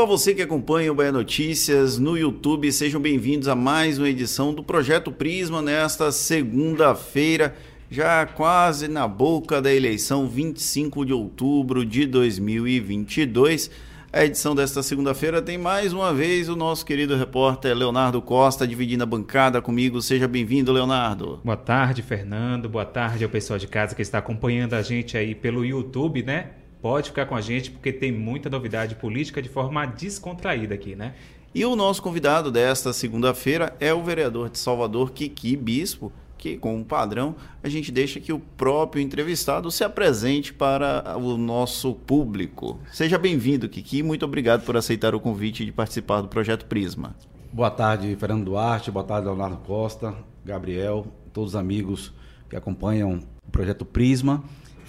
Olá, 0.00 0.08
você 0.08 0.34
que 0.34 0.40
acompanha 0.40 0.90
o 0.90 0.94
Bahia 0.94 1.12
Notícias 1.12 1.98
no 1.98 2.16
YouTube, 2.16 2.72
sejam 2.72 2.98
bem-vindos 2.98 3.48
a 3.48 3.54
mais 3.54 3.98
uma 3.98 4.08
edição 4.08 4.54
do 4.54 4.62
Projeto 4.62 5.12
Prisma 5.12 5.60
nesta 5.60 6.10
segunda-feira, 6.10 7.54
já 7.90 8.24
quase 8.24 8.88
na 8.88 9.06
boca 9.06 9.60
da 9.60 9.70
eleição, 9.70 10.26
25 10.26 11.04
de 11.04 11.12
outubro 11.12 11.84
de 11.84 12.06
2022. 12.06 13.70
A 14.10 14.24
edição 14.24 14.54
desta 14.54 14.82
segunda-feira 14.82 15.42
tem 15.42 15.58
mais 15.58 15.92
uma 15.92 16.14
vez 16.14 16.48
o 16.48 16.56
nosso 16.56 16.86
querido 16.86 17.14
repórter 17.14 17.76
Leonardo 17.76 18.22
Costa 18.22 18.66
dividindo 18.66 19.02
a 19.02 19.06
bancada 19.06 19.60
comigo. 19.60 20.00
Seja 20.00 20.26
bem-vindo, 20.26 20.72
Leonardo. 20.72 21.40
Boa 21.44 21.58
tarde, 21.58 22.00
Fernando. 22.00 22.70
Boa 22.70 22.86
tarde 22.86 23.22
ao 23.22 23.28
pessoal 23.28 23.58
de 23.58 23.66
casa 23.66 23.94
que 23.94 24.00
está 24.00 24.16
acompanhando 24.16 24.72
a 24.72 24.80
gente 24.80 25.18
aí 25.18 25.34
pelo 25.34 25.62
YouTube, 25.62 26.22
né? 26.22 26.52
Pode 26.82 27.10
ficar 27.10 27.26
com 27.26 27.34
a 27.34 27.40
gente 27.40 27.70
porque 27.70 27.92
tem 27.92 28.10
muita 28.10 28.48
novidade 28.48 28.94
política 28.94 29.42
de 29.42 29.48
forma 29.48 29.84
descontraída 29.86 30.74
aqui, 30.74 30.96
né? 30.96 31.14
E 31.54 31.64
o 31.64 31.76
nosso 31.76 32.00
convidado 32.02 32.50
desta 32.50 32.92
segunda-feira 32.92 33.76
é 33.80 33.92
o 33.92 34.02
vereador 34.02 34.48
de 34.48 34.58
Salvador, 34.58 35.10
Kiki 35.10 35.56
Bispo, 35.56 36.12
que, 36.38 36.56
como 36.56 36.82
padrão, 36.84 37.36
a 37.62 37.68
gente 37.68 37.92
deixa 37.92 38.18
que 38.18 38.32
o 38.32 38.38
próprio 38.38 39.02
entrevistado 39.02 39.70
se 39.70 39.84
apresente 39.84 40.54
para 40.54 41.18
o 41.18 41.36
nosso 41.36 41.92
público. 41.92 42.80
Seja 42.90 43.18
bem-vindo, 43.18 43.68
Kiki. 43.68 44.02
Muito 44.02 44.24
obrigado 44.24 44.64
por 44.64 44.76
aceitar 44.76 45.14
o 45.14 45.20
convite 45.20 45.66
de 45.66 45.72
participar 45.72 46.22
do 46.22 46.28
Projeto 46.28 46.64
Prisma. 46.64 47.14
Boa 47.52 47.70
tarde, 47.70 48.16
Fernando 48.16 48.44
Duarte. 48.44 48.90
Boa 48.90 49.04
tarde, 49.04 49.26
Leonardo 49.26 49.58
Costa, 49.58 50.14
Gabriel, 50.42 51.06
todos 51.32 51.50
os 51.50 51.56
amigos 51.56 52.14
que 52.48 52.56
acompanham 52.56 53.20
o 53.46 53.50
Projeto 53.50 53.84
Prisma 53.84 54.42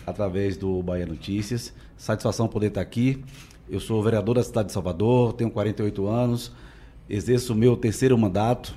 através 0.05 0.57
do 0.57 0.81
Bahia 0.81 1.05
Notícias. 1.05 1.73
Satisfação 2.01 2.47
poder 2.47 2.69
estar 2.69 2.81
aqui. 2.81 3.23
Eu 3.69 3.79
sou 3.79 4.01
vereador 4.01 4.33
da 4.33 4.43
cidade 4.43 4.69
de 4.69 4.73
Salvador, 4.73 5.33
tenho 5.33 5.51
48 5.51 6.07
anos, 6.07 6.51
exerço 7.07 7.53
o 7.53 7.55
meu 7.55 7.77
terceiro 7.77 8.17
mandato 8.17 8.73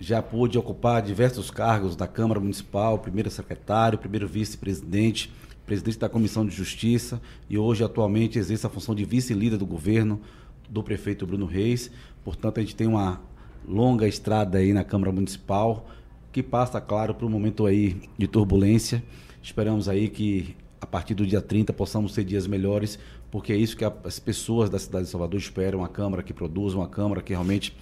já 0.00 0.20
pude 0.20 0.58
ocupar 0.58 1.00
diversos 1.00 1.48
cargos 1.48 1.94
da 1.94 2.08
Câmara 2.08 2.40
Municipal, 2.40 2.98
primeiro 2.98 3.30
secretário, 3.30 3.96
primeiro 3.96 4.26
vice-presidente, 4.26 5.32
presidente 5.64 6.00
da 6.00 6.08
Comissão 6.08 6.44
de 6.44 6.52
Justiça 6.52 7.22
e 7.48 7.56
hoje 7.56 7.84
atualmente 7.84 8.36
exerço 8.36 8.66
a 8.66 8.70
função 8.70 8.96
de 8.96 9.04
vice-líder 9.04 9.56
do 9.56 9.64
governo 9.64 10.20
do 10.68 10.82
prefeito 10.82 11.24
Bruno 11.24 11.46
Reis. 11.46 11.88
Portanto, 12.24 12.58
a 12.58 12.62
gente 12.62 12.74
tem 12.74 12.88
uma 12.88 13.20
longa 13.64 14.08
estrada 14.08 14.58
aí 14.58 14.72
na 14.72 14.82
Câmara 14.82 15.12
Municipal 15.12 15.86
que 16.32 16.42
passa, 16.42 16.80
claro, 16.80 17.14
por 17.14 17.26
um 17.26 17.30
momento 17.30 17.64
aí 17.64 17.96
de 18.18 18.26
turbulência. 18.26 19.04
Esperamos 19.40 19.88
aí 19.88 20.08
que 20.08 20.56
a 20.80 20.86
partir 20.86 21.14
do 21.14 21.26
dia 21.26 21.40
30 21.40 21.72
possamos 21.72 22.14
ter 22.14 22.24
dias 22.24 22.46
melhores, 22.46 22.98
porque 23.30 23.52
é 23.52 23.56
isso 23.56 23.76
que 23.76 23.84
as 23.84 24.18
pessoas 24.18 24.70
da 24.70 24.78
cidade 24.78 25.04
de 25.04 25.10
Salvador 25.10 25.38
esperam, 25.38 25.80
uma 25.80 25.88
Câmara 25.88 26.22
que 26.22 26.32
produza, 26.32 26.76
uma 26.76 26.88
Câmara 26.88 27.20
que 27.20 27.32
realmente 27.32 27.76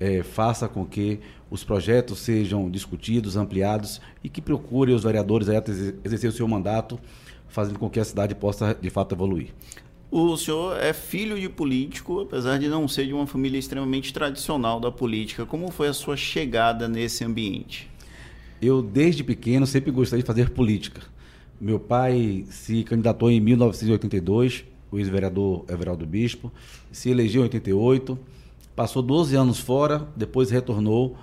é, 0.00 0.22
faça 0.22 0.68
com 0.68 0.84
que 0.84 1.20
os 1.50 1.62
projetos 1.62 2.18
sejam 2.18 2.70
discutidos, 2.70 3.36
ampliados 3.36 4.00
e 4.24 4.28
que 4.28 4.40
procure 4.40 4.92
os 4.92 5.04
vereadores 5.04 5.48
a 5.48 5.54
exercer 6.04 6.30
o 6.30 6.32
seu 6.32 6.48
mandato, 6.48 6.98
fazendo 7.48 7.78
com 7.78 7.90
que 7.90 8.00
a 8.00 8.04
cidade 8.04 8.34
possa 8.34 8.74
de 8.74 8.90
fato 8.90 9.14
evoluir. 9.14 9.50
O 10.10 10.36
senhor 10.36 10.78
é 10.78 10.92
filho 10.92 11.40
de 11.40 11.48
político, 11.48 12.20
apesar 12.20 12.58
de 12.58 12.68
não 12.68 12.86
ser 12.86 13.06
de 13.06 13.14
uma 13.14 13.26
família 13.26 13.58
extremamente 13.58 14.12
tradicional 14.12 14.78
da 14.78 14.90
política. 14.90 15.46
Como 15.46 15.70
foi 15.70 15.88
a 15.88 15.92
sua 15.94 16.16
chegada 16.16 16.86
nesse 16.86 17.24
ambiente? 17.24 17.88
Eu, 18.60 18.82
desde 18.82 19.24
pequeno, 19.24 19.66
sempre 19.66 19.90
gostei 19.90 20.20
de 20.20 20.26
fazer 20.26 20.50
política. 20.50 21.00
Meu 21.62 21.78
pai 21.78 22.44
se 22.50 22.82
candidatou 22.82 23.30
em 23.30 23.40
1982, 23.40 24.64
o 24.90 24.98
ex-vereador 24.98 25.64
Everaldo 25.68 26.04
Bispo, 26.04 26.50
se 26.90 27.08
elegeu 27.08 27.42
em 27.42 27.44
88 27.44 28.18
passou 28.74 29.00
12 29.00 29.36
anos 29.36 29.60
fora, 29.60 30.08
depois 30.16 30.50
retornou 30.50 31.16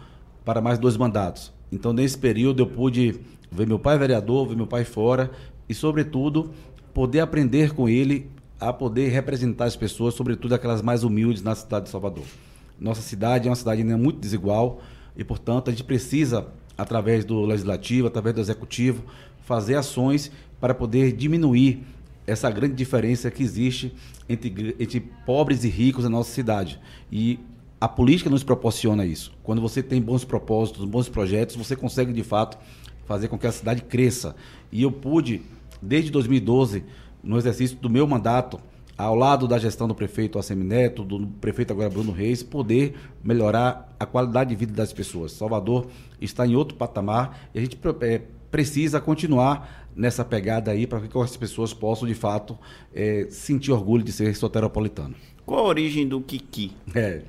para 0.46 0.62
mais 0.62 0.80
dois 0.80 0.96
mandatos. 0.96 1.52
Então, 1.70 1.92
nesse 1.92 2.18
período, 2.18 2.62
eu 2.62 2.68
pude 2.68 3.20
ver 3.52 3.68
meu 3.68 3.78
pai 3.78 3.98
vereador, 3.98 4.48
ver 4.48 4.56
meu 4.56 4.66
pai 4.66 4.86
fora 4.86 5.30
e, 5.68 5.74
sobretudo, 5.74 6.52
poder 6.94 7.20
aprender 7.20 7.74
com 7.74 7.90
ele 7.90 8.30
a 8.62 8.72
poder 8.72 9.10
representar 9.10 9.66
as 9.66 9.76
pessoas, 9.76 10.14
sobretudo 10.14 10.56
aquelas 10.56 10.82
mais 10.82 11.04
humildes 11.04 11.44
na 11.44 11.54
cidade 11.54 11.88
de 11.88 11.92
Salvador. 11.92 12.24
Nossa 12.80 13.02
cidade 13.02 13.50
é 13.50 13.50
uma 13.50 13.58
cidade 13.58 13.82
ainda 13.82 13.98
muito 13.98 14.22
desigual 14.22 14.82
e, 15.18 15.24
portanto, 15.26 15.68
a 15.68 15.72
gente 15.72 15.84
precisa, 15.84 16.48
através 16.78 17.26
do 17.26 17.42
legislativo, 17.42 18.08
através 18.08 18.34
do 18.34 18.40
executivo, 18.40 19.04
fazer 19.50 19.74
ações 19.74 20.32
para 20.62 20.76
poder 20.76 21.12
diminuir 21.12 21.84
essa 22.28 22.52
grande 22.52 22.76
diferença 22.76 23.32
que 23.32 23.42
existe 23.42 23.92
entre, 24.30 24.76
entre 24.80 25.00
pobres 25.26 25.64
e 25.64 25.70
ricos 25.70 26.04
na 26.04 26.10
nossa 26.12 26.32
cidade. 26.32 26.80
E 27.12 27.40
a 27.82 27.88
política 27.88 28.30
nos 28.30 28.44
proporciona 28.44 29.08
isso. 29.08 29.34
Quando 29.42 29.60
você 29.60 29.82
tem 29.82 30.00
bons 30.00 30.24
propósitos, 30.24 30.86
bons 30.86 31.10
projetos, 31.10 31.56
você 31.56 31.76
consegue 31.76 32.14
de 32.14 32.22
fato 32.22 32.60
fazer 33.08 33.28
com 33.28 33.40
que 33.40 33.48
a 33.48 33.52
cidade 33.52 33.82
cresça. 33.82 34.36
E 34.72 34.84
eu 34.84 34.92
pude, 34.92 35.42
desde 35.82 36.12
2012, 36.12 36.84
no 37.24 37.36
exercício 37.36 37.76
do 37.78 37.90
meu 37.90 38.06
mandato, 38.06 38.60
ao 38.96 39.16
lado 39.16 39.48
da 39.48 39.58
gestão 39.58 39.88
do 39.88 39.96
prefeito 39.96 40.38
Assemineto, 40.38 41.04
do 41.04 41.26
prefeito 41.26 41.74
agora 41.74 41.90
Bruno 41.90 42.12
Reis, 42.12 42.44
poder 42.44 42.94
melhorar 43.24 43.96
a 44.00 44.06
qualidade 44.06 44.52
de 44.52 44.56
vida 44.56 44.74
das 44.74 44.94
pessoas. 44.94 45.32
Salvador 45.32 45.88
está 46.22 46.46
em 46.46 46.56
outro 46.56 46.78
patamar 46.78 47.50
e 47.56 47.58
a 47.58 47.62
gente 47.62 47.80
é, 48.02 48.22
precisa 48.52 49.00
continuar 49.00 49.90
nessa 49.96 50.24
pegada 50.24 50.72
aí 50.72 50.88
para 50.88 51.02
que 51.02 51.18
as 51.18 51.36
pessoas 51.36 51.74
possam, 51.74 52.08
de 52.08 52.14
fato, 52.14 52.58
é, 52.94 53.28
sentir 53.30 53.72
orgulho 53.72 54.04
de 54.04 54.12
ser 54.12 54.34
soteropolitano. 54.36 55.16
Qual 55.46 55.60
a 55.60 55.68
origem 55.68 56.08
do 56.08 56.22
Kiki? 56.22 56.72
É, 56.96 57.22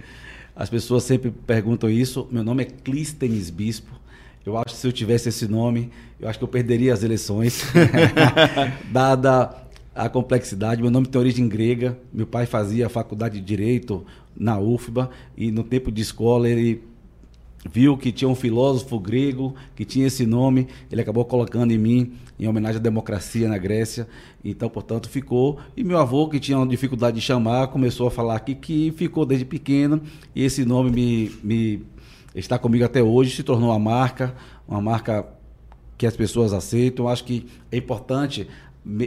as 0.55 0.69
pessoas 0.69 1.05
sempre 1.05 1.31
perguntam 1.31 1.89
isso. 1.89 2.29
Meu 2.31 2.45
nome 2.45 2.63
é 2.63 2.67
Clístenes 2.67 3.51
Bispo. 3.51 3.99
Eu 4.45 4.57
acho 4.57 4.75
que 4.75 4.81
se 4.81 4.87
eu 4.87 4.93
tivesse 4.93 5.29
esse 5.29 5.47
nome, 5.47 5.91
eu 6.19 6.29
acho 6.29 6.39
que 6.39 6.45
eu 6.45 6.49
perderia 6.49 6.93
as 6.95 7.03
eleições, 7.03 7.65
dada 8.91 9.55
a 9.95 10.09
complexidade. 10.09 10.81
Meu 10.81 10.91
nome 10.91 11.07
tem 11.07 11.21
origem 11.21 11.49
grega. 11.49 11.99
Meu 12.13 12.27
pai 12.27 12.47
fazia 12.47 12.89
faculdade 12.89 13.41
de 13.41 13.45
Direito 13.45 14.05
na 14.37 14.59
UFBA 14.59 15.11
e 15.37 15.51
no 15.51 15.63
tempo 15.63 15.91
de 15.91 16.01
escola 16.01 16.49
ele 16.49 16.83
viu 17.69 17.97
que 17.97 18.11
tinha 18.11 18.29
um 18.29 18.35
filósofo 18.35 18.99
grego 18.99 19.55
que 19.75 19.85
tinha 19.85 20.07
esse 20.07 20.25
nome, 20.25 20.69
ele 20.91 21.01
acabou 21.01 21.25
colocando 21.25 21.73
em 21.73 21.79
mim 21.79 22.13
em 22.39 22.49
homenagem 22.49 22.79
à 22.79 22.83
democracia 22.83 23.49
na 23.49 23.59
Grécia. 23.59 24.09
Então, 24.43 24.71
portanto, 24.71 25.09
ficou. 25.09 25.59
E 25.77 25.85
meu 25.85 25.99
avô, 25.99 26.29
que 26.29 26.41
tinha 26.41 26.65
dificuldade 26.67 27.17
de 27.17 27.23
chamar, 27.23 27.69
começou 27.69 28.07
a 28.07 28.11
falar 28.11 28.37
aqui 28.37 28.55
que 28.55 28.93
ficou 28.97 29.27
desde 29.27 29.45
pequeno. 29.45 30.01
E 30.35 30.43
esse 30.43 30.65
nome 30.65 30.91
me, 30.91 31.31
me 31.45 31.87
está 32.35 32.59
comigo 32.59 32.85
até 32.85 33.03
hoje, 33.03 33.37
se 33.37 33.43
tornou 33.43 33.69
uma 33.69 33.79
marca, 33.79 34.35
uma 34.67 34.81
marca 34.81 35.27
que 35.99 36.07
as 36.07 36.17
pessoas 36.17 36.55
aceitam. 36.55 37.09
Acho 37.09 37.25
que 37.25 37.47
é 37.71 37.77
importante 37.77 38.49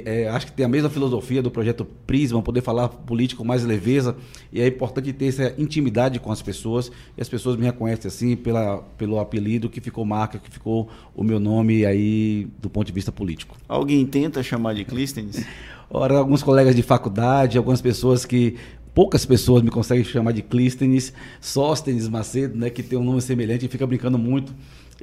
é, 0.05 0.27
acho 0.29 0.47
que 0.47 0.51
tem 0.51 0.65
a 0.65 0.69
mesma 0.69 0.89
filosofia 0.89 1.41
do 1.41 1.49
projeto 1.49 1.85
Prisma, 2.05 2.41
poder 2.41 2.61
falar 2.61 2.89
política 2.89 3.39
com 3.39 3.43
mais 3.43 3.63
leveza, 3.63 4.15
e 4.51 4.61
é 4.61 4.67
importante 4.67 5.11
ter 5.11 5.25
essa 5.25 5.53
intimidade 5.57 6.19
com 6.19 6.31
as 6.31 6.41
pessoas, 6.41 6.91
e 7.17 7.21
as 7.21 7.27
pessoas 7.27 7.55
me 7.55 7.65
reconhecem 7.65 8.07
assim 8.07 8.35
pela, 8.35 8.77
pelo 8.97 9.19
apelido 9.19 9.69
que 9.69 9.81
ficou 9.81 10.05
marca, 10.05 10.37
que 10.37 10.49
ficou 10.49 10.89
o 11.15 11.23
meu 11.23 11.39
nome 11.39 11.85
aí 11.85 12.47
do 12.61 12.69
ponto 12.69 12.85
de 12.85 12.93
vista 12.93 13.11
político. 13.11 13.57
Alguém 13.67 14.05
tenta 14.05 14.43
chamar 14.43 14.73
de 14.75 14.85
Clístenes? 14.85 15.43
Ora, 15.89 16.17
alguns 16.17 16.41
colegas 16.41 16.75
de 16.75 16.81
faculdade, 16.81 17.57
algumas 17.57 17.81
pessoas 17.81 18.25
que 18.25 18.55
poucas 18.93 19.25
pessoas 19.25 19.61
me 19.61 19.69
conseguem 19.69 20.03
chamar 20.03 20.31
de 20.31 20.41
Clístenes, 20.41 21.13
Sóstenes 21.41 22.07
Macedo, 22.07 22.57
né, 22.57 22.69
que 22.69 22.83
tem 22.83 22.97
um 22.97 23.03
nome 23.03 23.21
semelhante 23.21 23.65
e 23.65 23.69
fica 23.69 23.85
brincando 23.87 24.17
muito 24.17 24.53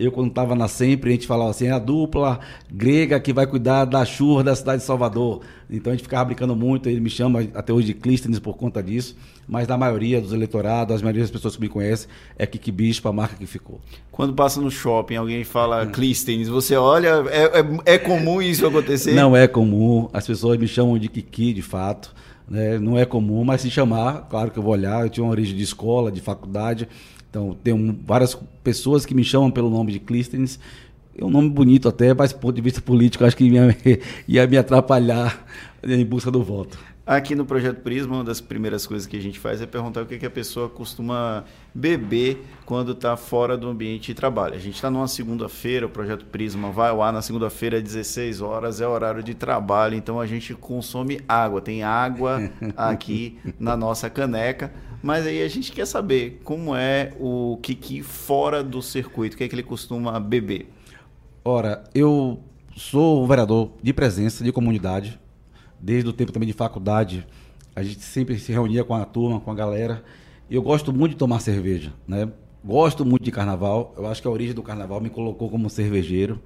eu, 0.01 0.11
quando 0.11 0.29
estava 0.29 0.55
na 0.55 0.67
Sempre, 0.67 1.11
a 1.11 1.13
gente 1.13 1.27
falava 1.27 1.51
assim, 1.51 1.67
é 1.67 1.73
a 1.73 1.79
dupla 1.79 2.41
grega 2.71 3.21
que 3.21 3.35
vai 3.35 3.47
cuidar 3.47 3.85
da 3.85 4.03
chuva 4.05 4.43
da 4.43 4.57
cidade 4.57 4.81
de 4.81 4.87
Salvador. 4.87 5.43
Então 5.69 5.93
a 5.93 5.95
gente 5.95 6.03
ficava 6.03 6.25
brincando 6.25 6.57
muito, 6.57 6.89
ele 6.89 7.01
me 7.01 7.11
chama 7.11 7.47
até 7.55 7.71
hoje 7.71 7.89
de 7.89 7.95
Clístenes 7.95 8.39
por 8.39 8.57
conta 8.57 8.83
disso, 8.83 9.15
mas 9.47 9.69
na 9.69 9.77
maioria 9.77 10.19
dos 10.19 10.33
eleitorados, 10.33 10.95
as 10.95 11.03
maioria 11.03 11.23
das 11.23 11.31
pessoas 11.31 11.55
que 11.55 11.61
me 11.61 11.69
conhecem, 11.69 12.09
é 12.39 12.47
Kiki 12.47 12.73
Bispo, 12.73 13.09
a 13.09 13.13
marca 13.13 13.37
que 13.37 13.47
ficou. 13.47 13.79
Quando 14.11 14.33
passa 14.33 14.59
no 14.61 14.71
shopping, 14.71 15.17
alguém 15.17 15.45
fala 15.45 15.85
hum. 15.85 15.91
Clístenes, 15.91 16.49
você 16.49 16.77
olha, 16.77 17.23
é, 17.29 17.61
é, 17.61 17.95
é 17.95 17.99
comum 17.99 18.41
isso 18.41 18.67
acontecer? 18.67 19.13
Não 19.13 19.37
é 19.37 19.47
comum, 19.47 20.09
as 20.15 20.27
pessoas 20.27 20.59
me 20.59 20.67
chamam 20.67 20.99
de 20.99 21.09
Kiki, 21.09 21.53
de 21.53 21.63
fato. 21.63 22.15
Né? 22.51 22.79
Não 22.79 22.99
é 22.99 23.07
comum, 23.07 23.45
mas 23.45 23.61
se 23.61 23.71
chamar, 23.71 24.27
claro 24.29 24.51
que 24.51 24.59
eu 24.59 24.63
vou 24.63 24.73
olhar. 24.73 25.05
Eu 25.05 25.09
tinha 25.09 25.25
uma 25.25 25.31
origem 25.31 25.57
de 25.57 25.63
escola, 25.63 26.11
de 26.11 26.21
faculdade, 26.21 26.89
então, 27.31 27.57
tem 27.63 27.99
várias 28.05 28.37
pessoas 28.63 29.07
que 29.07 29.15
me 29.15 29.23
chamam 29.23 29.51
pelo 29.51 29.71
nome 29.71 29.93
de 29.93 30.01
Clístenes. 30.01 30.59
É 31.17 31.25
um 31.25 31.31
nome 31.31 31.49
bonito 31.49 31.89
até, 31.89 32.13
mas 32.13 32.33
do 32.33 32.41
ponto 32.41 32.57
de 32.57 32.61
vista 32.61 32.81
político, 32.81 33.25
acho 33.25 33.37
que 33.37 33.45
ia, 33.45 33.77
ia 34.27 34.47
me 34.49 34.59
atrapalhar 34.59 35.47
em 35.83 36.05
busca 36.05 36.31
do 36.31 36.43
voto. 36.43 36.77
Aqui 37.11 37.35
no 37.35 37.45
Projeto 37.45 37.81
Prisma, 37.81 38.19
uma 38.19 38.23
das 38.23 38.41
primeiras 38.41 38.87
coisas 38.87 39.05
que 39.05 39.17
a 39.17 39.21
gente 39.21 39.37
faz 39.37 39.61
é 39.61 39.67
perguntar 39.67 40.03
o 40.03 40.07
que, 40.07 40.17
que 40.17 40.27
a 40.27 40.31
pessoa 40.31 40.69
costuma 40.69 41.43
beber 41.75 42.47
quando 42.65 42.93
está 42.93 43.17
fora 43.17 43.59
do 43.59 43.69
ambiente 43.69 44.07
de 44.07 44.15
trabalho. 44.15 44.55
A 44.55 44.61
gente 44.61 44.77
está 44.77 44.89
numa 44.89 45.09
segunda-feira, 45.09 45.87
o 45.87 45.89
Projeto 45.89 46.25
Prisma 46.27 46.71
vai 46.71 46.91
ao 46.91 47.03
ar 47.03 47.13
na 47.13 47.21
segunda-feira 47.21 47.79
às 47.79 47.83
16 47.83 48.41
horas, 48.41 48.81
é 48.81 48.87
horário 48.87 49.25
de 49.25 49.35
trabalho, 49.35 49.97
então 49.97 50.21
a 50.21 50.27
gente 50.27 50.55
consome 50.55 51.21
água. 51.29 51.61
Tem 51.61 51.83
água 51.83 52.49
aqui 52.77 53.41
na 53.59 53.77
nossa 53.77 54.09
caneca, 54.09 54.73
mas 55.03 55.27
aí 55.27 55.43
a 55.43 55.49
gente 55.49 55.73
quer 55.73 55.87
saber 55.87 56.41
como 56.45 56.77
é 56.77 57.13
o 57.19 57.59
Kiki 57.61 58.05
fora 58.05 58.63
do 58.63 58.81
circuito, 58.81 59.35
o 59.35 59.39
que 59.39 59.43
é 59.43 59.49
que 59.49 59.55
ele 59.57 59.65
costuma 59.65 60.21
beber. 60.21 60.69
Ora, 61.45 61.83
eu 61.93 62.39
sou 62.77 63.25
um 63.25 63.27
vereador 63.27 63.73
de 63.83 63.93
presença, 63.93 64.45
de 64.45 64.53
comunidade, 64.53 65.19
desde 65.81 66.09
o 66.09 66.13
tempo 66.13 66.33
também 66.33 66.47
de 66.47 66.53
faculdade, 66.53 67.27
a 67.75 67.83
gente 67.83 68.01
sempre 68.01 68.39
se 68.39 68.53
reunia 68.53 68.85
com 68.85 68.95
a 68.95 69.05
turma, 69.05 69.41
com 69.41 69.51
a 69.51 69.55
galera. 69.55 70.05
Eu 70.51 70.63
gosto 70.63 70.93
muito 70.93 71.13
de 71.13 71.19
tomar 71.19 71.41
cerveja, 71.41 71.93
né? 72.07 72.31
Gosto 72.65 73.05
muito 73.05 73.25
de 73.25 73.31
carnaval. 73.31 73.95
Eu 73.97 74.07
acho 74.07 74.21
que 74.21 74.29
a 74.29 74.31
origem 74.31 74.55
do 74.55 74.63
carnaval 74.63 75.01
me 75.01 75.09
colocou 75.09 75.49
como 75.49 75.71
cervejeiro. 75.71 76.41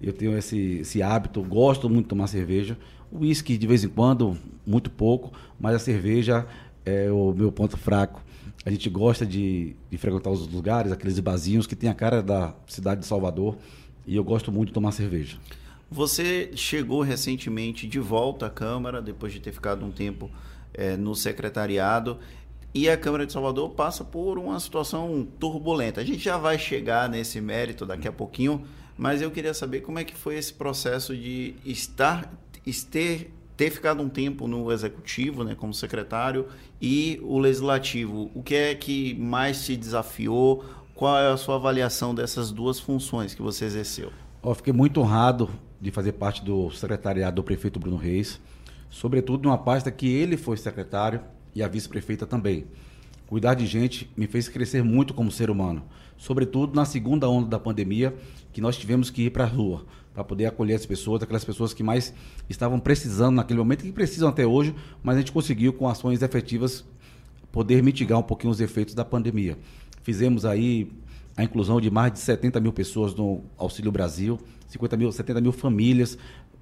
Eu 0.00 0.12
tenho 0.12 0.36
esse, 0.38 0.78
esse 0.78 1.02
hábito, 1.02 1.42
gosto 1.42 1.90
muito 1.90 2.04
de 2.04 2.08
tomar 2.10 2.28
cerveja. 2.28 2.78
O 3.10 3.20
uísque 3.20 3.58
de 3.58 3.66
vez 3.66 3.84
em 3.84 3.88
quando, 3.88 4.38
muito 4.66 4.90
pouco, 4.90 5.32
mas 5.58 5.74
a 5.74 5.78
cerveja 5.78 6.46
é 6.86 7.10
o 7.10 7.32
meu 7.32 7.50
ponto 7.50 7.76
fraco. 7.76 8.22
A 8.64 8.70
gente 8.70 8.88
gosta 8.88 9.26
de, 9.26 9.74
de 9.90 9.98
frequentar 9.98 10.30
os 10.30 10.46
lugares, 10.46 10.92
aqueles 10.92 11.18
barzinhos 11.20 11.66
que 11.66 11.76
tem 11.76 11.90
a 11.90 11.94
cara 11.94 12.22
da 12.22 12.54
cidade 12.66 13.00
de 13.00 13.06
Salvador. 13.06 13.56
E 14.06 14.16
eu 14.16 14.24
gosto 14.24 14.50
muito 14.50 14.68
de 14.68 14.74
tomar 14.74 14.92
cerveja. 14.92 15.36
Você 15.90 16.50
chegou 16.54 17.00
recentemente 17.00 17.86
de 17.86 17.98
volta 17.98 18.46
à 18.46 18.50
Câmara, 18.50 19.00
depois 19.00 19.32
de 19.32 19.40
ter 19.40 19.52
ficado 19.52 19.86
um 19.86 19.90
tempo 19.90 20.30
é, 20.74 20.98
no 20.98 21.14
secretariado, 21.14 22.18
e 22.74 22.90
a 22.90 22.96
Câmara 22.96 23.24
de 23.24 23.32
Salvador 23.32 23.70
passa 23.70 24.04
por 24.04 24.38
uma 24.38 24.60
situação 24.60 25.26
turbulenta. 25.40 26.02
A 26.02 26.04
gente 26.04 26.18
já 26.18 26.36
vai 26.36 26.58
chegar 26.58 27.08
nesse 27.08 27.40
mérito 27.40 27.86
daqui 27.86 28.06
a 28.06 28.12
pouquinho, 28.12 28.66
mas 28.98 29.22
eu 29.22 29.30
queria 29.30 29.54
saber 29.54 29.80
como 29.80 29.98
é 29.98 30.04
que 30.04 30.14
foi 30.14 30.36
esse 30.36 30.52
processo 30.52 31.16
de 31.16 31.54
estar, 31.64 32.30
ter, 32.90 33.32
ter 33.56 33.70
ficado 33.70 34.02
um 34.02 34.10
tempo 34.10 34.46
no 34.46 34.70
executivo, 34.70 35.42
né, 35.42 35.54
como 35.54 35.72
secretário, 35.72 36.48
e 36.82 37.18
o 37.22 37.38
legislativo. 37.38 38.30
O 38.34 38.42
que 38.42 38.54
é 38.54 38.74
que 38.74 39.14
mais 39.14 39.64
te 39.64 39.74
desafiou? 39.74 40.62
Qual 40.94 41.16
é 41.16 41.32
a 41.32 41.36
sua 41.38 41.54
avaliação 41.54 42.14
dessas 42.14 42.52
duas 42.52 42.78
funções 42.78 43.34
que 43.34 43.40
você 43.40 43.64
exerceu? 43.64 44.12
Eu 44.40 44.54
fiquei 44.54 44.72
muito 44.72 45.00
honrado 45.00 45.50
de 45.80 45.90
fazer 45.90 46.12
parte 46.12 46.44
do 46.44 46.70
secretariado 46.70 47.36
do 47.36 47.42
prefeito 47.42 47.80
Bruno 47.80 47.96
Reis, 47.96 48.40
sobretudo 48.88 49.42
numa 49.42 49.58
pasta 49.58 49.90
que 49.90 50.06
ele 50.06 50.36
foi 50.36 50.56
secretário 50.56 51.20
e 51.54 51.62
a 51.62 51.66
vice-prefeita 51.66 52.24
também. 52.24 52.66
Cuidar 53.26 53.54
de 53.54 53.66
gente 53.66 54.08
me 54.16 54.28
fez 54.28 54.48
crescer 54.48 54.82
muito 54.84 55.12
como 55.12 55.30
ser 55.30 55.50
humano, 55.50 55.82
sobretudo 56.16 56.76
na 56.76 56.84
segunda 56.84 57.28
onda 57.28 57.48
da 57.48 57.58
pandemia, 57.58 58.14
que 58.52 58.60
nós 58.60 58.76
tivemos 58.76 59.10
que 59.10 59.22
ir 59.22 59.30
para 59.30 59.42
a 59.42 59.46
rua 59.46 59.84
para 60.14 60.22
poder 60.22 60.46
acolher 60.46 60.74
as 60.74 60.86
pessoas, 60.86 61.22
aquelas 61.22 61.44
pessoas 61.44 61.74
que 61.74 61.82
mais 61.82 62.14
estavam 62.48 62.78
precisando 62.78 63.36
naquele 63.36 63.58
momento 63.58 63.82
que 63.82 63.92
precisam 63.92 64.28
até 64.28 64.46
hoje, 64.46 64.74
mas 65.02 65.16
a 65.16 65.18
gente 65.18 65.32
conseguiu 65.32 65.72
com 65.72 65.88
ações 65.88 66.22
efetivas 66.22 66.84
poder 67.50 67.82
mitigar 67.82 68.18
um 68.18 68.22
pouquinho 68.22 68.52
os 68.52 68.60
efeitos 68.60 68.94
da 68.94 69.04
pandemia. 69.04 69.58
Fizemos 70.02 70.44
aí 70.44 70.90
a 71.38 71.44
inclusão 71.44 71.80
de 71.80 71.88
mais 71.88 72.12
de 72.12 72.18
70 72.18 72.58
mil 72.58 72.72
pessoas 72.72 73.14
no 73.14 73.44
Auxílio 73.56 73.92
Brasil, 73.92 74.40
50 74.66 74.96
mil, 74.96 75.12
70 75.12 75.40
mil 75.40 75.52
famílias. 75.52 76.18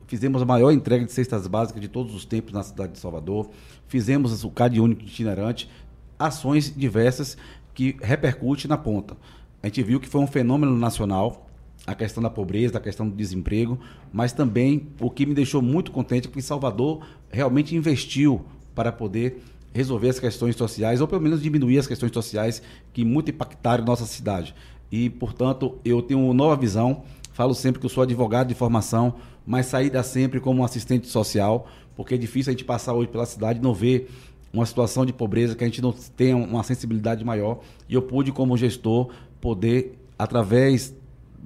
Fizemos 0.07 0.43
a 0.43 0.45
maior 0.45 0.71
entrega 0.71 1.03
de 1.03 1.11
cestas 1.13 1.47
básicas 1.47 1.81
de 1.81 1.89
todos 1.89 2.15
os 2.15 2.27
tempos 2.27 2.53
na 2.53 2.63
cidade 2.63 2.93
de 2.93 2.99
Salvador. 2.99 3.49
Fizemos 3.89 4.45
o 4.45 4.51
CAD 4.51 4.79
único 4.79 5.01
itinerante, 5.01 5.71
ações 6.19 6.77
diversas 6.77 7.39
que 7.73 7.97
repercute 8.03 8.69
na 8.69 8.77
ponta. 8.77 9.17
A 9.63 9.67
gente 9.67 9.83
viu 9.83 9.99
que 9.99 10.11
foi 10.11 10.21
um 10.21 10.27
fenômeno 10.27 10.77
nacional, 10.77 11.49
a 11.87 11.95
questão 11.95 12.23
da 12.23 12.29
pobreza, 12.29 12.77
a 12.77 12.81
questão 12.81 13.09
do 13.09 13.17
desemprego, 13.17 13.81
mas 14.13 14.35
também 14.35 14.89
o 15.01 15.11
que 15.11 15.25
me 15.25 15.33
deixou 15.33 15.63
muito 15.63 15.91
contente 15.91 16.29
é 16.29 16.31
que 16.31 16.43
Salvador 16.43 17.03
realmente 17.31 17.75
investiu 17.75 18.45
para 18.75 18.93
poder 18.93 19.43
resolver 19.77 20.09
as 20.09 20.19
questões 20.19 20.57
sociais, 20.57 21.01
ou 21.01 21.07
pelo 21.07 21.21
menos 21.21 21.43
diminuir 21.43 21.79
as 21.79 21.87
questões 21.87 22.13
sociais 22.13 22.63
que 22.93 23.05
muito 23.05 23.31
impactaram 23.31 23.85
nossa 23.85 24.07
cidade. 24.07 24.55
E, 24.91 25.11
portanto, 25.11 25.79
eu 25.85 26.03
tenho 26.03 26.21
uma 26.21 26.35
nova 26.35 26.57
visão. 26.57 27.03
Falo 27.33 27.55
sempre 27.55 27.79
que 27.81 27.87
eu 27.87 27.91
sou 27.91 28.03
advogado 28.03 28.49
de 28.49 28.55
formação, 28.55 29.15
mas 29.47 29.67
saída 29.67 30.03
sempre 30.03 30.41
como 30.41 30.63
um 30.63 30.65
assistente 30.65 31.07
social, 31.07 31.69
porque 31.95 32.15
é 32.15 32.19
difícil 32.19 32.51
a 32.51 32.55
gente 32.55 32.65
passar 32.65 32.95
hoje 32.95 33.09
pela 33.09 33.27
cidade 33.27 33.59
e 33.59 33.63
não 33.63 33.75
ver 33.75 34.11
uma 34.53 34.65
situação 34.65 35.05
de 35.05 35.13
pobreza 35.13 35.55
que 35.55 35.63
a 35.63 35.67
gente 35.67 35.83
não 35.83 35.93
tenha 35.93 36.37
uma 36.37 36.63
sensibilidade 36.63 37.25
maior. 37.25 37.61
E 37.89 37.95
eu 37.95 38.03
pude, 38.03 38.33
como 38.33 38.57
gestor, 38.57 39.11
poder, 39.41 39.99
através 40.19 40.95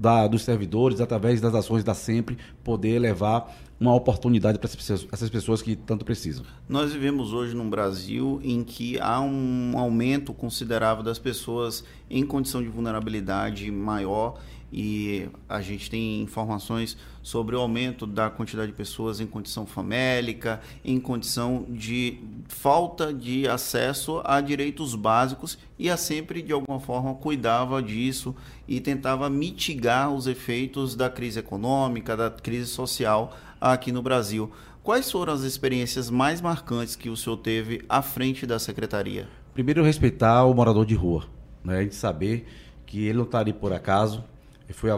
da, 0.01 0.27
dos 0.27 0.43
servidores, 0.43 0.99
através 0.99 1.43
das 1.43 1.55
ações 1.55 1.85
da 1.85 1.93
Sempre, 1.93 2.39
poder 2.65 2.99
levar 2.99 3.55
uma 3.79 3.95
oportunidade 3.95 4.59
para 4.59 4.69
essas 5.13 5.31
pessoas 5.31 5.61
que 5.61 5.77
tanto 5.77 6.07
precisam. 6.07 6.45
Nós 6.67 6.93
vivemos 6.93 7.35
hoje 7.35 7.55
num 7.55 7.69
Brasil 7.69 8.41
em 8.43 8.65
que 8.65 8.99
há 8.99 9.21
um 9.21 9.73
aumento 9.77 10.33
considerável 10.33 11.05
das 11.05 11.19
pessoas 11.19 11.85
em 12.09 12.25
condição 12.25 12.63
de 12.63 12.69
vulnerabilidade 12.69 13.71
maior 13.71 14.39
e 14.73 15.29
a 15.49 15.61
gente 15.61 15.91
tem 15.91 16.23
informações 16.23 16.97
sobre 17.23 17.57
o 17.57 17.61
aumento 17.61 18.07
da 18.07 18.31
quantidade 18.31 18.71
de 18.71 18.77
pessoas 18.77 19.21
em 19.21 19.27
condição 19.27 19.67
famélica, 19.67 20.61
em 20.85 21.01
condição 21.01 21.67
de 21.69 22.21
falta 22.49 23.13
de 23.13 23.49
acesso 23.49 24.21
a 24.25 24.41
direitos 24.41 24.95
básicos 24.95 25.59
e 25.79 25.91
a 25.91 25.97
sempre 25.97 26.41
de 26.41 26.53
alguma 26.53 26.79
forma 26.79 27.15
cuidava 27.15 27.83
disso 27.83 28.35
e 28.67 28.81
tentava 28.81 29.29
mitigar 29.29 30.13
os 30.13 30.27
efeitos 30.27 30.95
da 30.95 31.11
crise 31.11 31.41
econômica, 31.41 32.17
da 32.17 32.31
crise 32.31 32.67
social 32.67 33.37
aqui 33.61 33.91
no 33.91 34.03
Brasil. 34.03 34.51
Quais 34.83 35.11
foram 35.11 35.33
as 35.33 35.43
experiências 35.43 36.09
mais 36.09 36.41
marcantes 36.41 36.97
que 36.97 37.11
o 37.11 37.17
senhor 37.17 37.37
teve 37.37 37.85
à 37.89 38.01
frente 38.01 38.47
da 38.47 38.59
secretaria? 38.59 39.29
Primeiro, 39.53 39.85
respeitar 39.85 40.45
o 40.45 40.55
morador 40.55 40.87
de 40.87 40.95
rua, 40.95 41.27
né? 41.63 41.83
Gente 41.83 41.97
saber 41.97 42.47
que 42.87 43.05
ele 43.05 43.19
não 43.19 43.25
está 43.25 43.41
ali 43.41 43.53
por 43.53 43.73
acaso, 43.73 44.25
foi, 44.73 44.91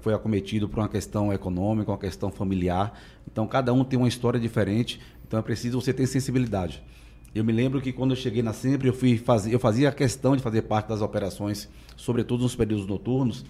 foi 0.00 0.14
acometido 0.14 0.68
por 0.68 0.80
uma 0.80 0.88
questão 0.88 1.32
econômica, 1.32 1.90
uma 1.90 1.98
questão 1.98 2.30
familiar. 2.30 2.98
Então, 3.30 3.46
cada 3.46 3.72
um 3.72 3.84
tem 3.84 3.98
uma 3.98 4.08
história 4.08 4.38
diferente. 4.38 5.00
Então, 5.26 5.38
é 5.38 5.42
preciso 5.42 5.80
você 5.80 5.92
ter 5.92 6.06
sensibilidade. 6.06 6.82
Eu 7.32 7.44
me 7.44 7.52
lembro 7.52 7.80
que 7.80 7.92
quando 7.92 8.10
eu 8.10 8.16
cheguei 8.16 8.42
na 8.42 8.52
Sempre, 8.52 8.88
eu, 8.88 8.92
fui 8.92 9.16
fazer, 9.16 9.54
eu 9.54 9.60
fazia 9.60 9.92
questão 9.92 10.36
de 10.36 10.42
fazer 10.42 10.62
parte 10.62 10.88
das 10.88 11.00
operações, 11.00 11.68
sobretudo 11.96 12.42
nos 12.42 12.56
períodos 12.56 12.86
noturnos, 12.86 13.44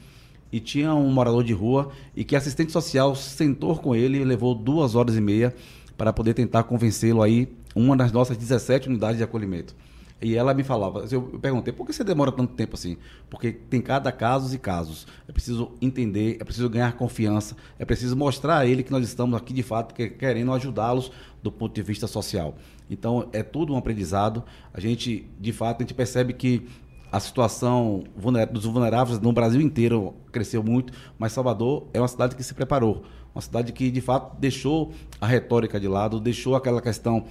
e 0.53 0.61
tinha 0.61 0.95
um 0.95 1.11
morador 1.11 1.43
de 1.43 1.55
rua 1.55 1.91
e 2.15 2.23
que 2.25 2.37
assistente 2.37 2.73
social 2.73 3.15
sentou 3.15 3.77
com 3.77 3.95
ele 3.95 4.19
e 4.19 4.25
levou 4.25 4.55
duas 4.55 4.95
horas 4.95 5.17
e 5.17 5.21
meia 5.21 5.55
para 5.97 6.13
poder 6.13 6.35
tentar 6.35 6.65
convencê-lo 6.65 7.23
aí, 7.23 7.49
uma 7.75 7.97
das 7.97 8.13
nossas 8.13 8.37
17 8.37 8.89
unidades 8.89 9.17
de 9.17 9.23
acolhimento. 9.23 9.75
E 10.23 10.37
ela 10.37 10.53
me 10.53 10.63
falava, 10.63 11.07
eu 11.11 11.23
perguntei, 11.41 11.73
por 11.73 11.87
que 11.87 11.95
você 11.95 12.05
demora 12.05 12.31
tanto 12.31 12.53
tempo 12.53 12.75
assim? 12.75 12.99
Porque 13.31 13.53
tem 13.53 13.81
cada 13.81 14.13
casos 14.13 14.53
e 14.53 14.59
casos. 14.59 15.07
É 15.27 15.33
preciso 15.33 15.73
entender, 15.81 16.37
é 16.39 16.45
preciso 16.45 16.69
ganhar 16.69 16.93
confiança, 16.93 17.57
é 17.79 17.87
preciso 17.87 18.15
mostrar 18.15 18.59
a 18.59 18.67
ele 18.67 18.83
que 18.83 18.93
nós 18.93 19.03
estamos 19.03 19.35
aqui 19.35 19.55
de 19.55 19.63
fato 19.63 19.95
querendo 19.95 20.53
ajudá-los 20.53 21.11
do 21.43 21.51
ponto 21.51 21.75
de 21.75 21.83
vista 21.83 22.07
social. 22.07 22.55
Então 22.91 23.31
é 23.33 23.43
tudo 23.43 23.73
um 23.73 23.79
aprendizado. 23.79 24.45
A 24.75 24.81
gente, 24.81 25.27
de 25.41 25.53
fato, 25.53 25.79
a 25.79 25.83
gente 25.85 25.95
percebe 25.95 26.35
que 26.35 26.67
a 27.11 27.19
situação 27.19 28.05
dos 28.53 28.65
vulneráveis 28.65 29.19
no 29.19 29.33
Brasil 29.33 29.61
inteiro 29.61 30.15
cresceu 30.31 30.63
muito, 30.63 30.93
mas 31.19 31.33
Salvador 31.33 31.87
é 31.95 32.01
uma 32.01 32.09
cidade 32.09 32.37
que 32.37 32.43
se 32.43 32.55
preparou, 32.55 33.05
uma 33.35 33.41
cidade 33.41 33.73
que 33.73 33.91
de 33.91 34.01
fato 34.01 34.39
deixou 34.39 34.93
a 35.21 35.27
retórica 35.27 35.81
de 35.81 35.89
lado, 35.89 36.21
deixou 36.21 36.55
aquela 36.55 36.81
questão 36.81 37.25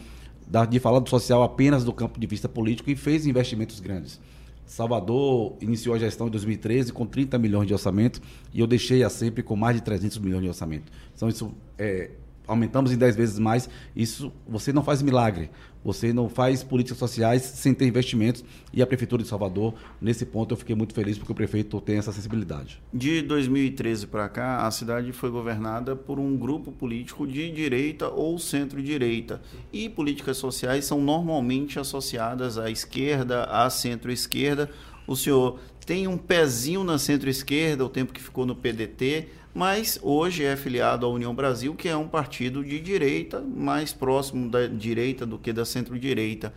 de 0.69 0.79
falar 0.79 0.99
do 0.99 1.09
social 1.09 1.43
apenas 1.43 1.83
do 1.83 1.93
campo 1.93 2.19
de 2.19 2.25
vista 2.25 2.49
político 2.49 2.89
e 2.89 2.95
fez 2.95 3.27
investimentos 3.27 3.79
grandes. 3.79 4.19
Salvador 4.65 5.55
iniciou 5.61 5.95
a 5.95 5.99
gestão 5.99 6.27
em 6.27 6.29
2013 6.29 6.93
com 6.93 7.05
30 7.05 7.39
milhões 7.39 7.67
de 7.67 7.73
orçamento 7.73 8.21
e 8.53 8.59
eu 8.59 8.67
deixei 8.67 9.03
a 9.03 9.09
sempre 9.09 9.41
com 9.41 9.55
mais 9.55 9.75
de 9.75 9.81
300 9.81 10.19
milhões 10.19 10.43
de 10.43 10.47
orçamento. 10.47 10.91
Então 11.15 11.27
isso 11.27 11.51
é, 11.77 12.11
aumentamos 12.49 12.91
em 12.91 12.97
10 12.97 13.15
vezes 13.15 13.39
mais. 13.39 13.69
Isso 13.95 14.31
você 14.47 14.73
não 14.73 14.83
faz 14.83 15.01
milagre. 15.01 15.49
Você 15.83 16.11
não 16.11 16.27
faz 16.27 16.61
políticas 16.61 16.97
sociais 16.97 17.41
sem 17.41 17.73
ter 17.73 17.87
investimentos. 17.87 18.43
E 18.73 18.81
a 18.81 18.87
Prefeitura 18.87 19.23
de 19.23 19.29
Salvador, 19.29 19.73
nesse 20.01 20.25
ponto, 20.25 20.53
eu 20.53 20.57
fiquei 20.57 20.75
muito 20.75 20.93
feliz 20.93 21.17
porque 21.17 21.31
o 21.31 21.35
prefeito 21.35 21.79
tem 21.79 21.97
essa 21.97 22.11
sensibilidade. 22.11 22.81
De 22.93 23.21
2013 23.21 24.07
para 24.07 24.27
cá, 24.27 24.67
a 24.67 24.71
cidade 24.71 25.11
foi 25.13 25.29
governada 25.29 25.95
por 25.95 26.19
um 26.19 26.35
grupo 26.35 26.71
político 26.71 27.25
de 27.25 27.49
direita 27.51 28.09
ou 28.09 28.37
centro-direita. 28.37 29.41
E 29.71 29.87
políticas 29.87 30.37
sociais 30.37 30.85
são 30.85 30.99
normalmente 31.01 31.79
associadas 31.79 32.57
à 32.57 32.69
esquerda, 32.69 33.45
à 33.45 33.69
centro-esquerda. 33.69 34.69
O 35.07 35.15
senhor 35.15 35.59
tem 35.85 36.07
um 36.07 36.17
pezinho 36.17 36.83
na 36.83 36.99
centro-esquerda, 36.99 37.83
o 37.83 37.89
tempo 37.89 38.13
que 38.13 38.21
ficou 38.21 38.45
no 38.45 38.55
PDT, 38.55 39.27
mas 39.53 39.99
hoje 40.01 40.43
é 40.43 40.55
filiado 40.55 41.05
à 41.05 41.09
União 41.09 41.33
Brasil, 41.33 41.73
que 41.75 41.89
é 41.89 41.97
um 41.97 42.07
partido 42.07 42.63
de 42.63 42.79
direita, 42.79 43.41
mais 43.41 43.91
próximo 43.91 44.49
da 44.49 44.67
direita 44.67 45.25
do 45.25 45.37
que 45.37 45.51
da 45.51 45.65
centro-direita. 45.65 46.53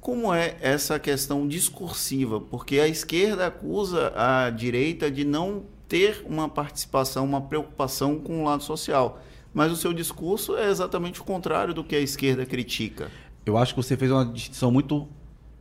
Como 0.00 0.32
é 0.32 0.56
essa 0.60 0.98
questão 0.98 1.46
discursiva? 1.46 2.40
Porque 2.40 2.80
a 2.80 2.88
esquerda 2.88 3.46
acusa 3.46 4.12
a 4.16 4.48
direita 4.48 5.10
de 5.10 5.24
não 5.24 5.64
ter 5.86 6.24
uma 6.26 6.48
participação, 6.48 7.24
uma 7.24 7.42
preocupação 7.42 8.18
com 8.18 8.40
o 8.40 8.44
lado 8.44 8.62
social. 8.62 9.20
Mas 9.52 9.70
o 9.70 9.76
seu 9.76 9.92
discurso 9.92 10.56
é 10.56 10.70
exatamente 10.70 11.20
o 11.20 11.24
contrário 11.24 11.74
do 11.74 11.84
que 11.84 11.94
a 11.94 12.00
esquerda 12.00 12.46
critica. 12.46 13.10
Eu 13.44 13.58
acho 13.58 13.74
que 13.74 13.82
você 13.82 13.96
fez 13.96 14.10
uma 14.10 14.24
distinção 14.24 14.70
muito 14.70 15.08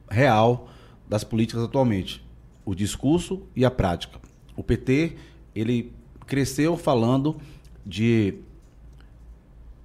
real 0.09 0.69
das 1.07 1.23
políticas 1.23 1.63
atualmente. 1.63 2.23
O 2.63 2.75
discurso 2.75 3.47
e 3.55 3.65
a 3.65 3.71
prática. 3.71 4.19
O 4.55 4.63
PT, 4.63 5.17
ele 5.55 5.91
cresceu 6.29 6.77
falando 6.77 7.35
de 7.85 8.35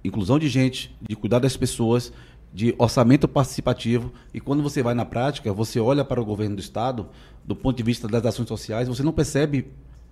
inclusão 0.03 0.37
de 0.37 0.47
gente, 0.47 0.95
de 1.01 1.15
cuidar 1.15 1.39
das 1.39 1.57
pessoas, 1.57 2.13
de 2.53 2.73
orçamento 2.77 3.27
participativo. 3.27 4.13
E 4.33 4.39
quando 4.39 4.61
você 4.61 4.83
vai 4.83 4.93
na 4.93 5.03
prática, 5.03 5.51
você 5.51 5.79
olha 5.79 6.05
para 6.05 6.21
o 6.21 6.25
governo 6.25 6.55
do 6.55 6.61
Estado, 6.61 7.09
do 7.43 7.55
ponto 7.55 7.75
de 7.75 7.83
vista 7.83 8.07
das 8.07 8.23
ações 8.25 8.47
sociais, 8.47 8.87
você 8.87 9.03
não 9.03 9.11
percebe 9.11 9.67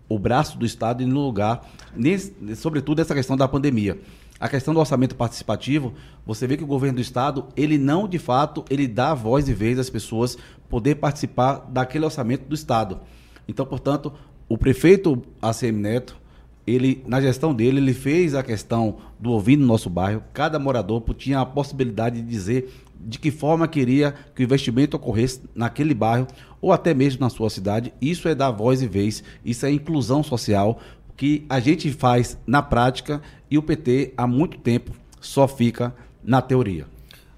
o 0.10 0.20
braço 0.20 0.58
do 0.58 0.66
Estado 0.66 1.06
no 1.08 1.22
lugar, 1.22 1.70
nesse, 1.96 2.34
sobretudo 2.56 3.00
essa 3.00 3.14
questão 3.14 3.38
da 3.38 3.48
pandemia. 3.48 4.00
A 4.40 4.50
questão 4.50 4.74
do 4.74 4.80
orçamento 4.80 5.16
participativo, 5.16 5.94
você 6.26 6.46
vê 6.46 6.58
que 6.58 6.64
o 6.64 6.68
governo 6.68 6.96
do 6.96 7.02
Estado, 7.02 7.48
ele 7.56 7.78
não, 7.78 8.08
de 8.08 8.20
fato, 8.20 8.66
ele 8.70 8.88
dá 8.88 9.14
voz 9.14 9.48
e 9.48 9.54
vez 9.54 9.80
às 9.80 9.90
pessoas 9.90 10.38
poder 10.68 10.96
participar 10.96 11.66
daquele 11.70 12.04
orçamento 12.04 12.46
do 12.46 12.56
Estado. 12.56 13.00
Então, 13.48 13.66
portanto, 13.66 14.12
o 14.50 14.58
prefeito 14.58 15.22
ACM 15.42 15.80
Neto, 15.80 16.18
ele 16.66 17.04
na 17.08 17.20
gestão 17.22 17.54
dele 17.54 17.78
ele 17.78 17.94
fez 17.94 18.36
a 18.36 18.44
questão 18.44 18.98
do 19.20 19.32
ouvido 19.32 19.62
no 19.62 19.68
nosso 19.68 19.90
bairro. 19.90 20.24
Cada 20.34 20.58
morador 20.58 21.04
tinha 21.16 21.40
a 21.40 21.46
possibilidade 21.46 22.22
de 22.22 22.28
dizer 22.28 22.72
de 23.00 23.20
que 23.20 23.32
forma 23.32 23.68
queria 23.68 24.14
que 24.34 24.42
o 24.42 24.46
investimento 24.46 24.96
ocorresse 24.96 25.42
naquele 25.54 25.94
bairro 25.94 26.28
ou 26.62 26.72
até 26.72 26.94
mesmo 26.94 27.22
na 27.22 27.30
sua 27.30 27.50
cidade. 27.50 27.94
Isso 28.02 28.28
é 28.28 28.36
dar 28.36 28.52
voz 28.52 28.82
e 28.82 28.88
vez, 28.88 29.24
isso 29.44 29.66
é 29.66 29.72
inclusão 29.72 30.24
social 30.24 30.80
que 31.18 31.46
a 31.50 31.60
gente 31.60 31.92
faz 31.92 32.38
na 32.48 32.62
prática 32.62 33.22
e 33.52 33.58
o 33.58 33.64
PT 33.64 34.14
há 34.18 34.26
muito 34.26 34.58
tempo 34.58 34.92
só 35.20 35.48
fica 35.48 35.94
na 36.24 36.42
teoria. 36.42 36.88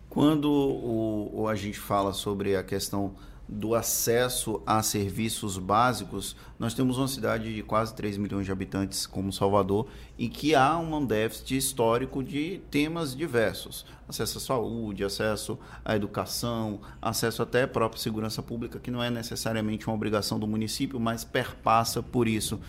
Quando 0.09 0.49
o, 0.49 1.41
o 1.41 1.47
a 1.47 1.55
gente 1.55 1.77
fala 1.77 2.13
sobre 2.13 2.55
a 2.55 2.63
questão 2.63 3.13
do 3.47 3.75
acesso 3.75 4.61
a 4.65 4.81
serviços 4.81 5.57
básicos, 5.57 6.35
nós 6.57 6.73
temos 6.73 6.97
uma 6.97 7.07
cidade 7.07 7.53
de 7.53 7.61
quase 7.61 7.93
3 7.93 8.17
milhões 8.17 8.45
de 8.45 8.51
habitantes 8.51 9.05
como 9.05 9.31
Salvador 9.31 9.87
e 10.17 10.27
que 10.27 10.55
há 10.55 10.77
um 10.77 11.05
déficit 11.05 11.57
histórico 11.57 12.23
de 12.23 12.61
temas 12.71 13.15
diversos. 13.15 13.85
Acesso 14.07 14.39
à 14.39 14.41
saúde, 14.41 15.03
acesso 15.03 15.59
à 15.83 15.95
educação, 15.95 16.79
acesso 17.01 17.43
até 17.43 17.63
à 17.63 17.67
própria 17.67 18.01
segurança 18.01 18.41
pública, 18.41 18.79
que 18.79 18.89
não 18.89 19.01
é 19.01 19.09
necessariamente 19.09 19.85
uma 19.87 19.95
obrigação 19.95 20.39
do 20.39 20.47
município, 20.47 20.99
mas 20.99 21.23
perpassa 21.23 22.01
por 22.01 22.27
isso. 22.27 22.59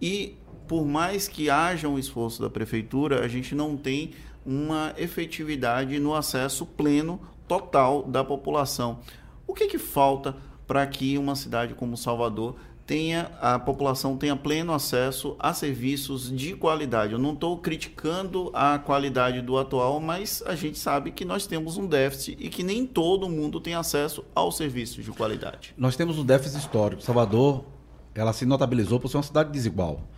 E 0.00 0.36
por 0.66 0.84
mais 0.84 1.26
que 1.26 1.48
haja 1.48 1.88
um 1.88 1.98
esforço 1.98 2.42
da 2.42 2.50
prefeitura, 2.50 3.24
a 3.24 3.28
gente 3.28 3.54
não 3.54 3.76
tem 3.76 4.12
uma 4.44 4.94
efetividade 4.96 5.98
no 5.98 6.14
acesso 6.14 6.66
pleno 6.66 7.20
total 7.46 8.02
da 8.02 8.22
população. 8.22 9.00
O 9.48 9.54
que, 9.54 9.66
que 9.66 9.78
falta 9.78 10.36
para 10.66 10.86
que 10.86 11.18
uma 11.18 11.34
cidade 11.34 11.74
como 11.74 11.96
Salvador 11.96 12.54
tenha 12.88 13.30
a 13.38 13.58
população 13.58 14.16
tenha 14.16 14.34
pleno 14.34 14.72
acesso 14.72 15.36
a 15.38 15.52
serviços 15.52 16.34
de 16.34 16.54
qualidade. 16.54 17.12
Eu 17.12 17.18
não 17.18 17.34
estou 17.34 17.58
criticando 17.58 18.50
a 18.54 18.78
qualidade 18.78 19.42
do 19.42 19.58
atual, 19.58 20.00
mas 20.00 20.42
a 20.46 20.54
gente 20.54 20.78
sabe 20.78 21.10
que 21.10 21.22
nós 21.22 21.46
temos 21.46 21.76
um 21.76 21.86
déficit 21.86 22.38
e 22.40 22.48
que 22.48 22.62
nem 22.62 22.86
todo 22.86 23.28
mundo 23.28 23.60
tem 23.60 23.74
acesso 23.74 24.24
aos 24.34 24.56
serviços 24.56 25.04
de 25.04 25.10
qualidade. 25.10 25.74
Nós 25.76 25.96
temos 25.96 26.18
um 26.18 26.24
déficit 26.24 26.58
histórico. 26.58 27.02
Salvador, 27.02 27.66
ela 28.14 28.32
se 28.32 28.46
notabilizou 28.46 28.98
por 28.98 29.08
ser 29.08 29.18
uma 29.18 29.22
cidade 29.22 29.52
desigual. 29.52 30.08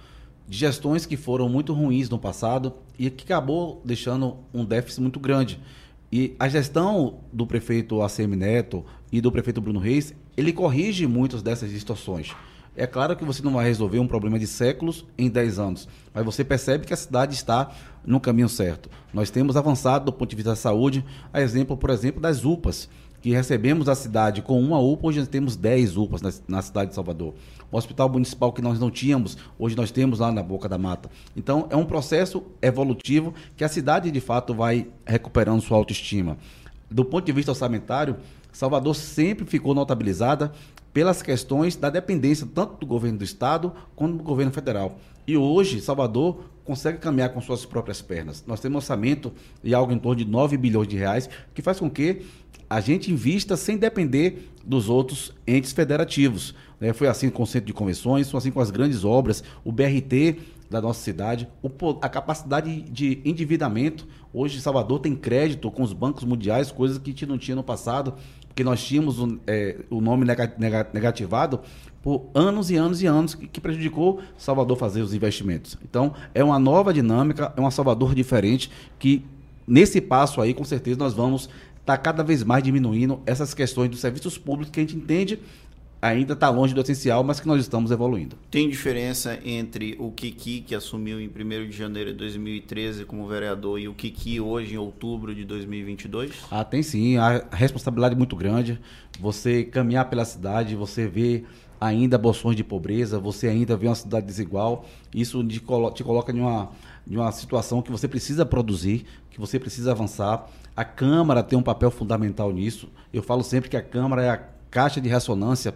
De 0.47 0.57
gestões 0.57 1.05
que 1.05 1.17
foram 1.17 1.49
muito 1.49 1.73
ruins 1.73 2.09
no 2.09 2.21
passado 2.21 2.75
e 2.97 3.11
que 3.11 3.25
acabou 3.25 3.83
deixando 3.85 4.39
um 4.55 4.65
déficit 4.65 5.01
muito 5.01 5.19
grande. 5.19 5.61
E 6.13 6.35
a 6.39 6.49
gestão 6.49 7.21
do 7.33 7.47
prefeito 7.47 8.03
ACM 8.03 8.35
Neto 8.35 8.85
e 9.13 9.21
do 9.21 9.31
prefeito 9.31 9.61
Bruno 9.61 9.79
Reis, 9.79 10.13
ele 10.37 10.53
corrige 10.53 11.07
muitas 11.07 11.43
dessas 11.43 11.71
distorções. 11.71 12.35
É 12.77 12.87
claro 12.87 13.17
que 13.17 13.25
você 13.25 13.43
não 13.43 13.53
vai 13.53 13.67
resolver 13.67 13.99
um 13.99 14.07
problema 14.07 14.39
de 14.39 14.47
séculos 14.47 15.05
em 15.19 15.29
10 15.29 15.59
anos, 15.59 15.89
mas 16.15 16.25
você 16.25 16.45
percebe 16.45 16.87
que 16.87 16.95
a 16.95 16.97
cidade 16.97 17.35
está 17.35 17.71
no 18.05 18.21
caminho 18.21 18.49
certo. 18.49 18.89
Nós 19.13 19.31
temos 19.31 19.57
avançado 19.57 20.07
do 20.07 20.13
ponto 20.13 20.31
de 20.31 20.37
vista 20.37 20.51
da 20.51 20.57
saúde, 20.57 21.05
a 21.33 21.41
exemplo, 21.41 21.77
por 21.77 21.91
exemplo, 21.91 22.21
das 22.21 22.45
UPAs, 22.45 22.89
que 23.21 23.31
recebemos 23.31 23.89
a 23.89 23.95
cidade 23.95 24.43
com 24.43 24.61
uma 24.61 24.79
UPA, 24.79 25.09
hoje 25.09 25.19
nós 25.19 25.29
temos 25.29 25.57
10 25.57 25.97
UPAs 25.97 26.23
na, 26.23 26.33
na, 26.49 26.63
cidade 26.63 26.91
de 26.91 26.95
Salvador. 26.95 27.35
O 27.71 27.77
hospital 27.77 28.09
municipal 28.09 28.53
que 28.53 28.63
nós 28.63 28.79
não 28.79 28.91
tínhamos, 28.91 29.37
hoje 29.59 29.77
nós 29.77 29.91
temos 29.91 30.19
lá 30.19 30.33
na 30.33 30.43
Boca 30.43 30.69
da 30.69 30.79
Mata. 30.79 31.11
Então, 31.37 31.67
é 31.71 31.77
um 31.77 31.85
processo 31.85 32.43
evolutivo 32.63 33.35
que 33.57 33.65
a 33.65 33.69
cidade, 33.69 34.11
de 34.11 34.21
fato, 34.21 34.55
vai 34.55 34.87
recuperando 35.05 35.61
sua 35.61 35.77
autoestima. 35.77 36.39
Do 36.91 37.05
ponto 37.05 37.27
de 37.27 37.33
vista 37.33 37.53
orçamentário, 37.53 38.17
Salvador 38.53 38.97
sempre 38.97 39.45
ficou 39.45 39.75
notabilizada 39.75 40.53
pelas 40.93 41.23
questões 41.23 41.77
da 41.77 41.89
dependência 41.89 42.49
tanto 42.53 42.79
do 42.79 42.87
governo 42.87 43.19
do 43.19 43.25
estado 43.25 43.73
quanto 43.95 44.17
do 44.17 44.25
governo 44.25 44.53
federal. 44.53 44.99
E 45.27 45.37
hoje, 45.37 45.81
Salvador 45.81 46.45
consegue 46.65 46.99
caminhar 46.99 47.31
com 47.31 47.41
suas 47.41 47.65
próprias 47.65 48.03
pernas. 48.03 48.45
Nós 48.47 48.61
temos 48.61 48.77
orçamento 48.77 49.33
de 49.63 49.75
algo 49.75 49.93
em 49.93 49.99
torno 49.99 50.17
de 50.17 50.25
9 50.25 50.57
bilhões 50.57 50.89
de 50.89 50.97
reais, 50.97 51.29
que 51.55 51.63
faz 51.63 51.79
com 51.79 51.91
que 51.91 52.23
a 52.71 52.81
gente 52.81 53.13
invista 53.13 53.57
sem 53.57 53.77
depender 53.77 54.49
dos 54.65 54.89
outros 54.89 55.35
entes 55.47 55.73
federativos. 55.73 56.55
É, 56.81 56.93
foi 56.93 57.09
assim 57.09 57.29
com 57.29 57.43
o 57.43 57.47
Centro 57.47 57.67
de 57.67 57.73
Convenções, 57.73 58.31
foi 58.31 58.39
assim 58.39 58.51
com 58.51 58.61
as 58.61 58.71
grandes 58.71 59.05
obras, 59.05 59.45
o 59.65 59.73
BRT 59.73 60.39
da 60.71 60.81
nossa 60.81 61.03
cidade, 61.03 61.49
o, 61.61 61.69
a 62.01 62.09
capacidade 62.09 62.83
de 62.83 63.21
endividamento. 63.25 64.07
Hoje, 64.33 64.61
Salvador 64.61 65.01
tem 65.01 65.17
crédito 65.17 65.69
com 65.69 65.83
os 65.83 65.93
bancos 65.93 66.23
mundiais, 66.23 66.71
coisas 66.71 66.97
que 66.97 67.11
a 67.11 67.13
gente 67.13 67.27
não 67.27 67.37
tinha 67.37 67.57
no 67.57 67.65
passado 67.65 68.15
porque 68.61 68.65
nós 68.65 68.85
tínhamos 68.85 69.17
é, 69.47 69.77
o 69.89 70.01
nome 70.01 70.27
negativado 70.93 71.61
por 72.03 72.27
anos 72.35 72.71
e 72.71 72.77
anos 72.77 73.01
e 73.01 73.07
anos, 73.07 73.35
que 73.35 73.61
prejudicou 73.61 74.21
Salvador 74.37 74.77
fazer 74.77 75.03
os 75.03 75.15
investimentos. 75.15 75.79
Então, 75.83 76.15
é 76.35 76.43
uma 76.43 76.59
nova 76.59 76.93
dinâmica, 76.93 77.53
é 77.57 77.61
uma 77.61 77.71
Salvador 77.71 78.15
diferente, 78.15 78.71
que 78.99 79.25
nesse 79.67 80.01
passo 80.01 80.41
aí, 80.41 80.53
com 80.53 80.65
certeza, 80.65 80.99
nós 80.99 81.15
vamos 81.15 81.49
estar 81.95 82.03
tá 82.03 82.13
cada 82.13 82.23
vez 82.23 82.43
mais 82.43 82.63
diminuindo 82.63 83.21
essas 83.27 83.55
questões 83.55 83.91
dos 83.91 84.01
serviços 84.01 84.39
públicos 84.39 84.73
que 84.73 84.81
a 84.81 84.83
gente 84.83 84.97
entende 84.97 85.39
ainda 86.01 86.33
está 86.33 86.49
longe 86.49 86.73
do 86.73 86.81
essencial, 86.81 87.23
mas 87.23 87.41
que 87.41 87.47
nós 87.47 87.61
estamos 87.61 87.91
evoluindo. 87.91 88.37
Tem 88.51 88.69
diferença 88.69 89.39
entre 89.45 89.97
o 89.99 90.11
Kiki, 90.11 90.63
que 90.63 90.75
assumiu 90.75 91.21
em 91.21 91.29
1 91.29 91.69
de 91.69 91.77
janeiro 91.77 92.11
de 92.11 92.17
2013 92.17 93.05
como 93.05 93.27
vereador, 93.27 93.79
e 93.79 93.87
o 93.87 93.95
Kiki 93.95 94.41
hoje, 94.41 94.75
em 94.75 94.79
outubro 94.79 95.35
de 95.35 95.45
2022? 95.45 96.33
Ah, 96.51 96.65
tem 96.65 96.83
sim. 96.83 97.19
A 97.19 97.45
responsabilidade 97.53 98.15
é 98.15 98.19
muito 98.19 98.35
grande. 98.35 98.81
Você 99.21 99.65
caminhar 99.65 100.09
pela 100.09 100.25
cidade, 100.25 100.75
você 100.75 101.07
vê 101.07 101.45
ainda 101.81 102.17
bolsões 102.17 102.57
de 102.57 102.65
pobreza, 102.65 103.19
você 103.19 103.49
ainda 103.49 103.77
vê 103.77 103.87
uma 103.87 103.95
cidade 103.95 104.27
desigual. 104.27 104.87
Isso 105.15 105.43
te 105.47 105.61
coloca 105.61 106.33
em 106.33 106.41
uma, 106.41 106.71
em 107.07 107.17
uma 107.17 107.33
situação 107.33 107.83
que 107.83 107.91
você 107.91 108.09
precisa 108.09 108.47
produzir, 108.47 109.05
que 109.31 109.41
você 109.41 109.59
precisa 109.59 109.93
avançar. 109.93 110.49
A 110.77 110.85
Câmara 110.85 111.43
tem 111.43 111.59
um 111.59 111.63
papel 111.63 111.91
fundamental 111.91 112.53
nisso. 112.53 112.89
Eu 113.13 113.23
falo 113.23 113.43
sempre 113.43 113.69
que 113.69 113.77
a 113.77 113.83
Câmara 113.83 114.23
é 114.23 114.31
a 114.31 114.41
caixa 114.71 115.01
de 115.01 115.09
ressonância 115.09 115.75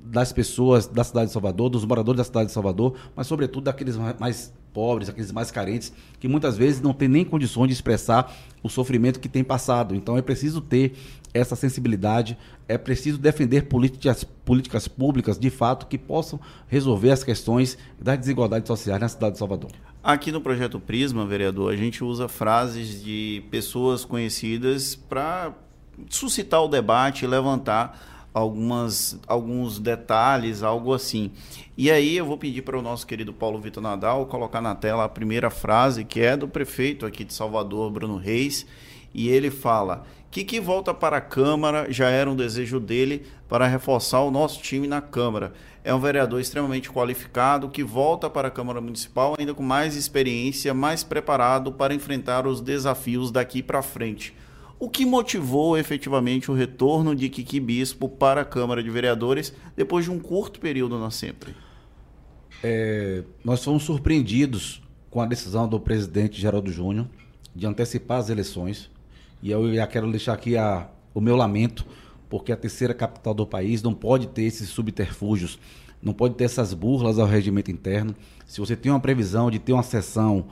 das 0.00 0.32
pessoas 0.32 0.86
da 0.86 1.02
cidade 1.02 1.26
de 1.26 1.32
Salvador, 1.32 1.68
dos 1.68 1.84
moradores 1.84 2.18
da 2.18 2.24
cidade 2.24 2.46
de 2.46 2.52
Salvador, 2.52 2.94
mas 3.14 3.26
sobretudo 3.26 3.64
daqueles 3.64 3.96
mais 4.20 4.52
pobres, 4.72 5.08
aqueles 5.08 5.32
mais 5.32 5.50
carentes, 5.50 5.92
que 6.20 6.28
muitas 6.28 6.56
vezes 6.56 6.80
não 6.80 6.92
têm 6.92 7.08
nem 7.08 7.24
condições 7.24 7.68
de 7.68 7.74
expressar 7.74 8.32
o 8.62 8.68
sofrimento 8.68 9.18
que 9.18 9.28
tem 9.28 9.42
passado. 9.42 9.94
Então 9.94 10.16
é 10.16 10.22
preciso 10.22 10.60
ter 10.60 10.94
essa 11.34 11.56
sensibilidade, 11.56 12.38
é 12.68 12.78
preciso 12.78 13.18
defender 13.18 13.62
políticas, 13.62 14.22
políticas 14.22 14.86
públicas 14.86 15.38
de 15.38 15.50
fato 15.50 15.86
que 15.86 15.98
possam 15.98 16.38
resolver 16.68 17.10
as 17.10 17.24
questões 17.24 17.76
das 18.00 18.18
desigualdades 18.18 18.68
sociais 18.68 19.00
na 19.00 19.08
cidade 19.08 19.32
de 19.32 19.38
Salvador. 19.38 19.72
Aqui 20.06 20.30
no 20.30 20.40
projeto 20.40 20.78
Prisma, 20.78 21.26
vereador, 21.26 21.72
a 21.72 21.76
gente 21.76 22.04
usa 22.04 22.28
frases 22.28 23.02
de 23.02 23.42
pessoas 23.50 24.04
conhecidas 24.04 24.94
para 24.94 25.52
suscitar 26.08 26.62
o 26.62 26.68
debate 26.68 27.24
e 27.24 27.26
levantar 27.26 28.28
algumas, 28.32 29.18
alguns 29.26 29.80
detalhes, 29.80 30.62
algo 30.62 30.94
assim. 30.94 31.32
E 31.76 31.90
aí 31.90 32.16
eu 32.16 32.24
vou 32.24 32.38
pedir 32.38 32.62
para 32.62 32.78
o 32.78 32.82
nosso 32.82 33.04
querido 33.04 33.32
Paulo 33.32 33.58
Vitor 33.58 33.82
Nadal 33.82 34.26
colocar 34.26 34.60
na 34.60 34.76
tela 34.76 35.02
a 35.02 35.08
primeira 35.08 35.50
frase, 35.50 36.04
que 36.04 36.20
é 36.20 36.36
do 36.36 36.46
prefeito 36.46 37.04
aqui 37.04 37.24
de 37.24 37.34
Salvador, 37.34 37.90
Bruno 37.90 38.16
Reis, 38.16 38.64
e 39.16 39.30
ele 39.30 39.50
fala 39.50 40.04
que 40.30 40.44
que 40.44 40.60
volta 40.60 40.92
para 40.92 41.16
a 41.16 41.20
Câmara 41.22 41.90
já 41.90 42.10
era 42.10 42.30
um 42.30 42.36
desejo 42.36 42.78
dele 42.78 43.22
para 43.48 43.66
reforçar 43.66 44.20
o 44.20 44.30
nosso 44.30 44.60
time 44.60 44.86
na 44.86 45.00
Câmara. 45.00 45.54
É 45.82 45.94
um 45.94 45.98
vereador 45.98 46.38
extremamente 46.38 46.90
qualificado 46.90 47.70
que 47.70 47.82
volta 47.82 48.28
para 48.28 48.48
a 48.48 48.50
Câmara 48.50 48.78
Municipal 48.78 49.34
ainda 49.38 49.54
com 49.54 49.62
mais 49.62 49.96
experiência, 49.96 50.74
mais 50.74 51.02
preparado 51.02 51.72
para 51.72 51.94
enfrentar 51.94 52.46
os 52.46 52.60
desafios 52.60 53.30
daqui 53.30 53.62
para 53.62 53.80
frente. 53.80 54.34
O 54.78 54.90
que 54.90 55.06
motivou 55.06 55.78
efetivamente 55.78 56.50
o 56.50 56.54
retorno 56.54 57.16
de 57.16 57.30
Kiki 57.30 57.58
Bispo 57.58 58.06
para 58.06 58.42
a 58.42 58.44
Câmara 58.44 58.82
de 58.82 58.90
Vereadores 58.90 59.54
depois 59.74 60.04
de 60.04 60.10
um 60.10 60.18
curto 60.18 60.60
período 60.60 60.98
na 60.98 61.10
Sempre? 61.10 61.56
É, 62.62 63.22
nós 63.42 63.64
fomos 63.64 63.84
surpreendidos 63.84 64.82
com 65.08 65.22
a 65.22 65.26
decisão 65.26 65.66
do 65.66 65.80
presidente 65.80 66.38
Geraldo 66.38 66.70
Júnior 66.70 67.06
de 67.54 67.66
antecipar 67.66 68.18
as 68.18 68.28
eleições. 68.28 68.90
E 69.46 69.50
eu 69.52 69.72
já 69.72 69.86
quero 69.86 70.10
deixar 70.10 70.32
aqui 70.32 70.56
a, 70.56 70.88
o 71.14 71.20
meu 71.20 71.36
lamento, 71.36 71.86
porque 72.28 72.50
a 72.50 72.56
terceira 72.56 72.92
capital 72.92 73.32
do 73.32 73.46
país 73.46 73.80
não 73.80 73.94
pode 73.94 74.26
ter 74.26 74.42
esses 74.42 74.68
subterfúgios, 74.70 75.56
não 76.02 76.12
pode 76.12 76.34
ter 76.34 76.42
essas 76.42 76.74
burlas 76.74 77.16
ao 77.16 77.28
regimento 77.28 77.70
interno. 77.70 78.12
Se 78.44 78.58
você 78.58 78.74
tem 78.74 78.90
uma 78.90 78.98
previsão 78.98 79.48
de 79.48 79.60
ter 79.60 79.72
uma 79.72 79.84
sessão 79.84 80.46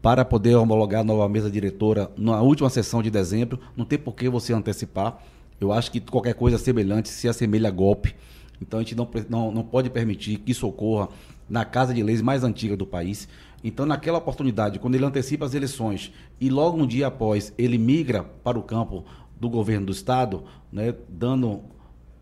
para 0.00 0.24
poder 0.24 0.54
homologar 0.54 1.00
a 1.00 1.04
nova 1.04 1.28
mesa 1.28 1.50
diretora 1.50 2.08
na 2.16 2.40
última 2.40 2.70
sessão 2.70 3.02
de 3.02 3.10
dezembro, 3.10 3.58
não 3.76 3.84
tem 3.84 3.98
por 3.98 4.14
que 4.14 4.28
você 4.28 4.52
antecipar. 4.52 5.20
Eu 5.60 5.72
acho 5.72 5.90
que 5.90 5.98
qualquer 5.98 6.34
coisa 6.34 6.56
semelhante 6.56 7.08
se 7.08 7.26
assemelha 7.26 7.66
a 7.66 7.72
golpe. 7.72 8.14
Então 8.62 8.78
a 8.78 8.82
gente 8.84 8.94
não, 8.94 9.10
não, 9.28 9.50
não 9.50 9.64
pode 9.64 9.90
permitir 9.90 10.36
que 10.36 10.52
isso 10.52 10.68
ocorra 10.68 11.08
na 11.48 11.64
Casa 11.64 11.92
de 11.92 12.00
Leis 12.00 12.22
mais 12.22 12.44
antiga 12.44 12.76
do 12.76 12.86
país. 12.86 13.28
Então, 13.62 13.84
naquela 13.84 14.18
oportunidade, 14.18 14.78
quando 14.78 14.94
ele 14.94 15.04
antecipa 15.04 15.44
as 15.44 15.54
eleições 15.54 16.12
e 16.40 16.48
logo 16.48 16.78
um 16.78 16.86
dia 16.86 17.08
após 17.08 17.52
ele 17.58 17.76
migra 17.76 18.24
para 18.42 18.58
o 18.58 18.62
campo 18.62 19.04
do 19.38 19.48
governo 19.48 19.86
do 19.86 19.92
Estado, 19.92 20.44
né, 20.72 20.94
dando 21.08 21.60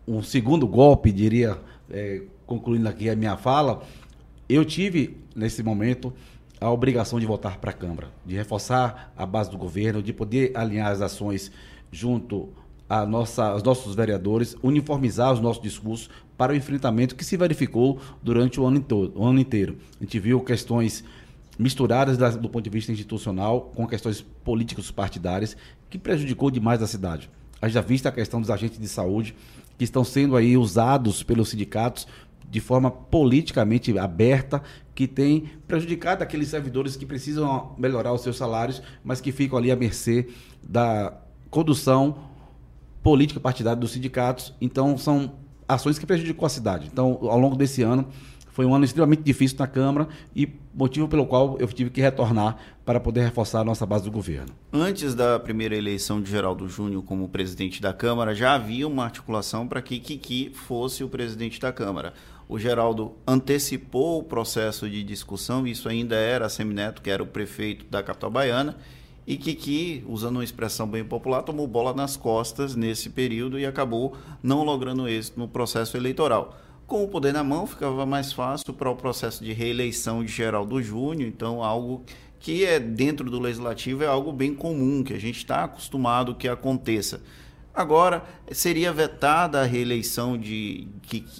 um 0.07 0.21
segundo 0.21 0.67
golpe, 0.67 1.11
diria, 1.11 1.57
é, 1.89 2.23
concluindo 2.45 2.89
aqui 2.89 3.09
a 3.09 3.15
minha 3.15 3.37
fala, 3.37 3.83
eu 4.47 4.65
tive, 4.65 5.17
nesse 5.35 5.61
momento, 5.61 6.13
a 6.59 6.69
obrigação 6.69 7.19
de 7.19 7.25
voltar 7.25 7.57
para 7.57 7.71
a 7.71 7.73
Câmara, 7.73 8.09
de 8.25 8.35
reforçar 8.35 9.13
a 9.15 9.25
base 9.25 9.49
do 9.49 9.57
governo, 9.57 10.03
de 10.03 10.11
poder 10.11 10.51
alinhar 10.55 10.91
as 10.91 11.01
ações 11.01 11.51
junto 11.91 12.49
a 12.89 13.05
nossa, 13.05 13.45
aos 13.45 13.63
nossos 13.63 13.95
vereadores, 13.95 14.57
uniformizar 14.63 15.31
os 15.31 15.39
nossos 15.39 15.61
discursos 15.61 16.09
para 16.35 16.53
o 16.53 16.55
enfrentamento 16.55 17.15
que 17.15 17.23
se 17.23 17.37
verificou 17.37 17.99
durante 18.23 18.59
o 18.59 18.65
ano, 18.65 18.83
o 19.15 19.25
ano 19.25 19.39
inteiro. 19.39 19.77
A 19.99 20.03
gente 20.03 20.19
viu 20.19 20.41
questões 20.41 21.03
misturadas 21.59 22.17
das, 22.17 22.37
do 22.37 22.49
ponto 22.49 22.63
de 22.63 22.69
vista 22.69 22.89
institucional 22.89 23.73
com 23.75 23.85
questões 23.85 24.21
políticos 24.21 24.89
partidárias 24.89 25.57
que 25.89 25.99
prejudicou 25.99 26.49
demais 26.49 26.81
a 26.81 26.87
cidade. 26.87 27.29
Haja 27.61 27.81
vista 27.81 28.07
a 28.07 28.11
questão 28.13 28.39
dos 28.39 28.49
agentes 28.49 28.79
de 28.79 28.87
saúde 28.87 29.35
que 29.77 29.83
estão 29.83 30.05
sendo 30.05 30.37
aí 30.37 30.55
usados 30.55 31.21
pelos 31.21 31.49
sindicatos 31.49 32.07
de 32.49 32.61
forma 32.61 32.89
politicamente 32.89 33.95
aberta, 33.99 34.63
que 34.95 35.05
tem 35.07 35.51
prejudicado 35.67 36.23
aqueles 36.23 36.47
servidores 36.47 36.95
que 36.95 37.05
precisam 37.05 37.75
melhorar 37.77 38.13
os 38.13 38.21
seus 38.21 38.37
salários, 38.37 38.81
mas 39.03 39.21
que 39.21 39.31
ficam 39.31 39.57
ali 39.57 39.69
à 39.71 39.75
mercê 39.75 40.27
da 40.63 41.13
condução 41.49 42.17
política 43.03 43.39
partidária 43.39 43.79
dos 43.79 43.91
sindicatos. 43.91 44.53
Então, 44.59 44.97
são 44.97 45.33
ações 45.67 45.99
que 45.99 46.05
prejudicou 46.05 46.45
a 46.45 46.49
cidade. 46.49 46.89
Então, 46.91 47.19
ao 47.21 47.39
longo 47.39 47.55
desse 47.55 47.83
ano, 47.83 48.07
foi 48.59 48.65
um 48.65 48.75
ano 48.75 48.83
extremamente 48.83 49.23
difícil 49.23 49.55
na 49.57 49.67
Câmara 49.67 50.09
e 50.35 50.45
motivo 50.73 51.07
pelo 51.07 51.25
qual 51.25 51.55
eu 51.61 51.67
tive 51.69 51.89
que 51.89 52.01
retornar 52.01 52.57
para 52.83 52.99
poder 52.99 53.21
reforçar 53.21 53.61
a 53.61 53.63
nossa 53.63 53.85
base 53.85 54.03
do 54.03 54.11
governo. 54.11 54.53
Antes 54.73 55.15
da 55.15 55.39
primeira 55.39 55.77
eleição 55.77 56.21
de 56.21 56.29
Geraldo 56.29 56.67
Júnior 56.67 57.01
como 57.03 57.29
presidente 57.29 57.81
da 57.81 57.93
Câmara, 57.93 58.35
já 58.35 58.55
havia 58.55 58.85
uma 58.85 59.05
articulação 59.05 59.65
para 59.65 59.81
que 59.81 59.97
Kiki 59.97 60.51
fosse 60.53 61.05
o 61.05 61.07
presidente 61.07 61.57
da 61.57 61.71
Câmara. 61.71 62.13
O 62.49 62.59
Geraldo 62.59 63.13
antecipou 63.25 64.19
o 64.19 64.23
processo 64.23 64.89
de 64.89 65.05
discussão, 65.05 65.65
isso 65.65 65.87
ainda 65.87 66.17
era 66.17 66.49
Semineto, 66.49 67.01
que 67.01 67.09
era 67.09 67.23
o 67.23 67.27
prefeito 67.27 67.85
da 67.89 68.03
capital 68.03 68.29
baiana, 68.29 68.75
e 69.25 69.37
Kiki, 69.37 70.03
usando 70.05 70.35
uma 70.35 70.43
expressão 70.43 70.85
bem 70.85 71.05
popular, 71.05 71.43
tomou 71.43 71.65
bola 71.65 71.93
nas 71.93 72.17
costas 72.17 72.75
nesse 72.75 73.09
período 73.09 73.57
e 73.57 73.65
acabou 73.65 74.17
não 74.43 74.65
logrando 74.65 75.07
êxito 75.07 75.39
no 75.39 75.47
processo 75.47 75.95
eleitoral. 75.95 76.57
Com 76.89 77.03
o 77.03 77.07
poder 77.07 77.31
na 77.31 77.43
mão, 77.43 77.67
ficava 77.67 78.03
mais 78.03 78.33
fácil 78.33 78.73
para 78.73 78.89
o 78.89 78.95
processo 78.95 79.43
de 79.43 79.53
reeleição 79.53 80.25
de 80.25 80.31
Geraldo 80.31 80.81
Júnior, 80.81 81.29
então 81.29 81.63
algo 81.63 82.03
que 82.39 82.65
é 82.65 82.79
dentro 82.79 83.29
do 83.29 83.39
legislativo 83.39 84.03
é 84.03 84.07
algo 84.07 84.33
bem 84.33 84.55
comum, 84.55 85.03
que 85.03 85.13
a 85.13 85.19
gente 85.19 85.37
está 85.37 85.65
acostumado 85.65 86.33
que 86.33 86.47
aconteça. 86.47 87.21
Agora, 87.75 88.23
seria 88.51 88.91
vetada 88.91 89.61
a 89.61 89.65
reeleição 89.65 90.35
de, 90.35 90.87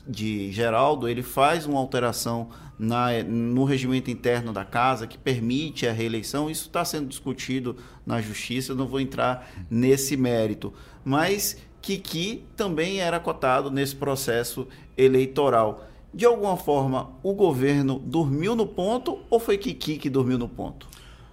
de 0.08 0.51
Geraldo, 0.51 1.10
ele 1.10 1.24
faz 1.24 1.65
uma 1.65 1.79
alteração 1.79 2.50
na, 2.78 3.23
no 3.23 3.63
regimento 3.63 4.12
interno 4.12 4.54
da 4.54 4.63
casa 4.63 5.08
que 5.08 5.17
permite 5.17 5.88
a 5.88 5.91
reeleição. 5.91 6.47
Isso 6.47 6.67
está 6.67 6.86
sendo 6.86 7.08
discutido 7.08 7.76
na 8.06 8.21
justiça, 8.21 8.76
não 8.76 8.86
vou 8.86 9.00
entrar 9.00 9.50
nesse 9.67 10.15
mérito. 10.15 10.71
Mas 11.04 11.58
Kiki 11.82 12.45
também 12.56 13.00
era 13.00 13.19
cotado 13.19 13.71
nesse 13.71 13.95
processo 13.95 14.67
eleitoral. 14.99 15.85
De 16.13 16.25
alguma 16.25 16.57
forma, 16.57 17.12
o 17.23 17.33
governo 17.33 17.99
dormiu 17.99 18.55
no 18.55 18.67
ponto 18.67 19.19
ou 19.29 19.39
foi 19.39 19.57
Kiki 19.57 19.97
que 19.97 20.09
dormiu 20.09 20.38
no 20.38 20.49
ponto? 20.49 20.88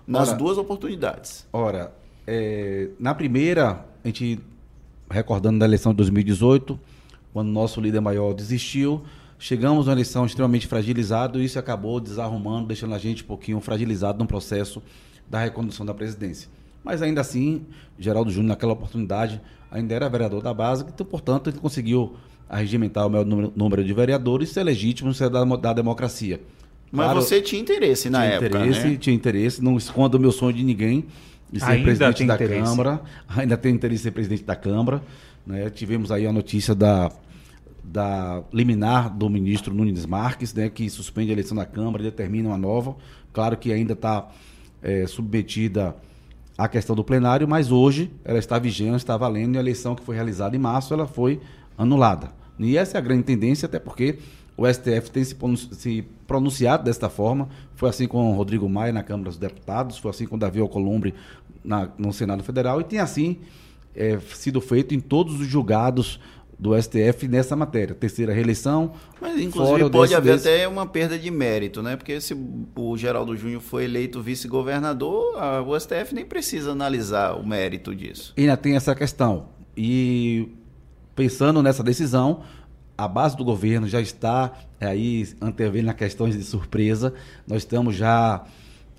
Nas 0.06 0.28
ora, 0.28 0.38
duas 0.38 0.58
oportunidades. 0.58 1.46
Ora, 1.52 1.92
é, 2.26 2.90
na 2.98 3.14
primeira, 3.14 3.84
a 4.04 4.06
gente 4.06 4.38
recordando 5.10 5.58
da 5.58 5.64
eleição 5.64 5.92
de 5.92 5.96
2018, 5.96 6.78
quando 7.32 7.48
nosso 7.48 7.80
líder 7.80 8.00
maior 8.00 8.32
desistiu, 8.34 9.02
chegamos 9.38 9.88
a 9.88 9.90
uma 9.90 9.94
eleição 9.94 10.26
extremamente 10.26 10.66
fragilizado 10.66 11.40
e 11.40 11.44
isso 11.44 11.58
acabou 11.58 11.98
desarrumando, 11.98 12.68
deixando 12.68 12.94
a 12.94 12.98
gente 12.98 13.24
um 13.24 13.26
pouquinho 13.26 13.60
fragilizado 13.60 14.18
no 14.18 14.26
processo 14.26 14.82
da 15.28 15.42
recondução 15.42 15.84
da 15.84 15.94
presidência. 15.94 16.48
Mas 16.84 17.02
ainda 17.02 17.20
assim, 17.20 17.66
Geraldo 17.98 18.30
Júnior, 18.30 18.50
naquela 18.50 18.72
oportunidade, 18.72 19.40
ainda 19.70 19.94
era 19.94 20.08
vereador 20.08 20.40
da 20.40 20.54
base, 20.54 20.84
então, 20.86 21.04
portanto, 21.04 21.50
ele 21.50 21.58
conseguiu 21.58 22.16
arregimentar 22.48 23.06
o 23.06 23.10
maior 23.10 23.24
número 23.24 23.84
de 23.84 23.92
vereadores, 23.92 24.50
ser 24.50 24.62
legítimo, 24.62 25.12
ser 25.12 25.28
da, 25.28 25.44
da 25.44 25.72
democracia. 25.72 26.40
Mas 26.90 27.06
claro, 27.06 27.22
você 27.22 27.40
tinha 27.40 27.60
interesse 27.60 28.08
na 28.08 28.20
tinha 28.20 28.32
época, 28.34 28.58
interesse, 28.58 28.88
né? 28.88 28.96
Tinha 28.96 29.16
interesse, 29.16 29.62
não 29.62 29.76
escondo 29.76 30.16
o 30.16 30.20
meu 30.20 30.32
sonho 30.32 30.52
de 30.52 30.62
ninguém 30.62 31.04
de 31.50 31.60
ser 31.60 31.66
ainda 31.66 31.84
presidente 31.84 32.24
da 32.24 32.34
interesse. 32.34 32.62
Câmara, 32.62 33.00
ainda 33.28 33.56
tem 33.56 33.74
interesse 33.74 34.02
em 34.02 34.04
ser 34.04 34.10
presidente 34.12 34.44
da 34.44 34.56
Câmara. 34.56 35.02
Né? 35.46 35.70
Tivemos 35.70 36.10
aí 36.10 36.26
a 36.26 36.32
notícia 36.32 36.74
da, 36.74 37.10
da 37.82 38.42
liminar 38.52 39.10
do 39.14 39.28
ministro 39.28 39.74
Nunes 39.74 40.06
Marques, 40.06 40.52
né, 40.54 40.68
que 40.68 40.88
suspende 40.90 41.30
a 41.30 41.32
eleição 41.32 41.56
da 41.56 41.64
Câmara 41.64 42.02
e 42.02 42.06
determina 42.06 42.48
uma 42.48 42.58
nova. 42.58 42.96
Claro 43.32 43.56
que 43.56 43.72
ainda 43.72 43.92
está 43.92 44.28
é, 44.82 45.06
submetida 45.06 45.94
à 46.56 46.68
questão 46.68 46.96
do 46.96 47.04
plenário, 47.04 47.46
mas 47.46 47.70
hoje 47.70 48.10
ela 48.24 48.38
está 48.38 48.58
vigente, 48.58 48.96
está 48.96 49.16
valendo, 49.16 49.54
e 49.54 49.58
a 49.58 49.60
eleição 49.60 49.94
que 49.94 50.02
foi 50.02 50.14
realizada 50.14 50.56
em 50.56 50.58
março 50.58 50.94
ela 50.94 51.06
foi 51.06 51.40
anulada. 51.76 52.30
E 52.58 52.76
essa 52.76 52.96
é 52.96 52.98
a 52.98 53.02
grande 53.02 53.24
tendência, 53.24 53.66
até 53.66 53.78
porque 53.78 54.18
o 54.56 54.66
STF 54.66 55.10
tem 55.10 55.24
se 55.24 56.02
pronunciado 56.26 56.84
desta 56.84 57.08
forma. 57.08 57.48
Foi 57.74 57.88
assim 57.88 58.08
com 58.08 58.32
o 58.32 58.34
Rodrigo 58.34 58.68
Maia 58.68 58.92
na 58.92 59.02
Câmara 59.02 59.28
dos 59.28 59.38
Deputados, 59.38 59.98
foi 59.98 60.10
assim 60.10 60.26
com 60.26 60.36
o 60.36 60.38
Davi 60.38 60.60
Alcolumbre 60.60 61.14
na, 61.62 61.88
no 61.98 62.12
Senado 62.12 62.42
Federal, 62.42 62.80
e 62.80 62.84
tem 62.84 62.98
assim 62.98 63.38
é, 63.94 64.18
sido 64.34 64.60
feito 64.60 64.94
em 64.94 65.00
todos 65.00 65.40
os 65.40 65.46
julgados 65.46 66.18
do 66.58 66.80
STF 66.80 67.28
nessa 67.28 67.54
matéria. 67.54 67.94
Terceira 67.94 68.32
reeleição. 68.32 68.92
Mas, 69.20 69.38
inclusive, 69.38 69.90
pode 69.90 70.08
desse, 70.08 70.14
haver 70.14 70.34
desse... 70.34 70.48
até 70.48 70.66
uma 70.66 70.86
perda 70.86 71.18
de 71.18 71.30
mérito, 71.30 71.82
né? 71.82 71.96
Porque 71.96 72.18
se 72.18 72.34
o 72.74 72.96
Geraldo 72.96 73.36
Júnior 73.36 73.60
foi 73.60 73.84
eleito 73.84 74.22
vice-governador, 74.22 75.34
o 75.66 75.78
STF 75.78 76.14
nem 76.14 76.24
precisa 76.24 76.72
analisar 76.72 77.34
o 77.34 77.46
mérito 77.46 77.94
disso. 77.94 78.32
E 78.36 78.42
ainda 78.42 78.56
tem 78.56 78.74
essa 78.74 78.94
questão. 78.94 79.48
E 79.76 80.48
pensando 81.16 81.62
nessa 81.62 81.82
decisão, 81.82 82.42
a 82.96 83.08
base 83.08 83.36
do 83.36 83.44
governo 83.44 83.88
já 83.88 84.00
está 84.00 84.52
aí 84.80 85.26
antevendo 85.40 85.92
questões 85.94 86.36
de 86.36 86.44
surpresa. 86.44 87.12
Nós 87.46 87.58
estamos 87.58 87.96
já 87.96 88.44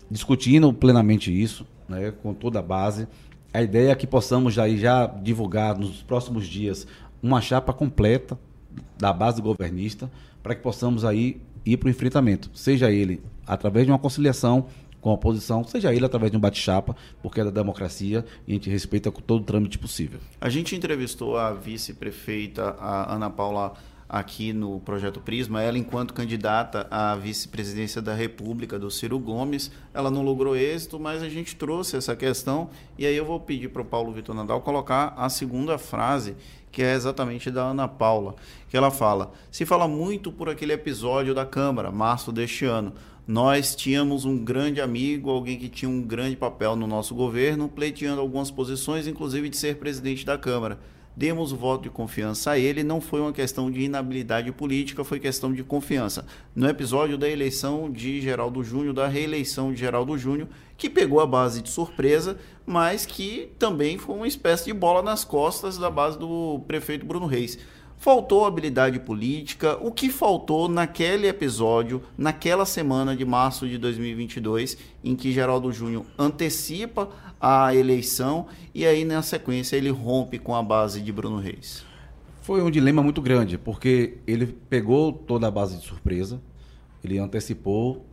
discutindo 0.10 0.73
plenamente 0.73 1.32
isso, 1.32 1.65
né, 1.88 2.12
com 2.12 2.34
toda 2.34 2.60
a 2.60 2.62
base. 2.62 3.08
A 3.53 3.62
ideia 3.62 3.91
é 3.91 3.95
que 3.95 4.08
possamos 4.08 4.53
já, 4.53 4.67
já 4.69 5.06
divulgar 5.06 5.77
nos 5.77 6.01
próximos 6.03 6.47
dias 6.47 6.88
uma 7.21 7.39
chapa 7.39 7.71
completa 7.71 8.38
da 8.97 9.13
base 9.13 9.41
governista 9.41 10.12
para 10.43 10.56
que 10.56 10.62
possamos 10.62 11.06
aí 11.06 11.41
ir 11.65 11.77
para 11.77 11.88
o 11.88 11.89
enfrentamento, 11.89 12.49
seja 12.53 12.91
ele 12.91 13.21
através 13.45 13.86
de 13.86 13.91
uma 13.91 13.99
conciliação 13.99 14.67
com 15.02 15.10
a 15.10 15.14
oposição, 15.14 15.64
seja 15.64 15.94
ele 15.94 16.06
através 16.06 16.32
de 16.32 16.38
um 16.38 16.40
bate-chapa, 16.40 16.96
porque 17.22 17.42
é 17.42 17.44
da 17.44 17.52
democracia 17.52 18.26
e 18.48 18.52
a 18.52 18.54
gente 18.56 18.70
respeita 18.70 19.12
com 19.12 19.22
todo 19.22 19.42
o 19.42 19.46
trâmite 19.46 19.78
possível. 19.78 20.20
A 20.42 20.50
gente 20.50 20.76
entrevistou 20.76 21.38
a 21.38 21.54
vice-prefeita, 21.54 22.76
a 22.80 23.14
Ana 23.14 23.30
Paula 23.30 23.74
aqui 24.10 24.54
no 24.54 24.80
Projeto 24.80 25.20
Prisma, 25.20 25.62
ela 25.62 25.78
enquanto 25.78 26.14
candidata 26.14 26.88
à 26.90 27.16
vice-presidência 27.16 28.02
da 28.02 28.14
República 28.14 28.80
do 28.80 28.90
Ciro 28.90 29.20
Gomes, 29.20 29.72
ela 29.94 30.10
não 30.10 30.22
logrou 30.22 30.56
êxito, 30.56 31.00
mas 31.00 31.22
a 31.22 31.30
gente 31.30 31.56
trouxe 31.56 31.98
essa 31.98 32.16
questão 32.16 32.70
e 32.98 33.06
aí 33.06 33.16
eu 33.16 33.26
vou 33.26 33.40
pedir 33.40 33.70
para 33.70 33.82
o 33.82 33.86
Paulo 33.86 34.14
Vitor 34.14 34.34
Nadal 34.34 34.62
colocar 34.62 35.14
a 35.18 35.28
segunda 35.30 35.78
frase, 35.78 36.36
que 36.72 36.82
é 36.82 36.94
exatamente 36.94 37.52
da 37.52 37.64
Ana 37.64 37.88
Paula, 37.88 38.36
que 38.70 38.78
ela 38.78 38.92
fala: 38.92 39.34
"Se 39.52 39.66
fala 39.66 39.88
muito 39.88 40.32
por 40.32 40.48
aquele 40.48 40.74
episódio 40.74 41.34
da 41.34 41.46
Câmara, 41.46 41.92
março 41.92 42.32
deste 42.32 42.66
ano, 42.66 42.94
nós 43.28 43.76
tínhamos 43.76 44.24
um 44.24 44.38
grande 44.38 44.80
amigo, 44.80 45.30
alguém 45.30 45.58
que 45.58 45.68
tinha 45.68 45.90
um 45.90 46.02
grande 46.02 46.36
papel 46.36 46.76
no 46.76 46.88
nosso 46.88 47.13
governo, 47.13 47.68
pleiteando 47.68 48.22
algumas 48.22 48.50
posições, 48.50 49.06
inclusive 49.06 49.50
de 49.50 49.58
ser 49.58 49.78
presidente 49.78 50.26
da 50.26 50.38
Câmara 50.38 50.80
demos 51.18 51.52
o 51.52 51.58
voto 51.58 51.82
de 51.82 51.90
confiança 51.90 52.52
a 52.52 52.60
ele, 52.60 52.84
não 52.84 53.02
foi 53.02 53.20
uma 53.20 53.34
questão 53.34 53.72
de 53.72 53.82
inabilidade 53.82 54.52
política, 54.52 55.04
foi 55.04 55.20
questão 55.20 55.52
de 55.52 55.63
confiança. 55.63 56.24
No 56.56 56.70
episódio 56.70 57.18
da 57.18 57.28
eleição 57.28 57.92
de 57.92 58.22
Geraldo 58.22 58.63
Júnior, 58.63 58.94
da 58.94 59.08
reeleição 59.08 59.74
de 59.74 59.80
Geraldo 59.80 60.16
Júnior, 60.16 60.48
que 60.78 60.88
pegou 60.88 61.20
a 61.20 61.26
base 61.26 61.63
de 61.63 61.72
surpresa, 61.72 62.38
mas 62.68 63.04
que 63.04 63.50
também 63.58 63.98
foi 63.98 64.16
uma 64.16 64.28
espécie 64.28 64.66
de 64.66 64.74
bola 64.74 65.02
nas 65.02 65.24
costas 65.24 65.76
da 65.76 65.90
base 65.90 66.20
do 66.20 66.62
prefeito 66.68 67.04
Bruno 67.04 67.26
Reis. 67.26 67.58
Faltou 68.00 68.46
habilidade 68.46 69.00
política. 69.00 69.76
O 69.82 69.92
que 69.92 70.10
faltou 70.10 70.70
naquele 70.70 71.28
episódio, 71.28 72.02
naquela 72.16 72.64
semana 72.64 73.16
de 73.16 73.26
março 73.26 73.68
de 73.68 73.78
2022, 73.78 74.78
em 75.04 75.16
que 75.16 75.32
Geraldo 75.32 75.74
Júnior 75.74 76.06
antecipa 76.18 77.10
a 77.42 77.74
eleição 77.74 78.46
e 78.74 78.86
aí 78.86 79.04
na 79.04 79.22
sequência 79.24 79.76
ele 79.76 79.90
rompe 79.90 80.38
com 80.38 80.56
a 80.56 80.62
base 80.62 81.02
de 81.02 81.12
Bruno 81.12 81.40
Reis? 81.40 81.84
Foi 82.44 82.62
um 82.62 82.70
dilema 82.70 83.02
muito 83.02 83.22
grande, 83.22 83.58
porque 83.58 84.20
ele 84.28 84.46
pegou 84.46 85.12
toda 85.12 85.48
a 85.48 85.52
base 85.52 85.78
de 85.78 85.86
surpresa, 85.86 86.40
ele 87.04 87.18
antecipou, 87.18 88.06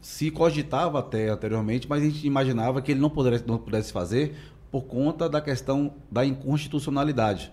se 0.00 0.30
cogitava 0.30 0.98
até 0.98 1.28
anteriormente, 1.28 1.86
mas 1.88 2.02
a 2.02 2.06
gente 2.06 2.26
imaginava 2.26 2.80
que 2.80 2.90
ele 2.90 3.00
não 3.00 3.10
pudesse, 3.10 3.46
não 3.46 3.58
pudesse 3.58 3.92
fazer 3.92 4.34
por 4.70 4.84
conta 4.84 5.28
da 5.28 5.40
questão 5.40 5.94
da 6.10 6.24
inconstitucionalidade 6.24 7.52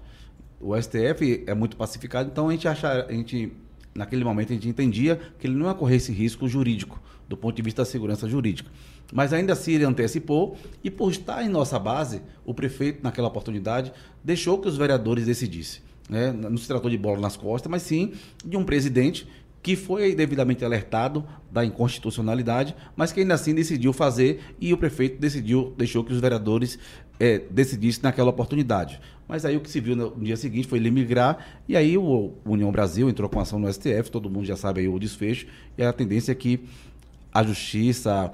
o 0.64 0.82
STF 0.82 1.44
é 1.46 1.54
muito 1.54 1.76
pacificado, 1.76 2.30
então 2.32 2.48
a 2.48 2.52
gente 2.52 2.68
acha, 2.68 3.06
a 3.06 3.12
gente 3.12 3.52
naquele 3.94 4.24
momento 4.24 4.52
a 4.52 4.56
gente 4.56 4.68
entendia 4.68 5.20
que 5.38 5.46
ele 5.46 5.56
não 5.56 5.68
ia 5.68 5.74
correr 5.74 5.98
esse 5.98 6.12
risco 6.12 6.48
jurídico, 6.48 7.00
do 7.28 7.38
ponto 7.38 7.56
de 7.56 7.62
vista 7.62 7.82
da 7.82 7.86
segurança 7.86 8.28
jurídica. 8.28 8.70
Mas 9.12 9.34
ainda 9.34 9.54
assim 9.54 9.74
ele 9.74 9.86
antecipou 9.86 10.58
e 10.84 10.90
por 10.90 11.12
estar 11.12 11.44
em 11.44 11.50
nossa 11.50 11.78
base, 11.78 12.22
o 12.46 12.54
prefeito 12.54 13.04
naquela 13.04 13.28
oportunidade 13.28 13.92
deixou 14.24 14.58
que 14.58 14.68
os 14.68 14.78
vereadores 14.78 15.26
decidissem. 15.26 15.82
Né? 16.10 16.32
Não 16.32 16.58
se 16.58 16.68
tratou 16.68 16.90
de 16.90 16.98
bola 16.98 17.20
nas 17.20 17.38
costas, 17.38 17.70
mas 17.70 17.84
sim 17.84 18.14
de 18.44 18.58
um 18.58 18.64
presidente 18.64 19.28
que 19.62 19.78
foi 19.78 20.14
devidamente 20.14 20.66
alertado 20.66 21.26
da 21.50 21.64
inconstitucionalidade, 21.64 22.76
mas 22.98 23.14
que 23.14 23.22
ainda 23.22 23.34
assim 23.34 23.56
decidiu 23.56 23.94
fazer 23.94 24.42
e 24.60 24.74
o 24.74 24.78
prefeito 24.78 25.22
decidiu, 25.22 25.74
deixou 25.78 26.04
que 26.04 26.12
os 26.12 26.20
vereadores 26.20 26.78
é, 27.18 27.40
decidissem 27.50 28.04
naquela 28.04 28.30
oportunidade. 28.30 29.00
Mas 29.28 29.46
aí 29.46 29.56
o 29.56 29.62
que 29.62 29.70
se 29.70 29.80
viu 29.80 29.96
no, 29.96 30.12
dia 30.20 30.38
seguinte 30.38 30.68
foi 30.68 30.80
ele 30.80 30.92
migrar 30.92 31.62
e 31.68 31.76
aí 31.78 31.98
o 31.98 32.34
União 32.46 32.72
Brasil 32.72 33.10
entrou 33.10 33.30
com 33.30 33.40
ação 33.40 33.60
no 33.60 33.72
STF, 33.72 34.12
todo 34.12 34.30
mundo 34.30 34.46
já 34.46 34.56
sabe 34.56 34.82
aí 34.82 34.88
o 34.88 35.00
desfecho, 35.00 35.48
e 35.78 35.84
a 35.84 35.94
tendência 35.94 36.32
é 36.32 36.36
que 36.36 36.60
a 37.34 37.42
justiça, 37.42 38.32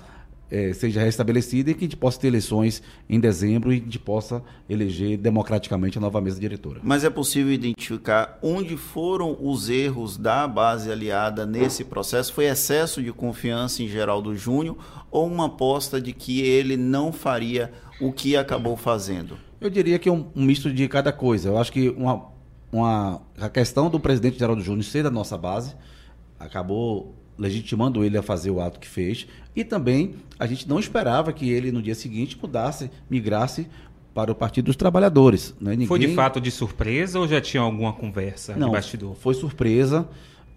é, 0.52 0.74
seja 0.74 1.02
restabelecida 1.02 1.72
e 1.72 1.74
que 1.74 1.82
a 1.82 1.88
gente 1.88 1.98
possa 1.98 2.20
ter 2.20 2.28
eleições 2.28 2.82
em 3.08 3.20
dezembro 3.20 3.72
e 3.72 3.78
a 3.78 3.80
gente 3.80 4.00
possa 4.00 4.44
eleger 4.70 5.18
democraticamente 5.18 5.98
a 5.98 6.02
nova 6.02 6.20
mesa 6.20 6.40
diretora. 6.40 6.80
Mas 6.84 7.04
é 7.04 7.10
possível 7.10 7.52
identificar 7.52 8.40
onde 8.42 8.76
foram 8.76 9.38
os 9.40 9.70
erros 9.70 10.18
da 10.18 10.48
base 10.48 10.92
aliada 10.92 11.46
nesse 11.46 11.84
processo? 11.84 12.34
Foi 12.34 12.46
excesso 12.46 13.02
de 13.02 13.14
confiança 13.14 13.84
em 13.84 13.88
Geraldo 13.88 14.36
Júnior 14.36 14.78
ou 15.12 15.28
uma 15.28 15.46
aposta 15.46 16.02
de 16.02 16.14
que 16.14 16.42
ele 16.42 16.76
não 16.76 17.12
faria 17.12 17.72
o 18.02 18.12
que 18.12 18.36
acabou 18.36 18.76
fazendo? 18.76 19.49
Eu 19.62 19.70
diria 19.70 20.00
que 20.00 20.08
é 20.08 20.12
um, 20.12 20.28
um 20.36 20.44
misto 20.44 20.72
de 20.72 20.88
cada 20.88 21.12
coisa. 21.12 21.50
Eu 21.50 21.58
acho 21.58 21.72
que 21.72 21.90
uma, 21.90 22.26
uma, 22.72 23.22
a 23.40 23.50
questão 23.50 23.90
do 23.90 24.00
presidente 24.00 24.40
Geraldo 24.40 24.62
Júnior 24.62 24.84
ser 24.84 25.04
da 25.04 25.12
nossa 25.12 25.38
base 25.38 25.76
acabou 26.40 27.16
legitimando 27.38 28.04
ele 28.04 28.18
a 28.18 28.22
fazer 28.22 28.52
o 28.52 28.60
ato 28.60 28.80
que 28.80 28.88
fez. 28.88 29.28
E 29.56 29.64
também 29.64 30.16
a 30.38 30.46
gente 30.46 30.68
não 30.68 30.80
esperava 30.80 31.32
que 31.32 31.50
ele 31.50 31.72
no 31.72 31.82
dia 31.82 31.96
seguinte 31.96 32.38
mudasse, 32.42 32.92
migrasse 33.10 33.68
para 34.14 34.32
o 34.32 34.36
Partido 34.36 34.66
dos 34.66 34.76
Trabalhadores. 34.76 35.56
Né? 35.60 35.72
Ninguém... 35.72 35.88
Foi 35.88 36.00
de 36.00 36.14
fato 36.14 36.42
de 36.42 36.52
surpresa 36.52 37.20
ou 37.20 37.28
já 37.28 37.40
tinha 37.40 37.62
alguma 37.62 37.94
conversa 37.94 38.56
não, 38.56 38.68
de 38.68 38.74
bastidor? 38.74 39.16
Foi 39.16 39.34
surpresa. 39.34 40.08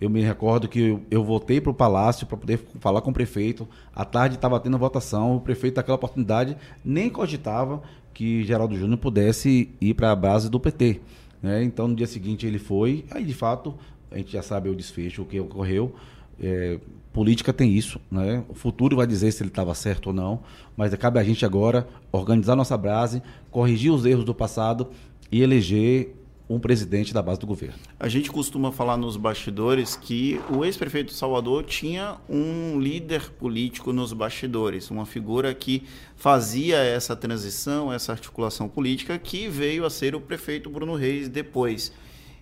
Eu 0.01 0.11
me 0.11 0.21
recordo 0.21 0.69
que 0.69 0.81
eu, 0.81 1.03
eu 1.09 1.23
voltei 1.23 1.61
para 1.61 1.71
o 1.71 1.75
Palácio 1.75 2.27
para 2.27 2.37
poder 2.37 2.59
falar 2.81 3.01
com 3.03 3.11
o 3.11 3.15
prefeito. 3.15 3.69
À 3.95 4.05
tarde 4.05 4.35
estava 4.35 4.59
tendo 4.59 4.77
votação. 4.77 5.37
O 5.37 5.41
prefeito, 5.41 5.77
naquela 5.77 5.95
oportunidade, 5.95 6.57
nem 6.85 7.09
cogitava 7.09 7.81
que 8.13 8.45
Geraldo 8.45 8.77
Júnior 8.77 8.99
pudesse 8.99 9.71
ir 9.81 9.95
para 9.95 10.13
a 10.13 10.17
base 10.17 10.51
do 10.51 10.61
PT. 10.61 11.01
Né? 11.43 11.63
Então, 11.65 11.89
no 11.89 11.95
dia 11.95 12.07
seguinte, 12.07 12.47
ele 12.47 12.59
foi. 12.59 13.05
Aí, 13.11 13.25
de 13.25 13.35
fato, 13.35 13.75
a 14.11 14.19
gente 14.19 14.33
já 14.33 14.43
sabe 14.43 14.69
o 14.69 14.75
desfecho, 14.75 15.23
o 15.23 15.25
que 15.25 15.41
ocorreu. 15.41 15.95
É, 16.41 16.79
política 17.13 17.53
tem 17.53 17.73
isso, 17.73 18.01
né? 18.11 18.43
O 18.49 18.55
futuro 18.55 18.97
vai 18.97 19.07
dizer 19.07 19.31
se 19.33 19.43
ele 19.43 19.51
estava 19.51 19.75
certo 19.75 20.09
ou 20.09 20.13
não, 20.13 20.41
mas 20.77 20.95
cabe 20.95 21.19
a 21.19 21.23
gente 21.23 21.45
agora 21.45 21.87
organizar 22.11 22.57
nossa 22.57 22.77
base, 22.77 23.23
corrigir 23.51 23.93
os 23.93 24.07
erros 24.07 24.25
do 24.25 24.35
passado 24.35 24.89
e 25.31 25.43
eleger 25.43 26.15
um 26.49 26.59
presidente 26.59 27.15
da 27.15 27.23
base 27.23 27.41
do 27.41 27.47
governo. 27.47 27.79
A 27.99 28.09
gente 28.09 28.31
costuma 28.31 28.73
falar 28.73 28.97
nos 28.97 29.17
bastidores 29.17 29.97
que 29.97 30.41
o 30.51 30.65
ex-prefeito 30.65 31.13
de 31.13 31.19
Salvador 31.19 31.65
tinha 31.65 32.17
um 32.29 32.79
líder 32.79 33.31
político 33.31 33.93
nos 33.93 34.13
bastidores, 34.13 34.91
uma 34.91 35.07
figura 35.07 35.55
que 35.55 35.85
fazia 36.17 36.77
essa 36.77 37.17
transição, 37.17 37.93
essa 37.93 38.13
articulação 38.13 38.69
política, 38.69 39.19
que 39.19 39.49
veio 39.49 39.85
a 39.85 39.91
ser 39.91 40.15
o 40.15 40.21
prefeito 40.21 40.69
Bruno 40.69 40.95
Reis 40.95 41.29
depois. 41.29 41.93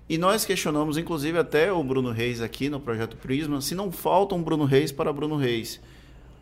E 0.08 0.18
nós 0.18 0.44
questionamos, 0.44 0.98
inclusive, 0.98 1.38
até 1.38 1.72
o 1.72 1.84
Bruno 1.84 2.10
Reis 2.10 2.40
aqui 2.40 2.68
no 2.68 2.80
Projeto 2.80 3.16
Prisma, 3.16 3.60
se 3.60 3.76
não 3.76 3.92
falta 3.92 4.34
um 4.34 4.42
Bruno 4.42 4.64
Reis 4.64 4.90
para 4.90 5.12
Bruno 5.12 5.36
Reis. 5.36 5.80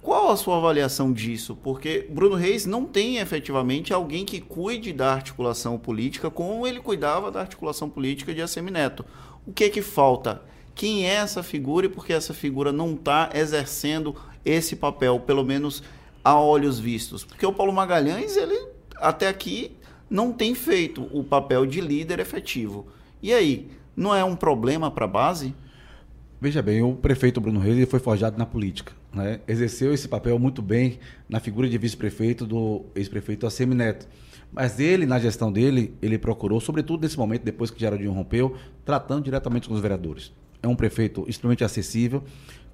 Qual 0.01 0.31
a 0.31 0.37
sua 0.37 0.57
avaliação 0.57 1.13
disso? 1.13 1.57
Porque 1.57 2.07
Bruno 2.09 2.37
Reis 2.37 2.65
não 2.65 2.85
tem 2.85 3.19
efetivamente 3.19 3.93
alguém 3.93 4.25
que 4.25 4.41
cuide 4.41 4.93
da 4.93 5.13
articulação 5.13 5.77
política 5.77 6.31
como 6.31 6.67
ele 6.67 6.81
cuidava 6.81 7.31
da 7.31 7.41
articulação 7.41 7.91
política 7.91 8.33
de 8.33 8.41
Assemineto. 8.41 9.05
O 9.47 9.53
que 9.53 9.65
é 9.65 9.69
que 9.69 9.83
falta? 9.83 10.43
Quem 10.75 11.07
é 11.07 11.15
essa 11.15 11.43
figura 11.43 11.87
e 11.87 11.89
por 11.89 12.07
que 12.07 12.13
essa 12.13 12.33
figura 12.33 12.71
não 12.71 12.95
está 12.95 13.31
exercendo 13.35 14.15
esse 14.45 14.77
papel, 14.77 15.19
pelo 15.19 15.45
menos 15.45 15.83
a 16.23 16.39
olhos 16.41 16.79
vistos? 16.79 17.25
Porque 17.25 17.45
o 17.45 17.53
Paulo 17.53 17.73
Magalhães, 17.73 18.37
ele 18.37 18.69
até 18.97 19.27
aqui 19.27 19.77
não 20.09 20.33
tem 20.33 20.55
feito 20.55 21.09
o 21.13 21.25
papel 21.25 21.67
de 21.67 21.81
líder 21.81 22.21
efetivo. 22.21 22.87
E 23.21 23.33
aí, 23.35 23.69
não 23.97 24.15
é 24.15 24.23
um 24.23 24.37
problema 24.37 24.91
para 24.91 25.07
a 25.07 25.09
base? 25.09 25.55
Veja 26.41 26.63
bem, 26.63 26.81
o 26.83 26.95
prefeito 26.95 27.41
Bruno 27.41 27.59
Reis 27.59 27.89
foi 27.89 27.99
forjado 27.99 28.39
na 28.39 28.47
política. 28.47 28.93
Né? 29.13 29.41
Exerceu 29.49 29.93
esse 29.93 30.07
papel 30.07 30.39
muito 30.39 30.63
bem 30.63 31.01
na 31.29 31.41
figura 31.41 31.69
de 31.69 31.77
vice-prefeito 31.77 32.47
do 32.47 32.85
ex-prefeito 32.95 33.45
Assemi 33.45 33.75
Neto. 33.75 34.07
Mas 34.53 34.79
ele, 34.79 35.05
na 35.05 35.19
gestão 35.19 35.51
dele, 35.51 35.95
ele 36.01 36.17
procurou, 36.17 36.61
sobretudo 36.61 37.03
nesse 37.03 37.19
momento, 37.19 37.43
depois 37.43 37.73
que 37.73 37.81
Geraldinho 37.81 38.13
rompeu, 38.13 38.55
tratando 38.85 39.25
diretamente 39.25 39.69
com 39.69 39.75
os 39.75 39.81
vereadores. 39.81 40.33
É 40.63 40.69
um 40.69 40.77
prefeito 40.77 41.25
extremamente 41.29 41.65
acessível, 41.65 42.23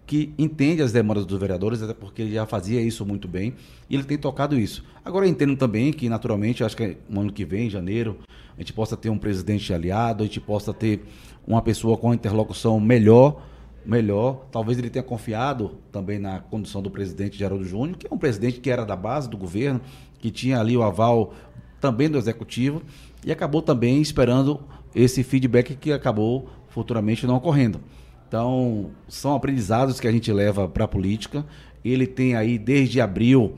que 0.07 0.35
entende 0.37 0.83
as 0.83 0.93
demandas 0.93 1.25
dos 1.25 1.41
vereadores, 1.41 1.81
até 1.81 1.95
porque 1.95 2.21
ele 2.21 2.35
já 2.35 2.45
fazia 2.45 2.83
isso 2.83 3.07
muito 3.07 3.27
bem, 3.27 3.55
e 3.89 3.95
ele 3.95 4.05
tem 4.05 4.19
tocado 4.19 4.59
isso. 4.59 4.85
Agora 5.03 5.25
eu 5.25 5.31
entendo 5.31 5.57
também 5.57 5.91
que, 5.91 6.07
naturalmente, 6.11 6.63
acho 6.63 6.77
que 6.77 6.99
no 7.09 7.23
ano 7.23 7.33
que 7.33 7.47
vem, 7.47 7.69
em 7.69 7.71
janeiro, 7.71 8.19
a 8.55 8.61
gente 8.61 8.75
possa 8.75 8.95
ter 8.95 9.09
um 9.09 9.17
presidente 9.17 9.73
aliado, 9.73 10.23
a 10.23 10.27
gente 10.27 10.41
possa 10.41 10.75
ter 10.75 11.03
uma 11.47 11.63
pessoa 11.63 11.97
com 11.97 12.09
uma 12.09 12.15
interlocução 12.15 12.79
melhor, 12.79 13.43
melhor. 13.85 14.47
Talvez 14.51 14.79
ele 14.79 14.91
tenha 14.91 15.03
confiado 15.03 15.73
também 15.93 16.19
na 16.19 16.41
condução 16.41 16.83
do 16.83 16.91
presidente 16.91 17.39
Geraldo 17.39 17.65
Júnior, 17.65 17.97
que 17.97 18.07
é 18.07 18.11
um 18.13 18.19
presidente 18.19 18.61
que 18.61 18.71
era 18.71 18.85
da 18.85 18.97
base 18.97 19.29
do 19.29 19.37
governo, 19.37 19.81
que 20.19 20.31
tinha 20.31 20.59
ali 20.59 20.77
o 20.77 20.83
aval 20.83 21.35
também 21.81 22.09
do 22.09 22.17
executivo, 22.17 22.83
e 23.25 23.31
acabou 23.31 23.61
também 23.61 24.01
esperando 24.01 24.61
esse 24.95 25.23
feedback 25.23 25.75
que 25.75 25.93
acabou 25.93 26.49
futuramente 26.69 27.27
não 27.27 27.37
ocorrendo. 27.37 27.81
Então, 28.27 28.91
são 29.07 29.35
aprendizados 29.35 30.01
que 30.01 30.09
a 30.09 30.13
gente 30.13 30.33
leva 30.33 30.67
para 30.67 30.85
a 30.85 30.89
política. 30.89 31.45
Ele 31.85 32.07
tem 32.07 32.35
aí, 32.35 32.59
desde 32.59 33.01
abril, 33.01 33.55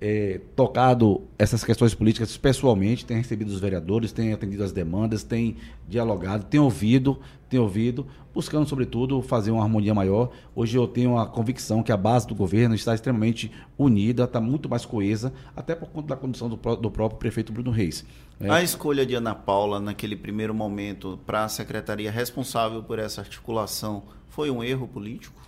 é, 0.00 0.40
tocado 0.56 1.22
essas 1.38 1.62
questões 1.62 1.94
políticas 1.94 2.36
pessoalmente, 2.36 3.04
tem 3.04 3.18
recebido 3.18 3.48
os 3.48 3.60
vereadores, 3.60 4.12
tem 4.12 4.32
atendido 4.32 4.64
as 4.64 4.72
demandas, 4.72 5.22
tem 5.22 5.56
dialogado, 5.86 6.44
tem 6.44 6.58
ouvido, 6.58 7.18
tem 7.50 7.60
ouvido, 7.60 8.06
buscando, 8.32 8.66
sobretudo, 8.66 9.20
fazer 9.20 9.50
uma 9.50 9.62
harmonia 9.62 9.92
maior. 9.92 10.30
Hoje 10.54 10.78
eu 10.78 10.86
tenho 10.86 11.18
a 11.18 11.26
convicção 11.26 11.82
que 11.82 11.92
a 11.92 11.96
base 11.96 12.26
do 12.26 12.34
governo 12.34 12.74
está 12.74 12.94
extremamente 12.94 13.52
unida, 13.76 14.24
está 14.24 14.40
muito 14.40 14.70
mais 14.70 14.86
coesa, 14.86 15.32
até 15.54 15.74
por 15.74 15.90
conta 15.90 16.08
da 16.08 16.16
condução 16.16 16.48
do, 16.48 16.56
do 16.76 16.90
próprio 16.90 17.18
prefeito 17.18 17.52
Bruno 17.52 17.70
Reis. 17.70 18.06
É. 18.40 18.48
A 18.48 18.62
escolha 18.62 19.04
de 19.04 19.14
Ana 19.14 19.34
Paula, 19.34 19.80
naquele 19.80 20.16
primeiro 20.16 20.54
momento, 20.54 21.18
para 21.26 21.44
a 21.44 21.48
secretaria 21.48 22.10
responsável 22.10 22.82
por 22.82 22.98
essa 22.98 23.20
articulação, 23.20 24.04
foi 24.28 24.50
um 24.50 24.64
erro 24.64 24.88
político? 24.88 25.38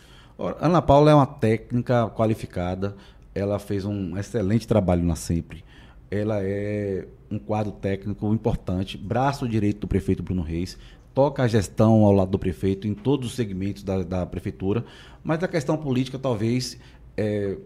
Ana 0.60 0.82
Paula 0.82 1.10
é 1.10 1.14
uma 1.14 1.26
técnica 1.26 2.10
qualificada, 2.10 2.96
ela 3.34 3.58
fez 3.58 3.84
um 3.84 4.16
excelente 4.16 4.66
trabalho 4.66 5.04
na 5.04 5.16
Sempre. 5.16 5.64
Ela 6.10 6.40
é 6.42 7.06
um 7.30 7.38
quadro 7.38 7.72
técnico 7.72 8.32
importante, 8.32 8.98
braço 8.98 9.48
direito 9.48 9.80
do 9.80 9.88
prefeito 9.88 10.22
Bruno 10.22 10.42
Reis, 10.42 10.78
toca 11.14 11.42
a 11.42 11.48
gestão 11.48 12.04
ao 12.04 12.12
lado 12.12 12.30
do 12.30 12.38
prefeito 12.38 12.86
em 12.86 12.94
todos 12.94 13.30
os 13.30 13.34
segmentos 13.34 13.82
da, 13.82 14.02
da 14.02 14.26
prefeitura, 14.26 14.84
mas 15.24 15.42
a 15.42 15.48
questão 15.48 15.76
política 15.76 16.18
talvez 16.18 16.78
é, 17.16 17.56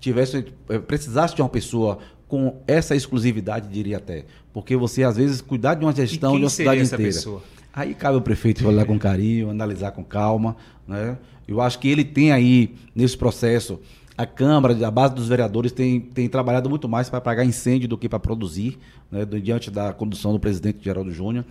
tivesse 0.00 0.46
é, 0.68 0.78
precisasse 0.78 1.34
de 1.34 1.42
uma 1.42 1.48
pessoa 1.48 1.98
com 2.26 2.62
essa 2.66 2.94
exclusividade, 2.94 3.68
diria 3.68 3.96
até, 3.98 4.24
porque 4.52 4.76
você 4.76 5.02
às 5.02 5.16
vezes 5.16 5.40
cuidar 5.40 5.74
de 5.74 5.84
uma 5.84 5.92
gestão 5.94 6.32
de 6.36 6.44
uma 6.44 6.50
cidade 6.50 6.82
inteira. 6.82 7.02
Pessoa? 7.02 7.42
Aí 7.72 7.94
cabe 7.94 8.16
ao 8.16 8.22
prefeito 8.22 8.66
olhar 8.66 8.84
com 8.86 8.98
carinho, 8.98 9.50
analisar 9.50 9.92
com 9.92 10.02
calma, 10.02 10.56
né? 10.86 11.18
Eu 11.46 11.60
acho 11.60 11.78
que 11.78 11.88
ele 11.88 12.04
tem 12.04 12.32
aí 12.32 12.74
nesse 12.94 13.16
processo 13.16 13.80
a 14.18 14.26
Câmara, 14.26 14.84
a 14.84 14.90
base 14.90 15.14
dos 15.14 15.28
vereadores 15.28 15.70
tem, 15.70 16.00
tem 16.00 16.28
trabalhado 16.28 16.68
muito 16.68 16.88
mais 16.88 17.08
para 17.08 17.18
apagar 17.18 17.46
incêndio 17.46 17.88
do 17.88 17.96
que 17.96 18.08
para 18.08 18.18
produzir, 18.18 18.76
né, 19.12 19.24
diante 19.24 19.70
da 19.70 19.92
condução 19.92 20.32
do 20.32 20.40
presidente 20.40 20.82
Geraldo 20.82 21.12
Júnior. 21.12 21.44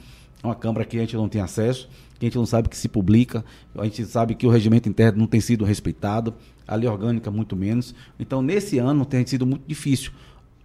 É 0.43 0.45
uma 0.45 0.53
Câmara 0.53 0.83
que 0.83 0.97
a 0.97 0.99
gente 0.99 1.15
não 1.15 1.29
tem 1.29 1.39
acesso, 1.39 1.87
que 2.19 2.25
a 2.25 2.27
gente 2.27 2.37
não 2.37 2.45
sabe 2.45 2.67
que 2.67 2.75
se 2.75 2.89
publica, 2.89 3.45
a 3.73 3.85
gente 3.85 4.05
sabe 4.05 4.35
que 4.35 4.45
o 4.45 4.49
regimento 4.49 4.89
interno 4.89 5.17
não 5.17 5.27
tem 5.27 5.39
sido 5.39 5.63
respeitado, 5.63 6.33
a 6.67 6.75
lei 6.75 6.89
orgânica 6.89 7.31
muito 7.31 7.55
menos. 7.55 7.95
Então, 8.19 8.41
nesse 8.41 8.77
ano 8.77 9.05
tem 9.05 9.25
sido 9.25 9.45
muito 9.45 9.63
difícil. 9.65 10.11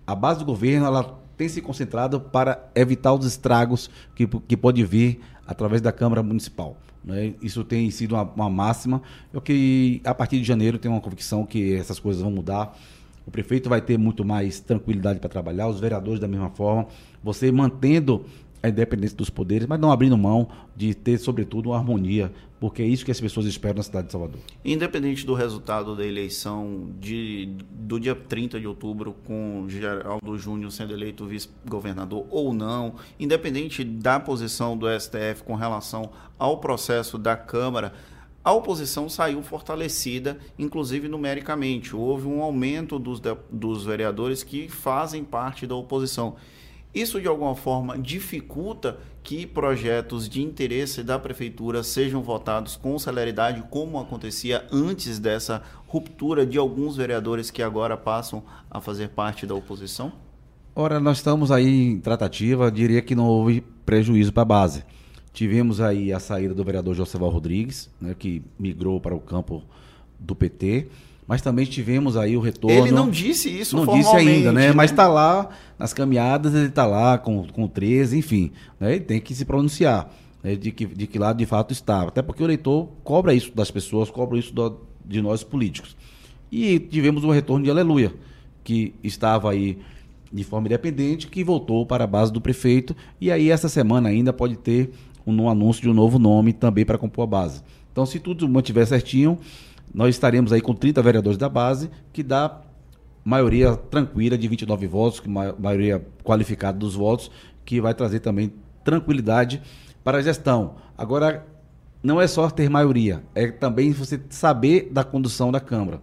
A 0.04 0.16
base 0.16 0.40
do 0.40 0.44
governo 0.44 0.86
ela 0.86 1.22
tem 1.36 1.48
se 1.48 1.62
concentrado 1.62 2.20
para 2.20 2.68
evitar 2.74 3.14
os 3.14 3.24
estragos 3.24 3.88
que, 4.16 4.26
que 4.26 4.56
pode 4.56 4.84
vir 4.84 5.20
através 5.46 5.80
da 5.80 5.92
Câmara 5.92 6.20
Municipal. 6.20 6.76
Né? 7.04 7.34
Isso 7.42 7.64
tem 7.64 7.90
sido 7.90 8.14
uma, 8.14 8.22
uma 8.22 8.50
máxima. 8.50 9.02
Eu 9.32 9.40
que 9.40 10.00
a 10.04 10.14
partir 10.14 10.38
de 10.38 10.44
janeiro 10.44 10.78
tenho 10.78 10.94
uma 10.94 11.00
convicção 11.00 11.44
que 11.44 11.74
essas 11.74 11.98
coisas 11.98 12.22
vão 12.22 12.30
mudar. 12.30 12.76
O 13.26 13.30
prefeito 13.30 13.68
vai 13.68 13.80
ter 13.80 13.96
muito 13.98 14.24
mais 14.24 14.60
tranquilidade 14.60 15.20
para 15.20 15.28
trabalhar, 15.28 15.68
os 15.68 15.78
vereadores 15.78 16.20
da 16.20 16.26
mesma 16.26 16.50
forma. 16.50 16.86
Você 17.22 17.52
mantendo 17.52 18.24
a 18.62 18.68
independência 18.68 19.16
dos 19.16 19.28
poderes, 19.28 19.66
mas 19.66 19.80
não 19.80 19.90
abrindo 19.90 20.16
mão 20.16 20.48
de 20.76 20.94
ter, 20.94 21.18
sobretudo, 21.18 21.70
uma 21.70 21.76
harmonia, 21.76 22.32
porque 22.60 22.80
é 22.80 22.86
isso 22.86 23.04
que 23.04 23.10
as 23.10 23.20
pessoas 23.20 23.46
esperam 23.46 23.78
na 23.78 23.82
cidade 23.82 24.06
de 24.06 24.12
Salvador. 24.12 24.40
Independente 24.64 25.26
do 25.26 25.34
resultado 25.34 25.96
da 25.96 26.06
eleição 26.06 26.90
de, 27.00 27.56
do 27.70 27.98
dia 27.98 28.14
30 28.14 28.60
de 28.60 28.66
outubro, 28.68 29.16
com 29.26 29.66
Geraldo 29.68 30.38
Júnior 30.38 30.70
sendo 30.70 30.92
eleito 30.92 31.26
vice-governador 31.26 32.24
ou 32.30 32.54
não, 32.54 32.94
independente 33.18 33.82
da 33.82 34.20
posição 34.20 34.78
do 34.78 34.86
STF 34.88 35.42
com 35.44 35.56
relação 35.56 36.10
ao 36.38 36.58
processo 36.58 37.18
da 37.18 37.36
Câmara, 37.36 37.92
a 38.44 38.52
oposição 38.52 39.08
saiu 39.08 39.40
fortalecida, 39.42 40.38
inclusive 40.58 41.08
numericamente. 41.08 41.94
Houve 41.94 42.26
um 42.26 42.42
aumento 42.42 42.98
dos, 42.98 43.20
dos 43.50 43.84
vereadores 43.84 44.42
que 44.42 44.68
fazem 44.68 45.22
parte 45.22 45.64
da 45.64 45.76
oposição. 45.76 46.34
Isso 46.94 47.20
de 47.20 47.26
alguma 47.26 47.54
forma 47.54 47.98
dificulta 47.98 48.98
que 49.22 49.46
projetos 49.46 50.28
de 50.28 50.42
interesse 50.42 51.02
da 51.02 51.18
prefeitura 51.18 51.82
sejam 51.82 52.22
votados 52.22 52.76
com 52.76 52.98
celeridade, 52.98 53.64
como 53.70 53.98
acontecia 53.98 54.66
antes 54.70 55.18
dessa 55.18 55.62
ruptura 55.86 56.44
de 56.44 56.58
alguns 56.58 56.96
vereadores 56.96 57.50
que 57.50 57.62
agora 57.62 57.96
passam 57.96 58.42
a 58.70 58.80
fazer 58.80 59.08
parte 59.10 59.46
da 59.46 59.54
oposição? 59.54 60.12
Ora, 60.74 61.00
nós 61.00 61.18
estamos 61.18 61.50
aí 61.50 61.66
em 61.66 62.00
tratativa, 62.00 62.70
diria 62.70 63.00
que 63.00 63.14
não 63.14 63.26
houve 63.26 63.62
prejuízo 63.86 64.32
para 64.32 64.42
a 64.42 64.46
base. 64.46 64.84
Tivemos 65.32 65.80
aí 65.80 66.12
a 66.12 66.20
saída 66.20 66.54
do 66.54 66.64
vereador 66.64 66.94
Joseval 66.94 67.30
Rodrigues, 67.30 67.90
né, 67.98 68.14
que 68.18 68.42
migrou 68.58 69.00
para 69.00 69.14
o 69.14 69.20
campo 69.20 69.62
do 70.18 70.34
PT 70.34 70.88
mas 71.26 71.40
também 71.40 71.64
tivemos 71.64 72.16
aí 72.16 72.36
o 72.36 72.40
retorno. 72.40 72.76
Ele 72.76 72.90
não 72.90 73.08
disse 73.08 73.48
isso 73.48 73.76
Não 73.76 73.86
disse 73.94 74.14
ainda, 74.14 74.52
né? 74.52 74.68
né? 74.68 74.72
Mas 74.72 74.90
está 74.90 75.06
lá 75.06 75.48
nas 75.78 75.94
caminhadas, 75.94 76.54
ele 76.54 76.66
está 76.66 76.84
lá 76.84 77.16
com, 77.16 77.46
com 77.48 77.68
13, 77.68 78.18
enfim. 78.18 78.50
Né? 78.78 78.96
Ele 78.96 79.04
tem 79.04 79.20
que 79.20 79.34
se 79.34 79.44
pronunciar 79.44 80.12
né? 80.42 80.56
de, 80.56 80.72
que, 80.72 80.84
de 80.86 81.06
que 81.06 81.18
lado 81.18 81.38
de 81.38 81.46
fato 81.46 81.72
está. 81.72 82.02
Até 82.02 82.22
porque 82.22 82.42
o 82.42 82.46
eleitor 82.46 82.88
cobra 83.04 83.32
isso 83.32 83.54
das 83.54 83.70
pessoas, 83.70 84.10
cobra 84.10 84.38
isso 84.38 84.52
do, 84.52 84.80
de 85.04 85.22
nós 85.22 85.44
políticos. 85.44 85.96
E 86.50 86.78
tivemos 86.78 87.24
o 87.24 87.30
retorno 87.30 87.64
de 87.64 87.70
Aleluia, 87.70 88.12
que 88.64 88.94
estava 89.02 89.50
aí 89.50 89.78
de 90.32 90.44
forma 90.44 90.66
independente, 90.66 91.26
que 91.26 91.44
voltou 91.44 91.86
para 91.86 92.04
a 92.04 92.06
base 92.06 92.32
do 92.32 92.40
prefeito. 92.40 92.96
E 93.20 93.30
aí, 93.30 93.50
essa 93.50 93.68
semana 93.68 94.08
ainda 94.08 94.32
pode 94.32 94.56
ter 94.56 94.90
um, 95.26 95.42
um 95.42 95.48
anúncio 95.48 95.82
de 95.82 95.88
um 95.88 95.94
novo 95.94 96.18
nome 96.18 96.52
também 96.52 96.84
para 96.84 96.98
compor 96.98 97.24
a 97.24 97.26
base. 97.26 97.62
Então, 97.92 98.06
se 98.06 98.18
tudo 98.18 98.48
mantiver 98.48 98.86
certinho 98.86 99.38
nós 99.94 100.14
estaremos 100.14 100.52
aí 100.52 100.60
com 100.60 100.74
30 100.74 101.02
vereadores 101.02 101.38
da 101.38 101.48
base, 101.48 101.90
que 102.12 102.22
dá 102.22 102.60
maioria 103.24 103.76
tranquila 103.76 104.36
de 104.36 104.48
29 104.48 104.86
votos, 104.86 105.22
maioria 105.58 106.04
qualificada 106.24 106.78
dos 106.78 106.94
votos, 106.94 107.30
que 107.64 107.80
vai 107.80 107.94
trazer 107.94 108.20
também 108.20 108.52
tranquilidade 108.84 109.62
para 110.02 110.18
a 110.18 110.22
gestão. 110.22 110.76
Agora, 110.96 111.46
não 112.02 112.20
é 112.20 112.26
só 112.26 112.50
ter 112.50 112.68
maioria, 112.68 113.22
é 113.34 113.50
também 113.50 113.92
você 113.92 114.20
saber 114.28 114.88
da 114.90 115.04
condução 115.04 115.52
da 115.52 115.60
Câmara. 115.60 116.00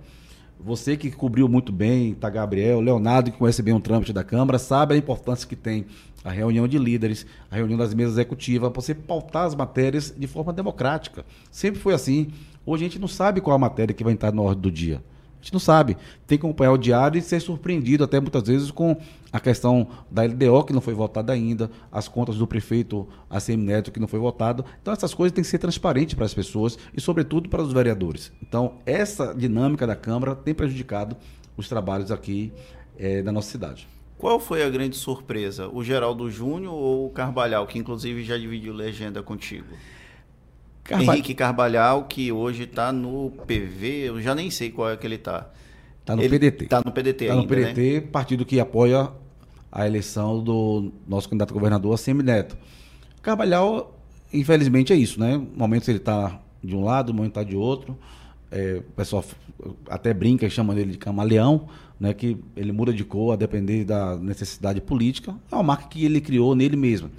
Você 0.62 0.98
que 0.98 1.10
cobriu 1.10 1.48
muito 1.48 1.72
bem, 1.72 2.14
tá 2.14 2.30
Gabriel, 2.30 2.82
Leonardo, 2.82 3.32
que 3.32 3.38
conhece 3.38 3.62
bem 3.62 3.74
o 3.74 3.80
trâmite 3.80 4.12
da 4.12 4.24
Câmara, 4.24 4.60
sabe 4.60 4.94
a 4.94 4.98
importância 4.98 5.48
que 5.48 5.56
tem 5.56 5.86
a 6.24 6.32
reunião 6.32 6.68
de 6.68 6.78
líderes, 6.78 7.26
a 7.50 7.56
reunião 7.56 7.78
das 7.78 7.94
mesas 7.94 8.14
executivas, 8.14 8.72
você 8.74 8.94
pautar 8.94 9.46
as 9.46 9.56
matérias 9.56 10.14
de 10.18 10.28
forma 10.28 10.52
democrática. 10.52 11.26
Sempre 11.50 11.80
foi 11.80 11.94
assim. 11.94 12.28
Hoje 12.70 12.86
a 12.86 12.88
gente 12.88 13.00
não 13.00 13.08
sabe 13.08 13.42
qual 13.42 13.56
a 13.56 13.58
matéria 13.58 13.96
que 13.96 14.04
vai 14.04 14.14
entrar 14.14 14.32
na 14.32 14.44
ordem 14.44 14.62
do 14.62 14.72
dia. 14.72 14.98
A 14.98 15.42
gente 15.42 15.54
não 15.54 15.60
sabe. 15.60 15.98
Tem 16.28 16.38
que 16.38 16.46
acompanhar 16.46 16.72
o 16.72 16.78
diário 16.78 17.18
e 17.18 17.22
ser 17.22 17.40
surpreendido 17.40 18.04
até 18.04 18.20
muitas 18.20 18.44
vezes 18.44 18.70
com 18.70 18.96
a 19.34 19.40
questão 19.40 19.88
da 20.12 20.22
LDO 20.22 20.66
que 20.66 20.72
não 20.72 20.80
foi 20.80 20.94
votada 20.94 21.34
ainda, 21.34 21.72
as 21.92 22.08
contas 22.08 22.38
do 22.38 22.46
prefeito 22.46 23.08
ACM 23.28 23.58
Neto 23.64 23.92
que 23.92 24.00
não 24.00 24.08
foi 24.08 24.20
votado. 24.20 24.64
Então 24.84 24.94
essas 24.94 25.16
coisas 25.16 25.34
têm 25.34 25.44
que 25.44 25.50
ser 25.50 25.58
transparentes 25.58 26.14
para 26.14 26.26
as 26.26 26.34
pessoas 26.36 26.78
e 26.96 27.02
sobretudo 27.02 27.50
para 27.50 27.64
os 27.64 27.74
vereadores. 27.74 28.32
Então 28.40 28.76
essa 28.86 29.34
dinâmica 29.34 29.88
da 29.88 29.96
Câmara 29.96 30.36
tem 30.36 30.54
prejudicado 30.54 31.18
os 31.58 31.68
trabalhos 31.68 32.12
aqui 32.12 32.54
é, 33.00 33.24
da 33.24 33.32
nossa 33.32 33.50
cidade. 33.50 33.88
Qual 34.16 34.40
foi 34.40 34.62
a 34.62 34.70
grande 34.70 34.96
surpresa? 34.96 35.68
O 35.74 35.84
Geraldo 35.84 36.30
Júnior 36.30 36.76
ou 36.76 37.08
o 37.08 37.10
Carvalhal, 37.10 37.66
que 37.66 37.80
inclusive 37.80 38.24
já 38.24 38.38
dividiu 38.38 38.74
legenda 38.74 39.24
contigo? 39.24 39.66
Carvalho. 40.84 41.12
Henrique 41.12 41.34
Carvalhal, 41.34 42.06
que 42.06 42.32
hoje 42.32 42.64
está 42.64 42.92
no 42.92 43.32
PV, 43.46 44.10
eu 44.10 44.22
já 44.22 44.34
nem 44.34 44.50
sei 44.50 44.72
qual 44.72 44.90
é 44.90 44.98
que 44.98 45.06
ele 45.06 45.16
está. 45.16 45.50
Está 46.02 46.16
no 46.16 46.22
ele 46.22 46.40
PDT. 46.40 46.64
Está 46.64 46.82
no 46.84 46.92
PDT 46.92 47.28
tá 47.28 47.34
ainda, 47.34 47.44
no 47.44 47.48
PDT, 47.48 47.94
né? 47.94 48.02
partido 48.02 48.46
que 48.46 48.60
apoia 48.60 49.10
a 49.72 49.86
eleição 49.86 50.44
do 50.44 50.92
nosso 51.08 51.30
candidato 51.30 51.52
a 51.52 51.54
governador, 51.54 51.98
Semi 51.98 52.24
Neto. 52.24 52.58
Carvalhal, 53.22 53.96
infelizmente, 54.34 54.92
é 54.92 54.96
isso, 54.96 55.20
né? 55.20 55.40
Momentos 55.56 55.88
ele 55.88 56.00
está 56.00 56.40
de 56.64 56.76
um 56.76 56.84
lado, 56.84 57.14
momento 57.14 57.32
está 57.32 57.44
de 57.44 57.56
outro. 57.56 57.98
É, 58.52 58.78
o 58.80 58.92
pessoal 58.94 59.24
até 59.88 60.14
brinca 60.14 60.46
e 60.46 60.50
chama 60.50 60.74
ele 60.74 60.94
de 60.94 60.98
camaleão, 60.98 61.68
né? 62.00 62.14
Que 62.14 62.38
ele 62.56 62.72
muda 62.72 62.92
de 62.92 63.04
cor 63.04 63.34
a 63.34 63.36
depender 63.36 63.84
da 63.84 64.18
necessidade 64.18 64.82
política. 64.82 65.36
É 65.52 65.56
uma 65.56 65.64
marca 65.64 65.88
que 65.88 66.04
ele 66.04 66.20
criou 66.20 66.56
nele 66.56 66.76
mesmo. 66.76 67.12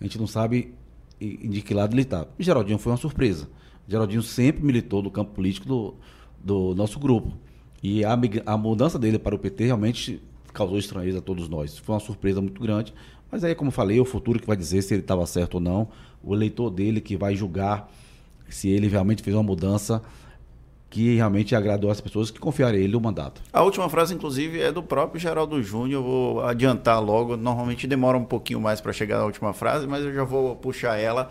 A 0.00 0.04
gente 0.04 0.18
não 0.18 0.28
sabe 0.28 0.74
de 1.20 1.62
que 1.62 1.74
lado 1.74 1.94
ele 1.94 2.02
está. 2.02 2.26
Geraldinho 2.38 2.78
foi 2.78 2.92
uma 2.92 2.98
surpresa. 2.98 3.48
Geraldinho 3.86 4.22
sempre 4.22 4.64
militou 4.64 5.02
no 5.02 5.10
campo 5.10 5.32
político 5.32 5.66
do, 5.66 5.94
do 6.42 6.74
nosso 6.74 6.98
grupo. 6.98 7.36
E 7.82 8.04
a, 8.04 8.18
a 8.46 8.56
mudança 8.56 8.98
dele 8.98 9.18
para 9.18 9.34
o 9.34 9.38
PT 9.38 9.66
realmente 9.66 10.22
causou 10.52 10.78
estranheza 10.78 11.18
a 11.18 11.22
todos 11.22 11.48
nós. 11.48 11.78
Foi 11.78 11.94
uma 11.94 12.00
surpresa 12.00 12.40
muito 12.40 12.60
grande. 12.60 12.92
Mas 13.30 13.44
aí, 13.44 13.54
como 13.54 13.68
eu 13.68 13.72
falei, 13.72 14.00
o 14.00 14.04
futuro 14.04 14.40
que 14.40 14.46
vai 14.46 14.56
dizer 14.56 14.82
se 14.82 14.94
ele 14.94 15.02
estava 15.02 15.24
certo 15.26 15.54
ou 15.54 15.60
não. 15.60 15.88
O 16.22 16.34
eleitor 16.34 16.70
dele 16.70 17.00
que 17.00 17.16
vai 17.16 17.34
julgar 17.34 17.90
se 18.48 18.68
ele 18.68 18.88
realmente 18.88 19.22
fez 19.22 19.36
uma 19.36 19.42
mudança 19.42 20.02
que 20.90 21.16
realmente 21.16 21.54
agradou 21.54 21.90
as 21.90 22.00
pessoas 22.00 22.30
que 22.30 22.38
confiaram 22.38 22.78
ele 22.78 22.96
o 22.96 23.00
mandato. 23.00 23.42
A 23.52 23.62
última 23.62 23.88
frase, 23.88 24.14
inclusive, 24.14 24.60
é 24.60 24.72
do 24.72 24.82
próprio 24.82 25.20
Geraldo 25.20 25.62
Júnior. 25.62 26.02
Vou 26.02 26.40
adiantar 26.40 27.02
logo. 27.02 27.36
Normalmente 27.36 27.86
demora 27.86 28.16
um 28.16 28.24
pouquinho 28.24 28.60
mais 28.60 28.80
para 28.80 28.92
chegar 28.92 29.18
na 29.18 29.24
última 29.24 29.52
frase, 29.52 29.86
mas 29.86 30.04
eu 30.04 30.14
já 30.14 30.24
vou 30.24 30.56
puxar 30.56 30.96
ela. 30.96 31.30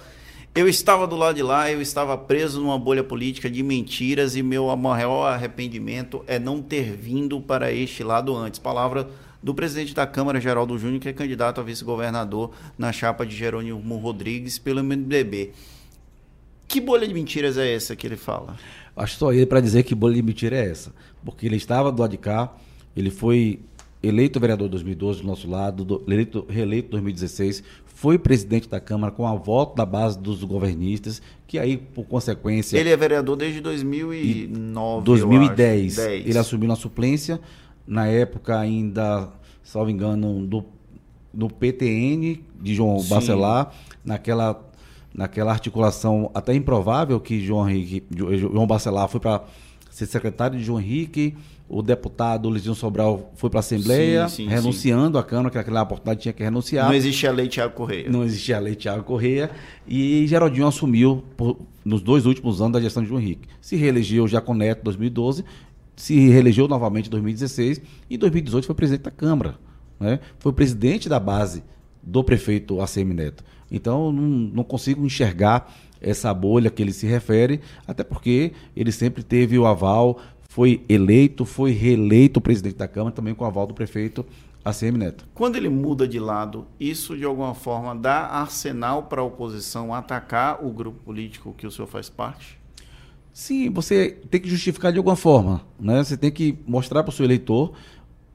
Eu 0.53 0.67
estava 0.67 1.05
do 1.05 1.15
lado 1.15 1.35
de 1.35 1.43
lá, 1.43 1.71
eu 1.71 1.79
estava 1.79 2.17
preso 2.17 2.59
numa 2.59 2.79
bolha 2.79 3.03
política 3.03 3.49
de 3.49 3.61
mentiras 3.61 4.35
e 4.35 4.41
meu 4.41 4.75
maior 4.75 5.27
arrependimento 5.27 6.23
é 6.25 6.39
não 6.39 6.63
ter 6.63 6.95
vindo 6.95 7.39
para 7.39 7.71
este 7.71 8.03
lado 8.03 8.35
antes. 8.35 8.59
Palavra 8.59 9.07
do 9.41 9.53
presidente 9.53 9.93
da 9.93 10.07
Câmara, 10.07 10.41
Geraldo 10.41 10.77
Júnior, 10.77 10.99
que 10.99 11.09
é 11.09 11.13
candidato 11.13 11.61
a 11.61 11.63
vice-governador 11.63 12.51
na 12.75 12.91
chapa 12.91 13.23
de 13.23 13.35
Jerônimo 13.35 13.97
Rodrigues 13.97 14.57
pelo 14.57 14.83
MDB. 14.83 15.51
Que 16.67 16.81
bolha 16.81 17.07
de 17.07 17.13
mentiras 17.13 17.55
é 17.57 17.71
essa 17.71 17.95
que 17.95 18.07
ele 18.07 18.17
fala? 18.17 18.57
Acho 18.97 19.17
só 19.17 19.31
ele 19.31 19.45
para 19.45 19.61
dizer 19.61 19.83
que 19.83 19.93
bolha 19.93 20.15
de 20.15 20.21
mentira 20.21 20.57
é 20.57 20.69
essa. 20.69 20.91
Porque 21.23 21.45
ele 21.45 21.55
estava 21.55 21.91
do 21.91 22.01
lado 22.01 22.11
de 22.11 22.17
cá, 22.17 22.53
ele 22.95 23.11
foi 23.11 23.59
eleito 24.01 24.39
vereador 24.39 24.67
em 24.67 24.71
2012 24.71 25.21
do 25.21 25.27
nosso 25.27 25.49
lado, 25.49 25.83
do, 25.83 26.03
eleito, 26.07 26.45
reeleito 26.49 26.87
em 26.87 26.91
2016, 26.91 27.63
foi 27.85 28.17
presidente 28.17 28.69
da 28.69 28.79
Câmara 28.79 29.11
com 29.11 29.25
a 29.25 29.33
voto 29.35 29.75
da 29.75 29.85
base 29.85 30.19
dos 30.19 30.43
governistas, 30.43 31.21
que 31.47 31.57
aí, 31.57 31.77
por 31.77 32.05
consequência... 32.05 32.77
Ele 32.77 32.89
é 32.89 32.97
vereador 32.97 33.35
desde 33.35 33.59
2009, 33.59 35.03
2010. 35.03 35.97
Ele 35.97 36.37
assumiu 36.37 36.67
na 36.67 36.75
suplência, 36.75 37.39
na 37.87 38.05
época 38.05 38.59
ainda, 38.59 39.29
salvo 39.63 39.89
engano, 39.89 40.45
do, 40.45 40.63
no 41.33 41.49
PTN 41.49 42.39
de 42.61 42.75
João 42.75 42.99
Sim. 42.99 43.09
Bacelar, 43.09 43.73
naquela, 44.05 44.66
naquela 45.17 45.51
articulação 45.51 46.29
até 46.33 46.53
improvável 46.53 47.19
que 47.19 47.43
João, 47.43 47.67
Henrique, 47.67 48.05
João 48.37 48.67
Bacelar 48.67 49.09
foi 49.09 49.19
para 49.19 49.43
ser 49.89 50.05
secretário 50.05 50.59
de 50.59 50.63
João 50.63 50.79
Henrique, 50.79 51.35
o 51.67 51.81
deputado 51.81 52.47
Luizinho 52.47 52.75
Sobral 52.75 53.33
foi 53.35 53.49
para 53.49 53.59
a 53.59 53.61
Assembleia, 53.61 54.29
sim, 54.29 54.43
sim, 54.43 54.47
renunciando 54.47 55.17
à 55.17 55.23
Câmara, 55.23 55.49
que 55.49 55.57
naquela 55.57 55.81
oportunidade 55.81 56.21
tinha 56.21 56.33
que 56.33 56.43
renunciar. 56.43 56.87
Não 56.87 56.93
existia 56.93 57.29
a 57.29 57.33
lei 57.33 57.47
Tiago 57.47 57.73
Correia. 57.73 58.09
Não 58.09 58.23
existia 58.23 58.57
a 58.57 58.59
lei 58.59 58.75
Tiago 58.75 59.03
Correia. 59.03 59.49
E 59.85 60.25
Geraldinho 60.27 60.67
assumiu 60.67 61.23
por, 61.35 61.57
nos 61.83 62.01
dois 62.01 62.25
últimos 62.25 62.61
anos 62.61 62.73
da 62.73 62.81
gestão 62.81 63.03
de 63.03 63.09
João 63.09 63.19
Henrique. 63.19 63.49
Se 63.59 63.75
reelegeu 63.75 64.27
já 64.27 64.39
com 64.39 64.53
Neto 64.53 64.79
em 64.79 64.83
2012, 64.83 65.43
se 65.95 66.29
reelegeu 66.29 66.67
novamente 66.67 67.07
em 67.07 67.09
2016 67.09 67.81
e 68.09 68.15
em 68.15 68.17
2018 68.17 68.65
foi 68.65 68.75
presidente 68.75 69.03
da 69.03 69.11
Câmara. 69.11 69.55
Né? 69.99 70.19
Foi 70.39 70.53
presidente 70.53 71.09
da 71.09 71.19
base 71.19 71.63
do 72.01 72.23
prefeito 72.23 72.79
ACM 72.79 73.13
Neto. 73.13 73.43
Então, 73.71 74.11
não, 74.11 74.21
não 74.21 74.63
consigo 74.63 75.05
enxergar 75.05 75.73
essa 76.01 76.33
bolha 76.33 76.69
que 76.69 76.81
ele 76.81 76.93
se 76.93 77.07
refere, 77.07 77.61
até 77.87 78.03
porque 78.03 78.53
ele 78.75 78.91
sempre 78.91 79.23
teve 79.23 79.57
o 79.57 79.65
aval, 79.65 80.19
foi 80.47 80.83
eleito, 80.87 81.45
foi 81.45 81.71
reeleito 81.71 82.41
presidente 82.41 82.77
da 82.77 82.87
Câmara, 82.87 83.15
também 83.15 83.33
com 83.33 83.43
o 83.43 83.47
aval 83.47 83.67
do 83.67 83.73
prefeito 83.73 84.25
ACM 84.63 84.97
Neto. 84.97 85.25
Quando 85.33 85.55
ele 85.55 85.69
muda 85.69 86.07
de 86.07 86.19
lado, 86.19 86.67
isso 86.79 87.17
de 87.17 87.23
alguma 87.23 87.53
forma 87.53 87.95
dá 87.95 88.27
arsenal 88.27 89.03
para 89.03 89.21
a 89.21 89.23
oposição 89.23 89.93
atacar 89.93 90.65
o 90.65 90.69
grupo 90.69 90.99
político 91.03 91.53
que 91.57 91.65
o 91.65 91.71
senhor 91.71 91.87
faz 91.87 92.09
parte? 92.09 92.59
Sim, 93.31 93.69
você 93.69 94.17
tem 94.29 94.41
que 94.41 94.49
justificar 94.49 94.91
de 94.91 94.97
alguma 94.97 95.15
forma. 95.15 95.61
Né? 95.79 96.03
Você 96.03 96.17
tem 96.17 96.31
que 96.31 96.57
mostrar 96.65 97.03
para 97.03 97.11
o 97.11 97.13
seu 97.13 97.23
eleitor, 97.23 97.73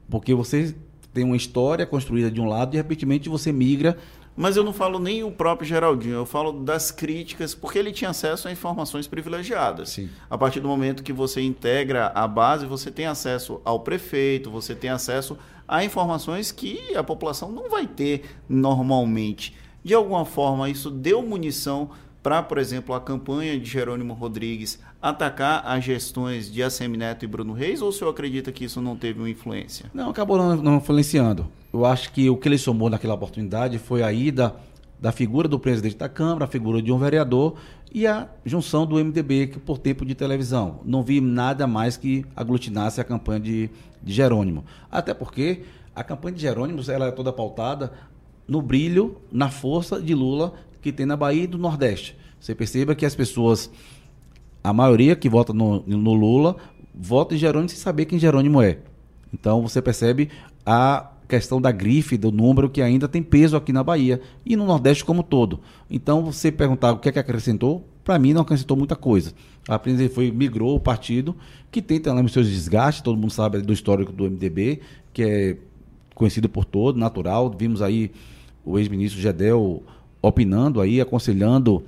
porque 0.09 0.33
você 0.33 0.73
tem 1.13 1.23
uma 1.23 1.37
história 1.37 1.85
construída 1.85 2.31
de 2.31 2.41
um 2.41 2.45
lado 2.45 2.69
e, 2.69 2.71
de 2.71 2.77
repente, 2.77 3.29
você 3.29 3.51
migra 3.51 3.97
mas 4.35 4.57
eu 4.57 4.63
não 4.63 4.73
falo 4.73 4.97
nem 4.97 5.23
o 5.23 5.31
próprio 5.31 5.67
Geraldinho, 5.67 6.15
eu 6.15 6.25
falo 6.25 6.51
das 6.51 6.89
críticas, 6.89 7.53
porque 7.53 7.77
ele 7.77 7.91
tinha 7.91 8.09
acesso 8.09 8.47
a 8.47 8.51
informações 8.51 9.05
privilegiadas. 9.05 9.89
Sim. 9.89 10.09
A 10.29 10.37
partir 10.37 10.59
do 10.59 10.67
momento 10.67 11.03
que 11.03 11.13
você 11.13 11.41
integra 11.41 12.07
a 12.15 12.27
base, 12.27 12.65
você 12.65 12.89
tem 12.89 13.05
acesso 13.05 13.61
ao 13.63 13.81
prefeito, 13.81 14.49
você 14.49 14.73
tem 14.73 14.89
acesso 14.89 15.37
a 15.67 15.83
informações 15.83 16.51
que 16.51 16.95
a 16.95 17.03
população 17.03 17.51
não 17.51 17.69
vai 17.69 17.85
ter 17.85 18.23
normalmente. 18.49 19.55
De 19.83 19.93
alguma 19.93 20.25
forma, 20.25 20.67
isso 20.69 20.89
deu 20.89 21.21
munição 21.21 21.91
para, 22.23 22.41
por 22.41 22.57
exemplo, 22.57 22.95
a 22.95 23.01
campanha 23.01 23.59
de 23.59 23.69
Jerônimo 23.69 24.13
Rodrigues 24.13 24.79
atacar 25.01 25.61
as 25.65 25.83
gestões 25.83 26.49
de 26.49 26.63
ACM 26.63 26.95
Neto 26.95 27.25
e 27.25 27.27
Bruno 27.27 27.51
Reis, 27.51 27.81
ou 27.81 27.89
o 27.89 27.91
senhor 27.91 28.09
acredita 28.09 28.49
que 28.49 28.63
isso 28.63 28.81
não 28.81 28.95
teve 28.95 29.19
uma 29.19 29.29
influência? 29.29 29.91
Não, 29.93 30.09
acabou 30.09 30.37
não, 30.37 30.55
não 30.55 30.77
influenciando. 30.77 31.45
Eu 31.73 31.85
acho 31.85 32.13
que 32.13 32.29
o 32.29 32.37
que 32.37 32.47
ele 32.47 32.57
somou 32.57 32.89
naquela 32.89 33.13
oportunidade 33.13 33.77
foi 33.77 34.01
a 34.01 34.13
ida 34.13 34.55
da 35.01 35.11
figura 35.11 35.49
do 35.49 35.59
presidente 35.59 35.97
da 35.97 36.07
Câmara, 36.07 36.45
a 36.45 36.47
figura 36.47 36.81
de 36.81 36.93
um 36.93 36.97
vereador 36.97 37.55
e 37.93 38.07
a 38.07 38.29
junção 38.45 38.85
do 38.85 38.95
MDB 38.95 39.47
que 39.47 39.59
por 39.59 39.77
tempo 39.77 40.05
de 40.05 40.15
televisão. 40.15 40.79
Não 40.85 41.03
vi 41.03 41.19
nada 41.19 41.67
mais 41.67 41.97
que 41.97 42.25
aglutinasse 42.33 43.01
a 43.01 43.03
campanha 43.03 43.41
de, 43.41 43.69
de 44.01 44.13
Jerônimo. 44.13 44.63
Até 44.89 45.13
porque 45.13 45.63
a 45.93 46.05
campanha 46.05 46.35
de 46.35 46.41
Jerônimo 46.41 46.79
ela 46.89 47.07
é 47.07 47.11
toda 47.11 47.33
pautada 47.33 47.91
no 48.47 48.61
brilho, 48.61 49.17
na 49.29 49.49
força 49.49 50.01
de 50.01 50.15
Lula 50.15 50.53
que 50.83 50.91
tem 50.91 51.05
na 51.05 51.15
Bahia 51.15 51.45
e 51.45 51.47
do 51.47 51.57
Nordeste. 51.57 52.15
Você 52.39 52.53
perceba 52.53 52.93
que 52.93 53.05
as 53.05 53.15
pessoas, 53.15 53.71
a 54.63 54.73
maioria 54.73 55.15
que 55.15 55.29
vota 55.29 55.53
no, 55.53 55.81
no 55.87 56.13
Lula, 56.13 56.57
vota 56.93 57.33
em 57.33 57.37
Jerônimo 57.37 57.69
sem 57.69 57.79
saber 57.79 58.05
quem 58.05 58.19
Jerônimo 58.19 58.61
é. 58.61 58.79
Então 59.33 59.61
você 59.61 59.81
percebe 59.81 60.29
a 60.65 61.09
questão 61.27 61.59
da 61.59 61.71
grife, 61.71 62.17
do 62.17 62.31
número, 62.31 62.69
que 62.69 62.81
ainda 62.81 63.07
tem 63.07 63.23
peso 63.23 63.55
aqui 63.55 63.73
na 63.73 63.83
Bahia 63.83 64.21
e 64.45 64.55
no 64.55 64.65
Nordeste 64.65 65.03
como 65.03 65.23
todo. 65.23 65.61
Então, 65.89 66.23
você 66.23 66.51
perguntar 66.51 66.91
o 66.91 66.99
que 66.99 67.09
é 67.09 67.11
que 67.11 67.17
acrescentou, 67.17 67.87
para 68.03 68.19
mim 68.19 68.33
não 68.33 68.41
acrescentou 68.41 68.77
muita 68.77 68.95
coisa. 68.95 69.33
Apenas 69.67 69.99
ele 69.99 70.09
foi, 70.09 70.29
migrou 70.29 70.75
o 70.75 70.79
partido, 70.79 71.35
que 71.71 71.81
tem 71.81 71.99
também 71.99 72.25
os 72.25 72.33
seus 72.33 72.47
desgastes, 72.47 73.01
todo 73.01 73.17
mundo 73.17 73.31
sabe 73.31 73.61
do 73.61 73.73
histórico 73.73 74.11
do 74.11 74.25
MDB, 74.25 74.81
que 75.11 75.23
é 75.23 75.57
conhecido 76.13 76.47
por 76.47 76.65
todo, 76.65 76.99
natural. 76.99 77.51
Vimos 77.57 77.81
aí 77.81 78.11
o 78.63 78.77
ex-ministro 78.77 79.19
Gedel 79.19 79.81
opinando 80.23 80.79
aí, 80.79 81.01
aconselhando 81.01 81.83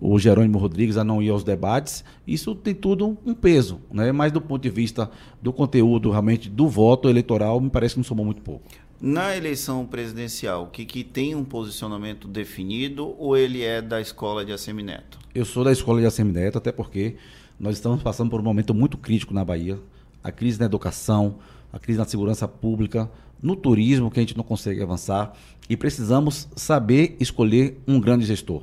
o 0.00 0.18
Jerônimo 0.18 0.58
Rodrigues 0.58 0.96
a 0.96 1.04
não 1.04 1.22
ir 1.22 1.30
aos 1.30 1.44
debates, 1.44 2.02
isso 2.26 2.54
tem 2.54 2.74
tudo 2.74 3.16
um 3.24 3.34
peso, 3.34 3.78
né? 3.92 4.10
Mas 4.10 4.32
do 4.32 4.40
ponto 4.40 4.62
de 4.62 4.70
vista 4.70 5.10
do 5.40 5.52
conteúdo, 5.52 6.10
realmente, 6.10 6.48
do 6.48 6.66
voto 6.66 7.08
eleitoral, 7.08 7.60
me 7.60 7.70
parece 7.70 7.94
que 7.94 8.00
não 8.00 8.04
somou 8.04 8.24
muito 8.24 8.42
pouco. 8.42 8.64
Na 9.00 9.36
eleição 9.36 9.84
presidencial, 9.84 10.68
que, 10.68 10.84
que 10.84 11.04
tem 11.04 11.34
um 11.34 11.44
posicionamento 11.44 12.26
definido 12.26 13.14
ou 13.18 13.36
ele 13.36 13.62
é 13.62 13.82
da 13.82 14.00
escola 14.00 14.44
de 14.44 14.52
Assemineto? 14.52 15.18
Eu 15.34 15.44
sou 15.44 15.62
da 15.62 15.72
escola 15.72 16.00
de 16.00 16.06
Assemineto, 16.06 16.58
até 16.58 16.72
porque 16.72 17.16
nós 17.60 17.76
estamos 17.76 18.02
passando 18.02 18.30
por 18.30 18.40
um 18.40 18.44
momento 18.44 18.72
muito 18.72 18.96
crítico 18.96 19.34
na 19.34 19.44
Bahia. 19.44 19.78
A 20.22 20.32
crise 20.32 20.58
na 20.58 20.66
educação, 20.66 21.36
a 21.72 21.78
crise 21.78 21.98
na 21.98 22.06
segurança 22.06 22.48
pública, 22.48 23.10
no 23.44 23.54
turismo, 23.54 24.10
que 24.10 24.18
a 24.18 24.22
gente 24.22 24.38
não 24.38 24.42
consegue 24.42 24.82
avançar, 24.82 25.34
e 25.68 25.76
precisamos 25.76 26.48
saber 26.56 27.14
escolher 27.20 27.78
um 27.86 28.00
grande 28.00 28.24
gestor. 28.24 28.62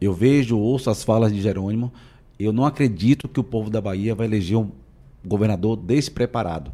Eu 0.00 0.12
vejo, 0.12 0.58
ouço 0.58 0.90
as 0.90 1.04
falas 1.04 1.32
de 1.32 1.40
Jerônimo, 1.40 1.92
eu 2.36 2.52
não 2.52 2.66
acredito 2.66 3.28
que 3.28 3.38
o 3.38 3.44
povo 3.44 3.70
da 3.70 3.80
Bahia 3.80 4.16
vai 4.16 4.26
eleger 4.26 4.58
um 4.58 4.68
governador 5.24 5.76
despreparado, 5.76 6.72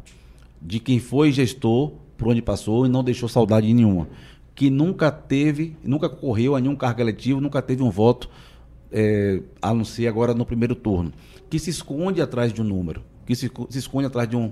de 0.59 0.79
quem 0.79 0.99
foi 0.99 1.31
gestor 1.31 1.91
por 2.17 2.27
onde 2.29 2.41
passou 2.41 2.87
e 2.87 2.89
não 2.89 3.03
deixou 3.03 3.29
saudade 3.29 3.71
nenhuma, 3.71 4.09
que 4.55 4.71
nunca 4.71 5.11
teve, 5.11 5.77
nunca 5.83 6.09
concorreu 6.09 6.55
a 6.55 6.59
nenhum 6.59 6.75
cargo 6.75 7.01
eletivo, 7.01 7.39
nunca 7.39 7.61
teve 7.61 7.83
um 7.83 7.91
voto, 7.91 8.31
é, 8.91 9.43
a 9.61 9.71
não 9.75 9.85
ser 9.85 10.07
agora 10.07 10.33
no 10.33 10.43
primeiro 10.43 10.73
turno, 10.73 11.13
que 11.51 11.59
se 11.59 11.69
esconde 11.69 12.19
atrás 12.19 12.51
de 12.51 12.63
um 12.63 12.65
número, 12.65 13.03
que 13.27 13.35
se, 13.35 13.51
se 13.69 13.77
esconde 13.77 14.07
atrás 14.07 14.27
de 14.27 14.35
um, 14.35 14.51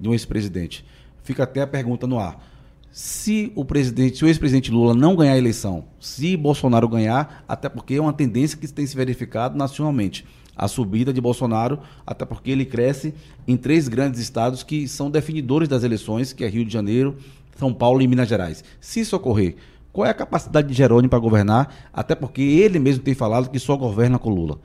de 0.00 0.08
um 0.08 0.12
ex-presidente. 0.14 0.82
Fica 1.22 1.44
até 1.44 1.60
a 1.60 1.66
pergunta 1.66 2.06
no 2.06 2.18
ar. 2.18 2.42
Se 2.90 3.52
o 3.54 3.64
presidente, 3.64 4.18
se 4.18 4.24
o 4.24 4.28
ex-presidente 4.28 4.70
Lula 4.70 4.94
não 4.94 5.14
ganhar 5.14 5.34
a 5.34 5.38
eleição, 5.38 5.84
se 6.00 6.36
Bolsonaro 6.36 6.88
ganhar, 6.88 7.44
até 7.46 7.68
porque 7.68 7.94
é 7.94 8.00
uma 8.00 8.12
tendência 8.12 8.58
que 8.58 8.66
tem 8.66 8.86
se 8.86 8.96
verificado 8.96 9.56
nacionalmente, 9.56 10.24
a 10.56 10.66
subida 10.66 11.12
de 11.12 11.20
Bolsonaro, 11.20 11.78
até 12.04 12.24
porque 12.24 12.50
ele 12.50 12.64
cresce 12.64 13.14
em 13.46 13.56
três 13.56 13.86
grandes 13.86 14.20
estados 14.20 14.64
que 14.64 14.88
são 14.88 15.10
definidores 15.10 15.68
das 15.68 15.84
eleições, 15.84 16.32
que 16.32 16.42
é 16.42 16.48
Rio 16.48 16.64
de 16.64 16.72
Janeiro, 16.72 17.16
São 17.56 17.72
Paulo 17.72 18.02
e 18.02 18.08
Minas 18.08 18.28
Gerais. 18.28 18.64
Se 18.80 19.00
isso 19.00 19.14
ocorrer, 19.14 19.54
qual 19.92 20.06
é 20.06 20.10
a 20.10 20.14
capacidade 20.14 20.66
de 20.66 20.74
Jerônimo 20.74 21.10
para 21.10 21.18
governar? 21.18 21.88
Até 21.92 22.14
porque 22.14 22.42
ele 22.42 22.78
mesmo 22.78 23.04
tem 23.04 23.14
falado 23.14 23.50
que 23.50 23.58
só 23.58 23.76
governa 23.76 24.18
com 24.18 24.30
Lula. 24.30 24.58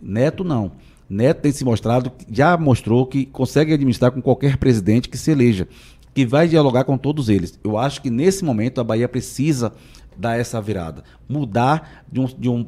Neto 0.00 0.44
não. 0.44 0.72
Neto 1.08 1.40
tem 1.40 1.50
se 1.50 1.64
mostrado, 1.64 2.12
já 2.30 2.56
mostrou 2.56 3.04
que 3.04 3.26
consegue 3.26 3.72
administrar 3.72 4.12
com 4.12 4.22
qualquer 4.22 4.56
presidente 4.56 5.08
que 5.08 5.18
se 5.18 5.32
eleja, 5.32 5.66
que 6.14 6.26
vai 6.26 6.48
dialogar 6.48 6.84
com 6.84 6.98
todos 6.98 7.28
eles. 7.28 7.58
Eu 7.62 7.78
acho 7.78 8.02
que 8.02 8.10
nesse 8.10 8.44
momento 8.44 8.80
a 8.80 8.84
Bahia 8.84 9.08
precisa 9.08 9.72
dar 10.16 10.38
essa 10.38 10.60
virada, 10.60 11.04
mudar 11.28 12.04
de 12.10 12.20
um, 12.20 12.26
de 12.26 12.48
um 12.48 12.66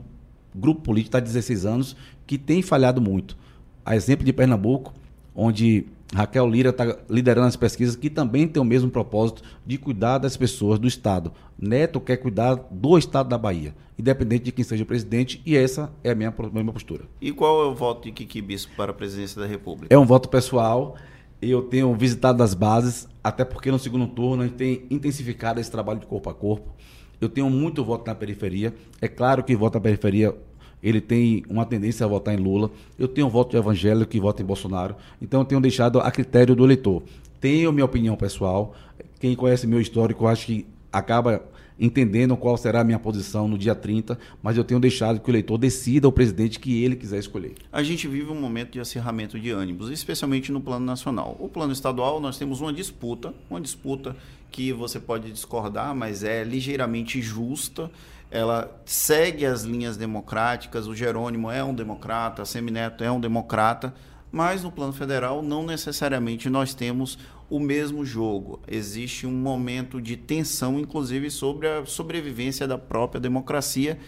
grupo 0.54 0.82
político 0.82 1.16
há 1.16 1.20
16 1.20 1.66
anos 1.66 1.96
que 2.26 2.38
tem 2.38 2.62
falhado 2.62 3.00
muito. 3.00 3.36
A 3.84 3.96
exemplo 3.96 4.24
de 4.24 4.32
Pernambuco, 4.32 4.94
onde 5.34 5.86
Raquel 6.14 6.48
Lira 6.48 6.70
está 6.70 6.98
liderando 7.08 7.48
as 7.48 7.56
pesquisas, 7.56 7.96
que 7.96 8.10
também 8.10 8.46
tem 8.46 8.60
o 8.60 8.64
mesmo 8.64 8.90
propósito 8.90 9.42
de 9.66 9.78
cuidar 9.78 10.18
das 10.18 10.36
pessoas 10.36 10.78
do 10.78 10.86
Estado. 10.86 11.32
Neto 11.58 12.00
quer 12.00 12.18
cuidar 12.18 12.54
do 12.70 12.98
Estado 12.98 13.28
da 13.28 13.38
Bahia, 13.38 13.74
independente 13.98 14.44
de 14.44 14.52
quem 14.52 14.64
seja 14.64 14.82
o 14.82 14.86
presidente, 14.86 15.40
e 15.44 15.56
essa 15.56 15.90
é 16.04 16.10
a 16.10 16.14
minha, 16.14 16.32
minha 16.52 16.72
postura. 16.72 17.04
E 17.20 17.32
qual 17.32 17.62
é 17.62 17.66
o 17.66 17.74
voto 17.74 18.04
de 18.04 18.12
Kiki 18.12 18.42
Bispo 18.42 18.72
para 18.76 18.90
a 18.90 18.94
presidência 18.94 19.40
da 19.40 19.46
República? 19.46 19.94
É 19.94 19.98
um 19.98 20.04
voto 20.04 20.28
pessoal. 20.28 20.96
Eu 21.42 21.62
tenho 21.62 21.92
visitado 21.96 22.40
as 22.40 22.54
bases, 22.54 23.08
até 23.22 23.44
porque 23.44 23.68
no 23.70 23.78
segundo 23.78 24.06
turno 24.06 24.44
a 24.44 24.46
gente 24.46 24.56
tem 24.56 24.86
intensificado 24.88 25.58
esse 25.58 25.70
trabalho 25.70 25.98
de 25.98 26.06
corpo 26.06 26.30
a 26.30 26.34
corpo. 26.34 26.72
Eu 27.20 27.28
tenho 27.28 27.50
muito 27.50 27.84
voto 27.84 28.06
na 28.06 28.14
periferia. 28.14 28.72
É 29.00 29.08
claro 29.08 29.42
que 29.42 29.56
voto 29.56 29.74
na 29.74 29.80
periferia 29.80 30.34
ele 30.80 31.00
tem 31.00 31.44
uma 31.48 31.66
tendência 31.66 32.04
a 32.04 32.08
votar 32.08 32.32
em 32.32 32.36
Lula. 32.36 32.70
Eu 32.98 33.08
tenho 33.08 33.28
voto 33.28 33.50
de 33.50 33.56
evangélico 33.56 34.10
que 34.10 34.20
vota 34.20 34.40
em 34.40 34.46
Bolsonaro. 34.46 34.96
Então 35.20 35.40
eu 35.40 35.44
tenho 35.44 35.60
deixado 35.60 36.00
a 36.00 36.10
critério 36.10 36.54
do 36.54 36.64
eleitor. 36.64 37.02
Tenho 37.40 37.72
minha 37.72 37.84
opinião 37.84 38.16
pessoal. 38.16 38.74
Quem 39.18 39.34
conhece 39.34 39.66
meu 39.66 39.80
histórico, 39.80 40.26
acho 40.26 40.46
que 40.46 40.66
acaba 40.92 41.42
entendendo 41.82 42.36
qual 42.36 42.56
será 42.56 42.80
a 42.80 42.84
minha 42.84 42.98
posição 42.98 43.48
no 43.48 43.58
dia 43.58 43.74
30, 43.74 44.16
mas 44.40 44.56
eu 44.56 44.62
tenho 44.62 44.78
deixado 44.78 45.18
que 45.18 45.28
o 45.28 45.32
eleitor 45.32 45.58
decida 45.58 46.06
o 46.06 46.12
presidente 46.12 46.60
que 46.60 46.84
ele 46.84 46.94
quiser 46.94 47.18
escolher. 47.18 47.54
A 47.72 47.82
gente 47.82 48.06
vive 48.06 48.30
um 48.30 48.40
momento 48.40 48.70
de 48.70 48.80
acirramento 48.80 49.38
de 49.38 49.50
ânimos, 49.50 49.90
especialmente 49.90 50.52
no 50.52 50.60
plano 50.60 50.86
nacional. 50.86 51.36
O 51.40 51.48
plano 51.48 51.72
estadual, 51.72 52.20
nós 52.20 52.38
temos 52.38 52.60
uma 52.60 52.72
disputa, 52.72 53.34
uma 53.50 53.60
disputa 53.60 54.16
que 54.48 54.72
você 54.72 55.00
pode 55.00 55.32
discordar, 55.32 55.92
mas 55.92 56.22
é 56.22 56.44
ligeiramente 56.44 57.20
justa. 57.20 57.90
Ela 58.30 58.80
segue 58.84 59.44
as 59.44 59.64
linhas 59.64 59.96
democráticas. 59.96 60.86
O 60.86 60.94
Jerônimo 60.94 61.50
é 61.50 61.64
um 61.64 61.74
democrata, 61.74 62.42
a 62.42 62.44
Semineto 62.44 63.02
é 63.02 63.10
um 63.10 63.18
democrata, 63.18 63.92
mas 64.30 64.62
no 64.62 64.70
plano 64.70 64.92
federal 64.92 65.42
não 65.42 65.66
necessariamente 65.66 66.48
nós 66.48 66.74
temos 66.74 67.18
o 67.48 67.58
mesmo 67.58 68.04
jogo. 68.04 68.60
Existe 68.66 69.26
um 69.26 69.32
momento 69.32 70.00
de 70.00 70.16
tensão, 70.16 70.78
inclusive, 70.78 71.30
sobre 71.30 71.68
a 71.68 71.84
sobrevivência 71.84 72.66
da 72.66 72.78
própria 72.78 73.20
democracia 73.20 73.98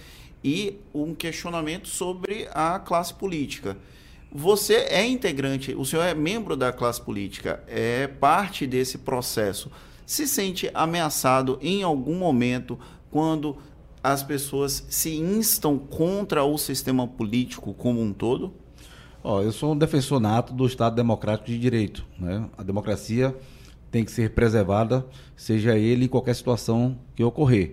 e 0.42 0.78
um 0.92 1.14
questionamento 1.14 1.88
sobre 1.88 2.48
a 2.52 2.78
classe 2.78 3.14
política. 3.14 3.76
Você 4.30 4.74
é 4.74 5.06
integrante, 5.06 5.74
o 5.74 5.84
senhor 5.84 6.02
é 6.02 6.14
membro 6.14 6.56
da 6.56 6.72
classe 6.72 7.00
política, 7.00 7.62
é 7.68 8.06
parte 8.08 8.66
desse 8.66 8.98
processo. 8.98 9.70
Se 10.04 10.26
sente 10.26 10.70
ameaçado 10.74 11.58
em 11.62 11.82
algum 11.82 12.16
momento 12.16 12.78
quando 13.10 13.56
as 14.02 14.22
pessoas 14.22 14.84
se 14.90 15.14
instam 15.14 15.78
contra 15.78 16.44
o 16.44 16.58
sistema 16.58 17.08
político 17.08 17.72
como 17.72 18.02
um 18.02 18.12
todo? 18.12 18.52
Oh, 19.26 19.40
eu 19.40 19.52
sou 19.52 19.72
um 19.72 19.78
defensor 19.78 20.20
nato 20.20 20.52
do 20.52 20.66
Estado 20.66 20.94
Democrático 20.94 21.46
de 21.46 21.58
Direito. 21.58 22.04
Né? 22.18 22.46
A 22.58 22.62
democracia 22.62 23.34
tem 23.90 24.04
que 24.04 24.12
ser 24.12 24.34
preservada, 24.34 25.06
seja 25.34 25.78
ele 25.78 26.04
em 26.04 26.08
qualquer 26.08 26.34
situação 26.34 26.98
que 27.16 27.24
ocorrer. 27.24 27.72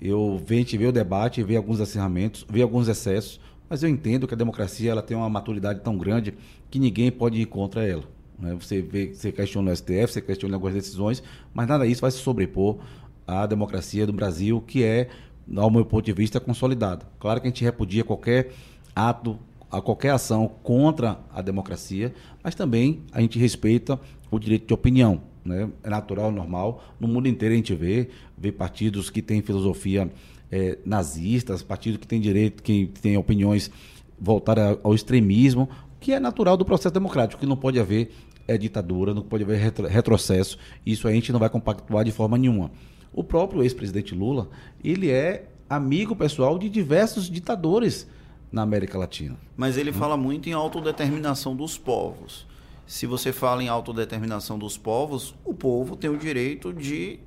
Eu 0.00 0.40
venho 0.42 0.64
ver 0.64 0.86
o 0.86 0.92
debate, 0.92 1.42
ver 1.42 1.56
alguns 1.56 1.82
acirramentos, 1.82 2.46
ver 2.48 2.62
alguns 2.62 2.88
excessos, 2.88 3.38
mas 3.68 3.82
eu 3.82 3.90
entendo 3.90 4.26
que 4.26 4.32
a 4.32 4.36
democracia 4.38 4.90
ela 4.90 5.02
tem 5.02 5.14
uma 5.14 5.28
maturidade 5.28 5.80
tão 5.80 5.98
grande 5.98 6.32
que 6.70 6.78
ninguém 6.78 7.12
pode 7.12 7.42
ir 7.42 7.44
contra 7.44 7.86
ela. 7.86 8.04
Né? 8.38 8.56
Você, 8.58 8.80
vê, 8.80 9.12
você 9.12 9.30
questiona 9.30 9.72
o 9.72 9.76
STF, 9.76 10.14
você 10.14 10.22
questiona 10.22 10.56
algumas 10.56 10.72
decisões, 10.72 11.22
mas 11.52 11.68
nada 11.68 11.86
disso 11.86 12.00
vai 12.00 12.10
se 12.10 12.20
sobrepor 12.20 12.78
à 13.26 13.44
democracia 13.44 14.06
do 14.06 14.14
Brasil, 14.14 14.64
que 14.66 14.82
é, 14.82 15.10
ao 15.56 15.70
meu 15.70 15.84
ponto 15.84 16.06
de 16.06 16.14
vista, 16.14 16.40
consolidada. 16.40 17.06
Claro 17.20 17.38
que 17.38 17.48
a 17.48 17.50
gente 17.50 17.62
repudia 17.62 18.02
qualquer 18.02 18.50
ato 18.94 19.38
a 19.70 19.80
qualquer 19.80 20.10
ação 20.10 20.48
contra 20.62 21.18
a 21.32 21.42
democracia, 21.42 22.14
mas 22.42 22.54
também 22.54 23.02
a 23.12 23.20
gente 23.20 23.38
respeita 23.38 23.98
o 24.30 24.38
direito 24.38 24.66
de 24.66 24.74
opinião. 24.74 25.22
Né? 25.44 25.68
É 25.82 25.90
natural, 25.90 26.30
normal. 26.30 26.82
No 26.98 27.08
mundo 27.08 27.28
inteiro 27.28 27.54
a 27.54 27.56
gente 27.56 27.74
vê, 27.74 28.08
vê 28.36 28.50
partidos 28.50 29.10
que 29.10 29.22
têm 29.22 29.42
filosofia 29.42 30.10
é, 30.50 30.78
nazistas, 30.84 31.62
partidos 31.62 31.98
que 32.00 32.06
têm 32.06 32.20
direito, 32.20 32.62
que 32.62 32.90
têm 33.00 33.16
opiniões 33.16 33.70
voltadas 34.18 34.78
ao 34.82 34.94
extremismo, 34.94 35.68
que 36.00 36.12
é 36.12 36.20
natural 36.20 36.56
do 36.56 36.64
processo 36.64 36.92
democrático, 36.92 37.40
que 37.40 37.46
não 37.46 37.56
pode 37.56 37.78
haver 37.78 38.12
é, 38.46 38.56
ditadura, 38.56 39.12
não 39.12 39.22
pode 39.22 39.44
haver 39.44 39.58
retro, 39.58 39.86
retrocesso. 39.86 40.58
Isso 40.84 41.08
a 41.08 41.12
gente 41.12 41.32
não 41.32 41.40
vai 41.40 41.48
compactuar 41.48 42.04
de 42.04 42.12
forma 42.12 42.38
nenhuma. 42.38 42.70
O 43.12 43.24
próprio 43.24 43.62
ex-presidente 43.62 44.14
Lula, 44.14 44.48
ele 44.82 45.10
é 45.10 45.48
amigo 45.68 46.14
pessoal 46.14 46.58
de 46.58 46.68
diversos 46.68 47.28
ditadores 47.28 48.06
na 48.50 48.62
América 48.62 48.98
Latina. 48.98 49.36
Mas 49.56 49.76
ele 49.76 49.92
fala 49.92 50.16
muito 50.16 50.48
em 50.48 50.52
autodeterminação 50.52 51.54
dos 51.54 51.76
povos. 51.76 52.46
Se 52.86 53.06
você 53.06 53.32
fala 53.32 53.62
em 53.62 53.68
autodeterminação 53.68 54.58
dos 54.58 54.78
povos, 54.78 55.34
o 55.44 55.52
povo 55.52 55.96
tem 55.96 56.08
o 56.08 56.16
direito 56.16 56.72
de 56.72 57.18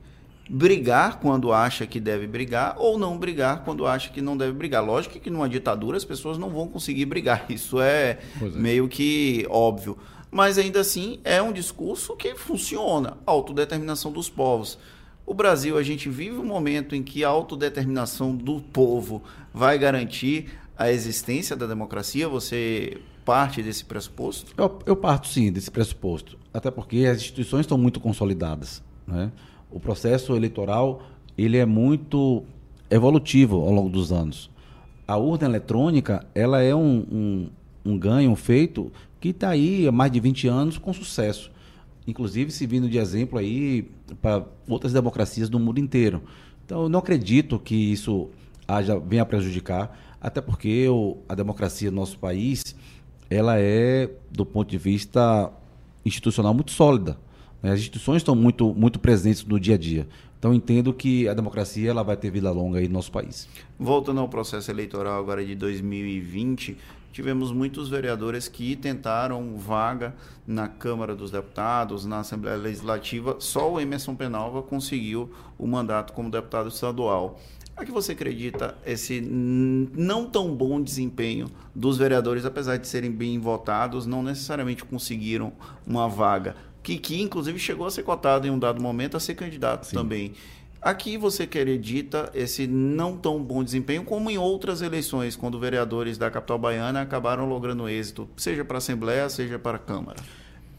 brigar 0.50 1.20
quando 1.20 1.54
acha 1.54 1.86
que 1.86 2.00
deve 2.00 2.26
brigar 2.26 2.76
ou 2.78 2.98
não 2.98 3.18
brigar 3.18 3.64
quando 3.64 3.86
acha 3.86 4.10
que 4.10 4.22
não 4.22 4.36
deve 4.36 4.54
brigar. 4.54 4.84
Lógico 4.84 5.20
que 5.20 5.30
numa 5.30 5.48
ditadura 5.48 5.98
as 5.98 6.06
pessoas 6.06 6.38
não 6.38 6.50
vão 6.50 6.68
conseguir 6.68 7.06
brigar, 7.06 7.46
isso 7.52 7.80
é, 7.80 8.18
é. 8.42 8.46
meio 8.56 8.88
que 8.88 9.46
óbvio. 9.50 9.98
Mas 10.32 10.58
ainda 10.58 10.80
assim 10.80 11.20
é 11.24 11.42
um 11.42 11.52
discurso 11.52 12.16
que 12.16 12.36
funciona, 12.36 13.18
autodeterminação 13.26 14.12
dos 14.12 14.30
povos. 14.30 14.78
O 15.26 15.34
Brasil, 15.34 15.78
a 15.78 15.84
gente 15.84 16.10
vive 16.10 16.38
um 16.38 16.46
momento 16.46 16.96
em 16.96 17.04
que 17.04 17.24
a 17.24 17.30
autodeterminação 17.30 18.36
do 18.36 18.60
povo 18.60 19.22
vai 19.54 19.78
garantir 19.78 20.50
a 20.80 20.90
existência 20.90 21.58
da 21.58 21.68
democracia? 21.68 22.30
Você 22.30 23.02
parte 23.26 23.62
desse 23.62 23.84
pressuposto? 23.84 24.54
Eu, 24.58 24.80
eu 24.86 24.96
parto 24.96 25.28
sim 25.28 25.52
desse 25.52 25.70
pressuposto, 25.70 26.40
até 26.54 26.72
porque 26.72 27.06
as 27.06 27.18
instituições 27.18 27.62
estão 27.62 27.78
muito 27.78 28.00
consolidadas. 28.00 28.82
Né? 29.06 29.30
O 29.70 29.78
processo 29.78 30.34
eleitoral 30.36 31.04
ele 31.38 31.58
é 31.58 31.66
muito 31.66 32.44
evolutivo 32.90 33.58
ao 33.58 33.72
longo 33.72 33.90
dos 33.90 34.14
anos. 34.14 34.50
A 35.06 35.18
urna 35.18 35.48
eletrônica 35.48 36.26
ela 36.34 36.62
é 36.62 36.74
um, 36.74 37.06
um, 37.12 37.50
um 37.86 38.00
ganho, 38.00 38.32
um 38.32 38.36
feito 38.36 38.90
que 39.20 39.30
está 39.30 39.50
aí 39.50 39.86
há 39.86 39.92
mais 39.92 40.12
de 40.12 40.20
20 40.22 40.48
anos 40.48 40.78
com 40.78 40.94
sucesso. 40.94 41.52
Inclusive 42.08 42.52
se 42.52 42.66
vindo 42.66 42.90
de 42.90 42.98
exemplo 42.98 43.38
aí 43.38 43.92
para 44.22 44.46
outras 44.68 44.94
democracias 44.94 45.50
do 45.50 45.60
mundo 45.60 45.80
inteiro. 45.80 46.24
Então 46.66 46.84
eu 46.84 46.90
não 46.90 47.00
acredito 47.00 47.60
que 47.60 47.76
isso 47.76 48.30
haja, 48.68 48.98
venha 48.98 49.24
a 49.24 49.26
prejudicar 49.26 50.09
até 50.22 50.42
porque 50.42 50.88
o, 50.90 51.18
a 51.28 51.36
democracia 51.36 51.90
do 51.90 51.96
nosso 51.96 52.20
país, 52.20 52.76
ela 53.30 53.60
é, 53.60 54.10
do 54.32 54.46
ponto 54.46 54.70
de 54.70 54.78
vista 54.78 55.52
institucional, 56.06 56.54
muito 56.54 56.72
sólida. 56.72 57.18
Né? 57.62 57.72
As 57.72 57.80
instituições 57.80 58.18
estão 58.18 58.36
muito, 58.36 58.74
muito 58.74 59.00
presentes 59.00 59.44
no 59.46 59.60
dia 59.60 59.76
a 59.76 59.78
dia. 59.78 60.08
Então, 60.38 60.54
entendo 60.54 60.94
que 60.94 61.28
a 61.28 61.34
democracia 61.34 61.90
ela 61.90 62.02
vai 62.02 62.16
ter 62.16 62.32
vida 62.32 62.50
longa 62.50 62.80
aí 62.80 62.88
no 62.88 62.94
nosso 62.94 63.12
país. 63.12 63.48
Voltando 63.78 64.22
ao 64.22 64.30
processo 64.30 64.72
eleitoral 64.72 65.20
agora 65.20 65.46
de 65.46 65.54
2020, 65.54 66.78
tivemos 67.12 67.52
muitos 67.52 67.90
vereadores 67.90 68.48
que 68.48 68.78
tentaram 68.78 69.58
vaga 69.58 70.16
na 70.48 70.70
Câmara 70.70 71.14
dos 71.14 71.30
Deputados, 71.30 72.06
na 72.06 72.20
Assembleia 72.20 72.56
Legislativa. 72.56 73.36
Só 73.40 73.74
o 73.74 73.82
Emerson 73.82 74.16
Penalva 74.16 74.62
conseguiu 74.62 75.30
o 75.58 75.68
mandato 75.68 76.14
como 76.14 76.32
deputado 76.32 76.70
estadual. 76.70 77.38
A 77.80 77.86
que 77.86 77.94
você 77.94 78.12
acredita 78.12 78.78
esse 78.86 79.22
não 79.22 80.26
tão 80.26 80.54
bom 80.54 80.82
desempenho 80.82 81.50
dos 81.74 81.98
vereadores, 81.98 82.44
apesar 82.44 82.76
de 82.76 82.86
serem 82.86 83.10
bem 83.10 83.40
votados, 83.40 84.06
não 84.06 84.22
necessariamente 84.22 84.84
conseguiram 84.84 85.54
uma 85.88 86.06
vaga? 86.10 86.58
Que, 86.84 86.98
que 86.98 87.22
inclusive 87.22 87.58
chegou 87.58 87.88
a 87.88 87.92
ser 87.92 88.04
cotado 88.04 88.46
em 88.46 88.50
um 88.50 88.60
dado 88.60 88.82
momento 88.82 89.16
a 89.16 89.20
ser 89.20 89.34
candidato 89.36 89.86
Sim. 89.86 89.96
também. 89.96 90.34
Aqui 90.82 91.18
você 91.18 91.44
acredita 91.44 92.30
esse 92.36 92.68
não 92.68 93.16
tão 93.16 93.42
bom 93.42 93.64
desempenho, 93.64 94.04
como 94.04 94.30
em 94.30 94.38
outras 94.38 94.82
eleições, 94.82 95.38
quando 95.38 95.58
vereadores 95.58 96.18
da 96.18 96.30
capital 96.30 96.60
baiana 96.60 97.00
acabaram 97.00 97.48
logrando 97.48 97.88
êxito, 97.88 98.28
seja 98.36 98.66
para 98.66 98.76
a 98.76 98.80
Assembleia, 98.80 99.30
seja 99.30 99.58
para 99.58 99.78
a 99.78 99.80
Câmara? 99.80 100.20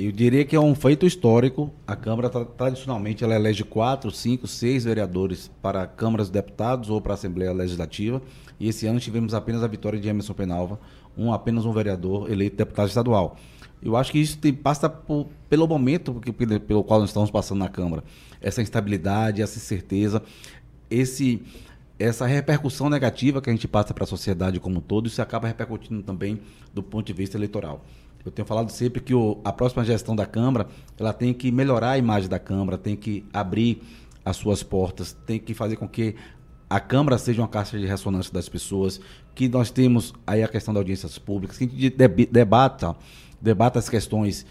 Eu 0.02 0.10
diria 0.12 0.46
que 0.46 0.56
é 0.56 0.60
um 0.60 0.74
feito 0.74 1.04
histórico. 1.04 1.70
A 1.86 1.94
Câmara, 1.94 2.30
tradicionalmente, 2.30 3.22
ela 3.22 3.36
elege 3.36 3.62
quatro, 3.62 4.10
cinco, 4.10 4.46
seis 4.46 4.84
vereadores 4.84 5.50
para 5.60 5.86
câmaras 5.86 6.28
de 6.28 6.32
deputados 6.32 6.88
ou 6.88 7.02
para 7.02 7.12
a 7.12 7.16
Assembleia 7.16 7.52
Legislativa. 7.52 8.22
E 8.58 8.66
esse 8.66 8.86
ano 8.86 8.98
tivemos 8.98 9.34
apenas 9.34 9.62
a 9.62 9.66
vitória 9.66 10.00
de 10.00 10.08
Emerson 10.08 10.32
Penalva, 10.32 10.80
um, 11.18 11.34
apenas 11.34 11.66
um 11.66 11.72
vereador 11.72 12.32
eleito 12.32 12.56
deputado 12.56 12.88
estadual. 12.88 13.36
Eu 13.82 13.94
acho 13.94 14.10
que 14.10 14.18
isso 14.18 14.38
tem, 14.38 14.54
passa 14.54 14.88
por, 14.88 15.26
pelo 15.50 15.68
momento 15.68 16.18
pelo 16.66 16.82
qual 16.82 17.00
nós 17.00 17.10
estamos 17.10 17.30
passando 17.30 17.58
na 17.58 17.68
Câmara. 17.68 18.02
Essa 18.40 18.62
instabilidade, 18.62 19.42
essa 19.42 19.58
incerteza, 19.58 20.22
esse, 20.90 21.42
essa 21.98 22.24
repercussão 22.24 22.88
negativa 22.88 23.42
que 23.42 23.50
a 23.50 23.52
gente 23.52 23.68
passa 23.68 23.92
para 23.92 24.04
a 24.04 24.06
sociedade 24.06 24.60
como 24.60 24.78
um 24.78 24.80
todo, 24.80 25.08
isso 25.08 25.20
acaba 25.20 25.46
repercutindo 25.46 26.02
também 26.02 26.40
do 26.72 26.82
ponto 26.82 27.06
de 27.06 27.12
vista 27.12 27.36
eleitoral. 27.36 27.84
Eu 28.24 28.30
tenho 28.30 28.46
falado 28.46 28.70
sempre 28.70 29.00
que 29.00 29.14
o, 29.14 29.40
a 29.44 29.52
próxima 29.52 29.84
gestão 29.84 30.14
da 30.14 30.26
Câmara 30.26 30.68
ela 30.98 31.12
tem 31.12 31.32
que 31.32 31.50
melhorar 31.50 31.92
a 31.92 31.98
imagem 31.98 32.28
da 32.28 32.38
Câmara, 32.38 32.76
tem 32.76 32.96
que 32.96 33.24
abrir 33.32 33.82
as 34.24 34.36
suas 34.36 34.62
portas, 34.62 35.16
tem 35.26 35.38
que 35.38 35.54
fazer 35.54 35.76
com 35.76 35.88
que 35.88 36.14
a 36.68 36.78
Câmara 36.78 37.18
seja 37.18 37.42
uma 37.42 37.48
caixa 37.48 37.78
de 37.78 37.86
ressonância 37.86 38.32
das 38.32 38.48
pessoas, 38.48 39.00
que 39.34 39.48
nós 39.48 39.70
temos 39.70 40.14
aí 40.26 40.42
a 40.42 40.48
questão 40.48 40.72
das 40.72 40.82
audiências 40.82 41.18
públicas, 41.18 41.58
que 41.58 41.64
a 41.64 41.68
gente 41.68 41.90
debata, 42.30 42.94
debata 43.40 43.78
as 43.78 43.88
questões 43.88 44.46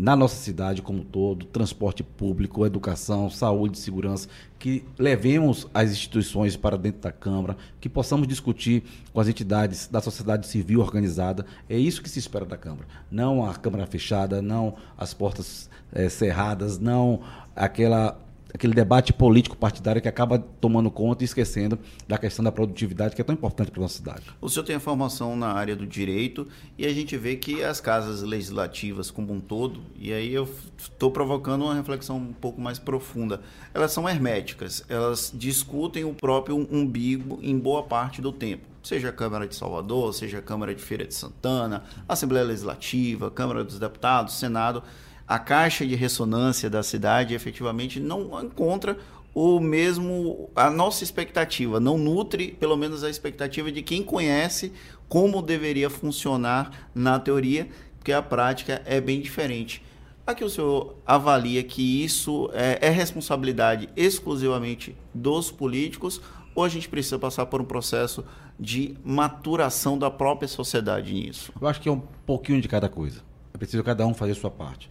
na 0.00 0.16
nossa 0.16 0.36
cidade 0.36 0.80
como 0.80 1.04
todo, 1.04 1.44
transporte 1.44 2.02
público, 2.02 2.64
educação, 2.64 3.28
saúde, 3.28 3.78
segurança, 3.78 4.28
que 4.58 4.82
levemos 4.98 5.68
as 5.74 5.90
instituições 5.90 6.56
para 6.56 6.78
dentro 6.78 7.02
da 7.02 7.12
Câmara, 7.12 7.54
que 7.78 7.86
possamos 7.86 8.26
discutir 8.26 8.82
com 9.12 9.20
as 9.20 9.28
entidades 9.28 9.88
da 9.88 10.00
sociedade 10.00 10.46
civil 10.46 10.80
organizada. 10.80 11.44
É 11.68 11.76
isso 11.76 12.02
que 12.02 12.08
se 12.08 12.18
espera 12.18 12.46
da 12.46 12.56
Câmara. 12.56 12.86
Não 13.10 13.44
a 13.44 13.54
Câmara 13.54 13.86
fechada, 13.86 14.40
não 14.40 14.74
as 14.96 15.12
portas 15.12 15.68
é, 15.92 16.08
cerradas, 16.08 16.78
não 16.78 17.20
aquela 17.54 18.18
aquele 18.54 18.74
debate 18.74 19.12
político 19.12 19.56
partidário 19.56 20.00
que 20.00 20.08
acaba 20.08 20.38
tomando 20.38 20.90
conta 20.90 21.22
e 21.22 21.26
esquecendo 21.26 21.78
da 22.06 22.18
questão 22.18 22.44
da 22.44 22.52
produtividade 22.52 23.14
que 23.14 23.20
é 23.20 23.24
tão 23.24 23.34
importante 23.34 23.70
para 23.70 23.80
a 23.80 23.82
nossa 23.82 23.96
cidade. 23.96 24.22
O 24.40 24.48
senhor 24.48 24.64
tem 24.64 24.76
a 24.76 24.80
formação 24.80 25.36
na 25.36 25.52
área 25.52 25.76
do 25.76 25.86
direito 25.86 26.46
e 26.76 26.86
a 26.86 26.92
gente 26.92 27.16
vê 27.16 27.36
que 27.36 27.62
as 27.62 27.80
casas 27.80 28.22
legislativas 28.22 29.10
como 29.10 29.32
um 29.32 29.40
todo, 29.40 29.80
e 29.96 30.12
aí 30.12 30.32
eu 30.32 30.48
estou 30.76 31.10
provocando 31.10 31.62
uma 31.62 31.74
reflexão 31.74 32.16
um 32.16 32.32
pouco 32.32 32.60
mais 32.60 32.78
profunda, 32.78 33.40
elas 33.72 33.92
são 33.92 34.08
herméticas, 34.08 34.84
elas 34.88 35.32
discutem 35.34 36.04
o 36.04 36.14
próprio 36.14 36.56
umbigo 36.70 37.38
em 37.42 37.58
boa 37.58 37.82
parte 37.82 38.20
do 38.20 38.32
tempo 38.32 38.70
seja 38.82 39.10
a 39.10 39.12
Câmara 39.12 39.46
de 39.46 39.54
Salvador, 39.54 40.14
seja 40.14 40.38
a 40.38 40.42
Câmara 40.42 40.74
de 40.74 40.80
Feira 40.80 41.04
de 41.04 41.14
Santana, 41.14 41.84
Assembleia 42.08 42.46
Legislativa, 42.46 43.30
Câmara 43.30 43.62
dos 43.62 43.78
Deputados, 43.78 44.38
Senado, 44.38 44.82
a 45.30 45.38
caixa 45.38 45.86
de 45.86 45.94
ressonância 45.94 46.68
da 46.68 46.82
cidade 46.82 47.34
efetivamente 47.34 48.00
não 48.00 48.42
encontra 48.42 48.98
o 49.32 49.60
mesmo 49.60 50.50
a 50.56 50.68
nossa 50.68 51.04
expectativa, 51.04 51.78
não 51.78 51.96
nutre 51.96 52.50
pelo 52.58 52.76
menos 52.76 53.04
a 53.04 53.08
expectativa 53.08 53.70
de 53.70 53.80
quem 53.80 54.02
conhece 54.02 54.72
como 55.08 55.40
deveria 55.40 55.88
funcionar 55.88 56.90
na 56.92 57.16
teoria, 57.20 57.68
porque 57.96 58.10
a 58.10 58.20
prática 58.20 58.82
é 58.84 59.00
bem 59.00 59.20
diferente. 59.20 59.84
Aqui 60.26 60.42
o 60.42 60.50
senhor 60.50 60.96
avalia 61.06 61.62
que 61.62 62.04
isso 62.04 62.50
é, 62.52 62.88
é 62.88 62.90
responsabilidade 62.90 63.88
exclusivamente 63.96 64.96
dos 65.14 65.48
políticos 65.48 66.20
ou 66.56 66.64
a 66.64 66.68
gente 66.68 66.88
precisa 66.88 67.20
passar 67.20 67.46
por 67.46 67.60
um 67.60 67.64
processo 67.64 68.24
de 68.58 68.96
maturação 69.04 69.96
da 69.96 70.10
própria 70.10 70.48
sociedade 70.48 71.14
nisso? 71.14 71.52
Eu 71.60 71.68
acho 71.68 71.80
que 71.80 71.88
é 71.88 71.92
um 71.92 72.02
pouquinho 72.26 72.60
de 72.60 72.66
cada 72.66 72.88
coisa. 72.88 73.22
É 73.54 73.58
preciso 73.58 73.84
cada 73.84 74.04
um 74.04 74.12
fazer 74.12 74.32
a 74.32 74.34
sua 74.34 74.50
parte 74.50 74.90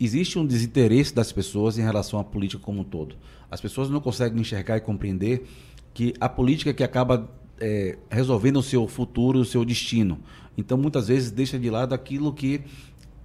existe 0.00 0.38
um 0.38 0.46
desinteresse 0.46 1.14
das 1.14 1.30
pessoas 1.30 1.78
em 1.78 1.82
relação 1.82 2.18
à 2.18 2.24
política 2.24 2.62
como 2.62 2.80
um 2.80 2.84
todo. 2.84 3.16
As 3.50 3.60
pessoas 3.60 3.90
não 3.90 4.00
conseguem 4.00 4.40
enxergar 4.40 4.78
e 4.78 4.80
compreender 4.80 5.46
que 5.92 6.14
a 6.18 6.28
política 6.28 6.70
é 6.70 6.72
que 6.72 6.82
acaba 6.82 7.28
é, 7.60 7.98
resolvendo 8.08 8.56
o 8.56 8.62
seu 8.62 8.88
futuro, 8.88 9.40
o 9.40 9.44
seu 9.44 9.64
destino. 9.64 10.18
Então, 10.56 10.78
muitas 10.78 11.08
vezes, 11.08 11.30
deixa 11.30 11.58
de 11.58 11.68
lado 11.68 11.94
aquilo 11.94 12.32
que 12.32 12.62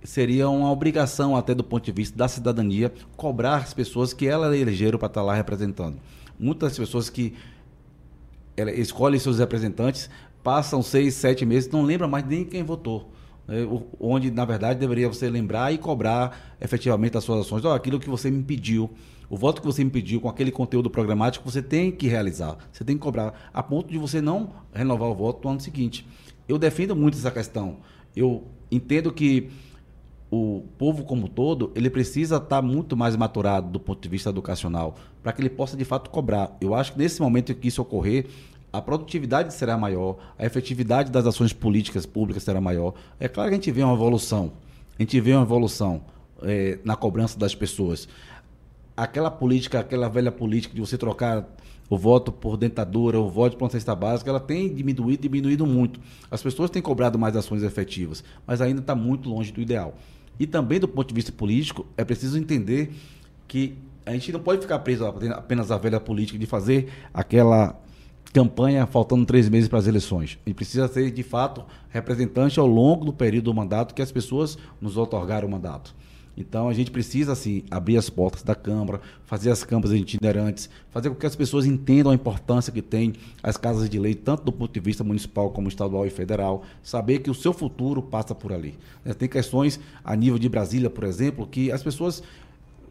seria 0.03 0.49
uma 0.49 0.71
obrigação, 0.71 1.35
até 1.35 1.55
do 1.55 1.63
ponto 1.63 1.85
de 1.85 1.91
vista 1.91 2.17
da 2.17 2.27
cidadania, 2.27 2.93
cobrar 3.15 3.57
as 3.57 3.73
pessoas 3.73 4.13
que 4.13 4.27
ela 4.27 4.55
elegeram 4.55 4.99
para 4.99 5.07
estar 5.07 5.21
lá 5.21 5.33
representando. 5.33 5.97
Muitas 6.37 6.77
pessoas 6.77 7.09
que 7.09 7.33
escolhem 8.77 9.19
seus 9.19 9.39
representantes 9.39 10.09
passam 10.43 10.81
seis, 10.81 11.15
sete 11.15 11.45
meses, 11.45 11.69
não 11.69 11.83
lembram 11.83 12.07
mais 12.07 12.25
nem 12.25 12.45
quem 12.45 12.63
votou. 12.63 13.09
Né, 13.47 13.57
onde 13.99 14.31
na 14.31 14.43
verdade 14.43 14.79
deveria 14.79 15.07
você 15.07 15.29
lembrar 15.29 15.71
e 15.71 15.77
cobrar 15.77 16.55
efetivamente 16.59 17.17
as 17.17 17.23
suas 17.23 17.41
ações. 17.41 17.63
Oh, 17.63 17.69
aquilo 17.69 17.99
que 17.99 18.09
você 18.09 18.31
me 18.31 18.43
pediu, 18.43 18.89
o 19.29 19.37
voto 19.37 19.61
que 19.61 19.67
você 19.67 19.83
me 19.83 19.89
pediu 19.89 20.19
com 20.19 20.29
aquele 20.29 20.51
conteúdo 20.51 20.89
programático, 20.89 21.49
você 21.49 21.61
tem 21.61 21.91
que 21.91 22.07
realizar, 22.07 22.57
você 22.71 22.83
tem 22.83 22.95
que 22.95 23.01
cobrar, 23.01 23.49
a 23.53 23.61
ponto 23.61 23.91
de 23.91 23.97
você 23.97 24.21
não 24.21 24.51
renovar 24.73 25.09
o 25.09 25.15
voto 25.15 25.43
no 25.43 25.51
ano 25.51 25.61
seguinte. 25.61 26.07
Eu 26.47 26.57
defendo 26.57 26.95
muito 26.95 27.17
essa 27.17 27.31
questão. 27.31 27.77
Eu 28.15 28.43
entendo 28.71 29.11
que 29.11 29.49
o 30.29 30.63
povo 30.77 31.03
como 31.03 31.27
todo, 31.27 31.71
ele 31.75 31.89
precisa 31.89 32.37
estar 32.37 32.61
muito 32.61 32.97
mais 32.97 33.15
maturado 33.15 33.69
do 33.69 33.79
ponto 33.79 34.01
de 34.01 34.09
vista 34.09 34.29
educacional, 34.29 34.95
para 35.23 35.31
que 35.31 35.41
ele 35.41 35.49
possa 35.49 35.77
de 35.77 35.85
fato 35.85 36.09
cobrar. 36.09 36.55
Eu 36.59 36.73
acho 36.73 36.93
que 36.93 36.97
nesse 36.97 37.21
momento 37.21 37.53
que 37.53 37.67
isso 37.67 37.81
ocorrer, 37.81 38.27
a 38.77 38.81
produtividade 38.81 39.53
será 39.53 39.77
maior, 39.77 40.17
a 40.37 40.45
efetividade 40.45 41.09
das 41.09 41.25
ações 41.25 41.53
políticas 41.53 42.05
públicas 42.05 42.43
será 42.43 42.59
maior. 42.59 42.93
É 43.19 43.27
claro 43.27 43.49
que 43.49 43.55
a 43.55 43.57
gente 43.57 43.71
vê 43.71 43.83
uma 43.83 43.93
evolução, 43.93 44.51
a 44.99 45.01
gente 45.01 45.19
vê 45.21 45.33
uma 45.33 45.43
evolução 45.43 46.01
é, 46.41 46.77
na 46.83 46.95
cobrança 46.95 47.39
das 47.39 47.55
pessoas. 47.55 48.07
Aquela 48.95 49.31
política, 49.31 49.79
aquela 49.79 50.09
velha 50.09 50.31
política 50.31 50.73
de 50.73 50.81
você 50.81 50.97
trocar 50.97 51.47
o 51.89 51.97
voto 51.97 52.31
por 52.31 52.57
dentadura, 52.57 53.19
o 53.19 53.29
voto 53.29 53.55
por 53.55 53.71
cesta 53.71 53.95
básica, 53.95 54.29
ela 54.29 54.39
tem 54.39 54.73
diminuído, 54.73 55.21
diminuído 55.21 55.65
muito. 55.65 55.99
As 56.29 56.41
pessoas 56.41 56.69
têm 56.69 56.81
cobrado 56.81 57.17
mais 57.17 57.35
ações 57.35 57.63
efetivas, 57.63 58.23
mas 58.45 58.59
ainda 58.59 58.81
está 58.81 58.95
muito 58.95 59.29
longe 59.29 59.51
do 59.51 59.61
ideal. 59.61 59.95
E 60.37 60.45
também 60.45 60.79
do 60.79 60.87
ponto 60.87 61.07
de 61.07 61.13
vista 61.13 61.31
político, 61.31 61.85
é 61.95 62.03
preciso 62.03 62.37
entender 62.37 62.93
que 63.47 63.77
a 64.05 64.11
gente 64.11 64.31
não 64.31 64.39
pode 64.39 64.61
ficar 64.61 64.79
preso 64.79 65.05
apenas 65.05 65.71
à 65.71 65.77
velha 65.77 65.99
política 65.99 66.37
de 66.37 66.45
fazer 66.45 66.89
aquela 67.13 67.79
campanha 68.35 68.85
faltando 68.85 69.25
três 69.25 69.47
meses 69.47 69.69
para 69.69 69.79
as 69.79 69.87
eleições. 69.87 70.37
E 70.45 70.53
precisa 70.53 70.89
ser, 70.89 71.09
de 71.09 71.23
fato, 71.23 71.63
representante 71.87 72.59
ao 72.59 72.67
longo 72.67 73.05
do 73.05 73.13
período 73.13 73.45
do 73.45 73.53
mandato 73.53 73.95
que 73.95 74.01
as 74.01 74.11
pessoas 74.11 74.57
nos 74.81 74.97
otorgaram 74.97 75.47
o 75.47 75.51
mandato. 75.51 75.95
Então 76.35 76.67
a 76.67 76.73
gente 76.73 76.91
precisa 76.91 77.31
assim 77.31 77.63
abrir 77.71 77.95
as 77.95 78.09
portas 78.09 78.43
da 78.43 78.53
Câmara, 78.53 78.99
fazer 79.23 79.51
as 79.51 79.63
câmaras 79.63 79.93
itinerantes, 79.93 80.69
fazer 80.91 81.09
com 81.09 81.15
que 81.15 81.25
as 81.25 81.33
pessoas 81.33 81.65
entendam 81.65 82.11
a 82.11 82.15
importância 82.15 82.73
que 82.73 82.81
tem 82.81 83.13
as 83.41 83.55
casas 83.55 83.89
de 83.89 83.97
lei, 83.97 84.13
tanto 84.13 84.43
do 84.43 84.51
ponto 84.51 84.73
de 84.73 84.81
vista 84.81 85.01
municipal 85.01 85.51
como 85.51 85.69
estadual 85.69 86.05
e 86.05 86.09
federal, 86.09 86.63
saber 86.83 87.19
que 87.19 87.31
o 87.31 87.33
seu 87.33 87.53
futuro 87.53 88.01
passa 88.01 88.35
por 88.35 88.51
ali. 88.51 88.77
Né, 89.05 89.13
tem 89.13 89.29
questões 89.29 89.79
a 90.03 90.13
nível 90.13 90.37
de 90.37 90.49
Brasília, 90.49 90.89
por 90.89 91.05
exemplo, 91.05 91.47
que 91.47 91.71
as 91.71 91.81
pessoas 91.81 92.21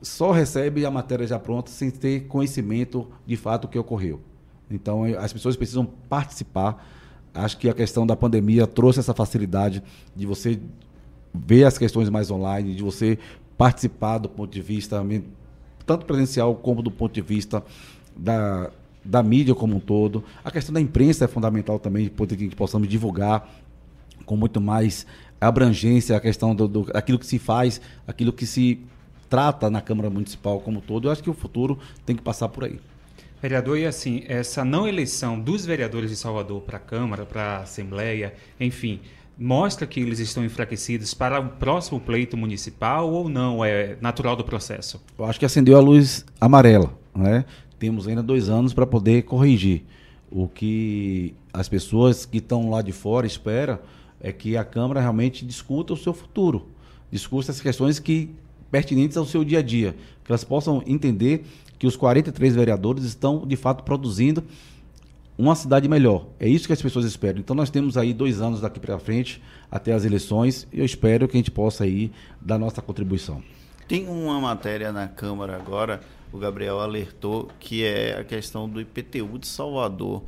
só 0.00 0.32
recebem 0.32 0.86
a 0.86 0.90
matéria 0.90 1.26
já 1.26 1.38
pronta 1.38 1.70
sem 1.70 1.90
ter 1.90 2.26
conhecimento 2.28 3.06
de 3.26 3.36
fato 3.36 3.66
o 3.66 3.68
que 3.68 3.78
ocorreu. 3.78 4.22
Então, 4.70 5.04
as 5.18 5.32
pessoas 5.32 5.56
precisam 5.56 5.84
participar. 6.08 6.86
Acho 7.32 7.58
que 7.58 7.68
a 7.68 7.74
questão 7.74 8.06
da 8.06 8.16
pandemia 8.16 8.66
trouxe 8.66 9.00
essa 9.00 9.12
facilidade 9.12 9.82
de 10.14 10.26
você 10.26 10.60
ver 11.34 11.64
as 11.64 11.76
questões 11.76 12.08
mais 12.08 12.30
online, 12.30 12.74
de 12.74 12.82
você 12.82 13.18
participar 13.58 14.18
do 14.18 14.28
ponto 14.28 14.52
de 14.52 14.60
vista 14.60 15.04
tanto 15.84 16.06
presencial 16.06 16.54
como 16.54 16.82
do 16.82 16.90
ponto 16.90 17.12
de 17.12 17.20
vista 17.20 17.62
da, 18.16 18.70
da 19.04 19.22
mídia 19.22 19.54
como 19.54 19.76
um 19.76 19.80
todo. 19.80 20.24
A 20.44 20.50
questão 20.50 20.72
da 20.72 20.80
imprensa 20.80 21.24
é 21.24 21.28
fundamental 21.28 21.78
também, 21.78 22.08
para 22.08 22.26
que 22.26 22.54
possamos 22.54 22.88
divulgar 22.88 23.48
com 24.24 24.36
muito 24.36 24.60
mais 24.60 25.06
abrangência 25.40 26.16
a 26.16 26.20
questão 26.20 26.54
do, 26.54 26.66
do, 26.66 26.84
daquilo 26.84 27.18
que 27.18 27.26
se 27.26 27.38
faz, 27.38 27.80
aquilo 28.06 28.32
que 28.32 28.46
se 28.46 28.80
trata 29.28 29.68
na 29.68 29.80
Câmara 29.80 30.08
Municipal 30.08 30.60
como 30.60 30.78
um 30.78 30.80
todo. 30.80 31.08
Eu 31.08 31.12
acho 31.12 31.22
que 31.22 31.30
o 31.30 31.34
futuro 31.34 31.78
tem 32.06 32.16
que 32.16 32.22
passar 32.22 32.48
por 32.48 32.64
aí. 32.64 32.80
Vereador, 33.44 33.76
e 33.76 33.84
assim, 33.84 34.22
essa 34.26 34.64
não 34.64 34.88
eleição 34.88 35.38
dos 35.38 35.66
vereadores 35.66 36.08
de 36.08 36.16
Salvador 36.16 36.62
para 36.62 36.78
a 36.78 36.80
Câmara, 36.80 37.26
para 37.26 37.42
a 37.42 37.58
Assembleia, 37.58 38.32
enfim, 38.58 39.00
mostra 39.38 39.86
que 39.86 40.00
eles 40.00 40.18
estão 40.18 40.42
enfraquecidos 40.42 41.12
para 41.12 41.38
o 41.40 41.50
próximo 41.50 42.00
pleito 42.00 42.38
municipal 42.38 43.12
ou 43.12 43.28
não? 43.28 43.62
É 43.62 43.98
natural 44.00 44.34
do 44.34 44.44
processo? 44.44 44.98
Eu 45.18 45.26
acho 45.26 45.38
que 45.38 45.44
acendeu 45.44 45.76
a 45.76 45.80
luz 45.82 46.24
amarela. 46.40 46.98
Né? 47.14 47.44
Temos 47.78 48.08
ainda 48.08 48.22
dois 48.22 48.48
anos 48.48 48.72
para 48.72 48.86
poder 48.86 49.24
corrigir. 49.24 49.84
O 50.30 50.48
que 50.48 51.34
as 51.52 51.68
pessoas 51.68 52.24
que 52.24 52.38
estão 52.38 52.70
lá 52.70 52.80
de 52.80 52.92
fora 52.92 53.26
esperam 53.26 53.78
é 54.22 54.32
que 54.32 54.56
a 54.56 54.64
Câmara 54.64 55.02
realmente 55.02 55.44
discuta 55.44 55.92
o 55.92 55.98
seu 55.98 56.14
futuro, 56.14 56.70
discuta 57.10 57.52
as 57.52 57.60
questões 57.60 57.98
que 57.98 58.30
pertinentes 58.70 59.18
ao 59.18 59.26
seu 59.26 59.44
dia 59.44 59.58
a 59.58 59.62
dia, 59.62 59.94
que 60.24 60.32
elas 60.32 60.42
possam 60.42 60.82
entender 60.86 61.44
que 61.84 61.88
os 61.88 61.96
43 61.96 62.56
vereadores 62.56 63.04
estão, 63.04 63.46
de 63.46 63.56
fato, 63.56 63.84
produzindo 63.84 64.42
uma 65.36 65.54
cidade 65.54 65.86
melhor. 65.86 66.28
É 66.40 66.48
isso 66.48 66.66
que 66.66 66.72
as 66.72 66.80
pessoas 66.80 67.04
esperam. 67.04 67.40
Então 67.40 67.54
nós 67.54 67.68
temos 67.68 67.98
aí 67.98 68.14
dois 68.14 68.40
anos 68.40 68.62
daqui 68.62 68.80
para 68.80 68.98
frente 68.98 69.42
até 69.70 69.92
as 69.92 70.02
eleições 70.02 70.66
e 70.72 70.78
eu 70.78 70.84
espero 70.86 71.28
que 71.28 71.36
a 71.36 71.38
gente 71.38 71.50
possa 71.50 71.84
aí 71.84 72.10
dar 72.40 72.58
nossa 72.58 72.80
contribuição. 72.80 73.42
Tem 73.86 74.08
uma 74.08 74.40
matéria 74.40 74.92
na 74.92 75.08
Câmara 75.08 75.56
agora, 75.56 76.00
o 76.32 76.38
Gabriel 76.38 76.80
alertou, 76.80 77.50
que 77.60 77.84
é 77.84 78.18
a 78.18 78.24
questão 78.24 78.66
do 78.66 78.80
IPTU 78.80 79.38
de 79.38 79.46
Salvador, 79.46 80.22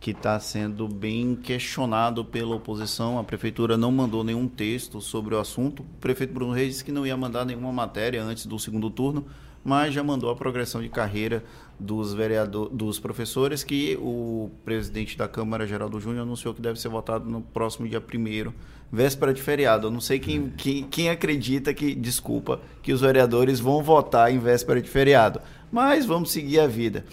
que 0.00 0.12
está 0.12 0.40
sendo 0.40 0.88
bem 0.88 1.36
questionado 1.36 2.24
pela 2.24 2.56
oposição. 2.56 3.18
A 3.18 3.24
prefeitura 3.24 3.76
não 3.76 3.92
mandou 3.92 4.24
nenhum 4.24 4.48
texto 4.48 4.98
sobre 5.02 5.34
o 5.34 5.38
assunto. 5.38 5.80
O 5.80 6.00
prefeito 6.00 6.32
Bruno 6.32 6.54
Reis 6.54 6.70
disse 6.70 6.84
que 6.86 6.90
não 6.90 7.06
ia 7.06 7.18
mandar 7.18 7.44
nenhuma 7.44 7.70
matéria 7.70 8.22
antes 8.22 8.46
do 8.46 8.58
segundo 8.58 8.88
turno 8.88 9.26
mas 9.64 9.94
já 9.94 10.02
mandou 10.02 10.30
a 10.30 10.36
progressão 10.36 10.82
de 10.82 10.88
carreira 10.88 11.44
dos 11.78 12.12
vereador, 12.14 12.68
dos 12.68 12.98
professores, 12.98 13.64
que 13.64 13.96
o 14.00 14.50
presidente 14.64 15.16
da 15.16 15.26
Câmara, 15.26 15.66
Geraldo 15.66 16.00
Júnior, 16.00 16.22
anunciou 16.22 16.54
que 16.54 16.62
deve 16.62 16.80
ser 16.80 16.88
votado 16.88 17.28
no 17.28 17.40
próximo 17.40 17.88
dia 17.88 18.00
1 18.00 18.52
véspera 18.90 19.32
de 19.32 19.40
feriado. 19.40 19.86
Eu 19.86 19.90
não 19.90 20.00
sei 20.00 20.18
quem, 20.18 20.50
quem, 20.50 20.84
quem 20.84 21.08
acredita 21.08 21.72
que, 21.72 21.94
desculpa, 21.94 22.60
que 22.82 22.92
os 22.92 23.00
vereadores 23.00 23.58
vão 23.58 23.82
votar 23.82 24.32
em 24.32 24.38
véspera 24.38 24.80
de 24.82 24.88
feriado, 24.88 25.40
mas 25.72 26.04
vamos 26.04 26.30
seguir 26.30 26.60
a 26.60 26.66
vida. 26.66 27.04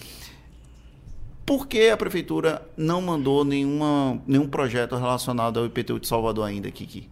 Por 1.45 1.67
que 1.67 1.89
a 1.89 1.97
prefeitura 1.97 2.61
não 2.77 3.01
mandou 3.01 3.43
nenhuma, 3.43 4.21
nenhum 4.27 4.47
projeto 4.47 4.95
relacionado 4.95 5.59
ao 5.59 5.65
IPTU 5.65 5.99
de 5.99 6.07
Salvador 6.07 6.47
ainda, 6.47 6.69
Kiki? 6.69 7.09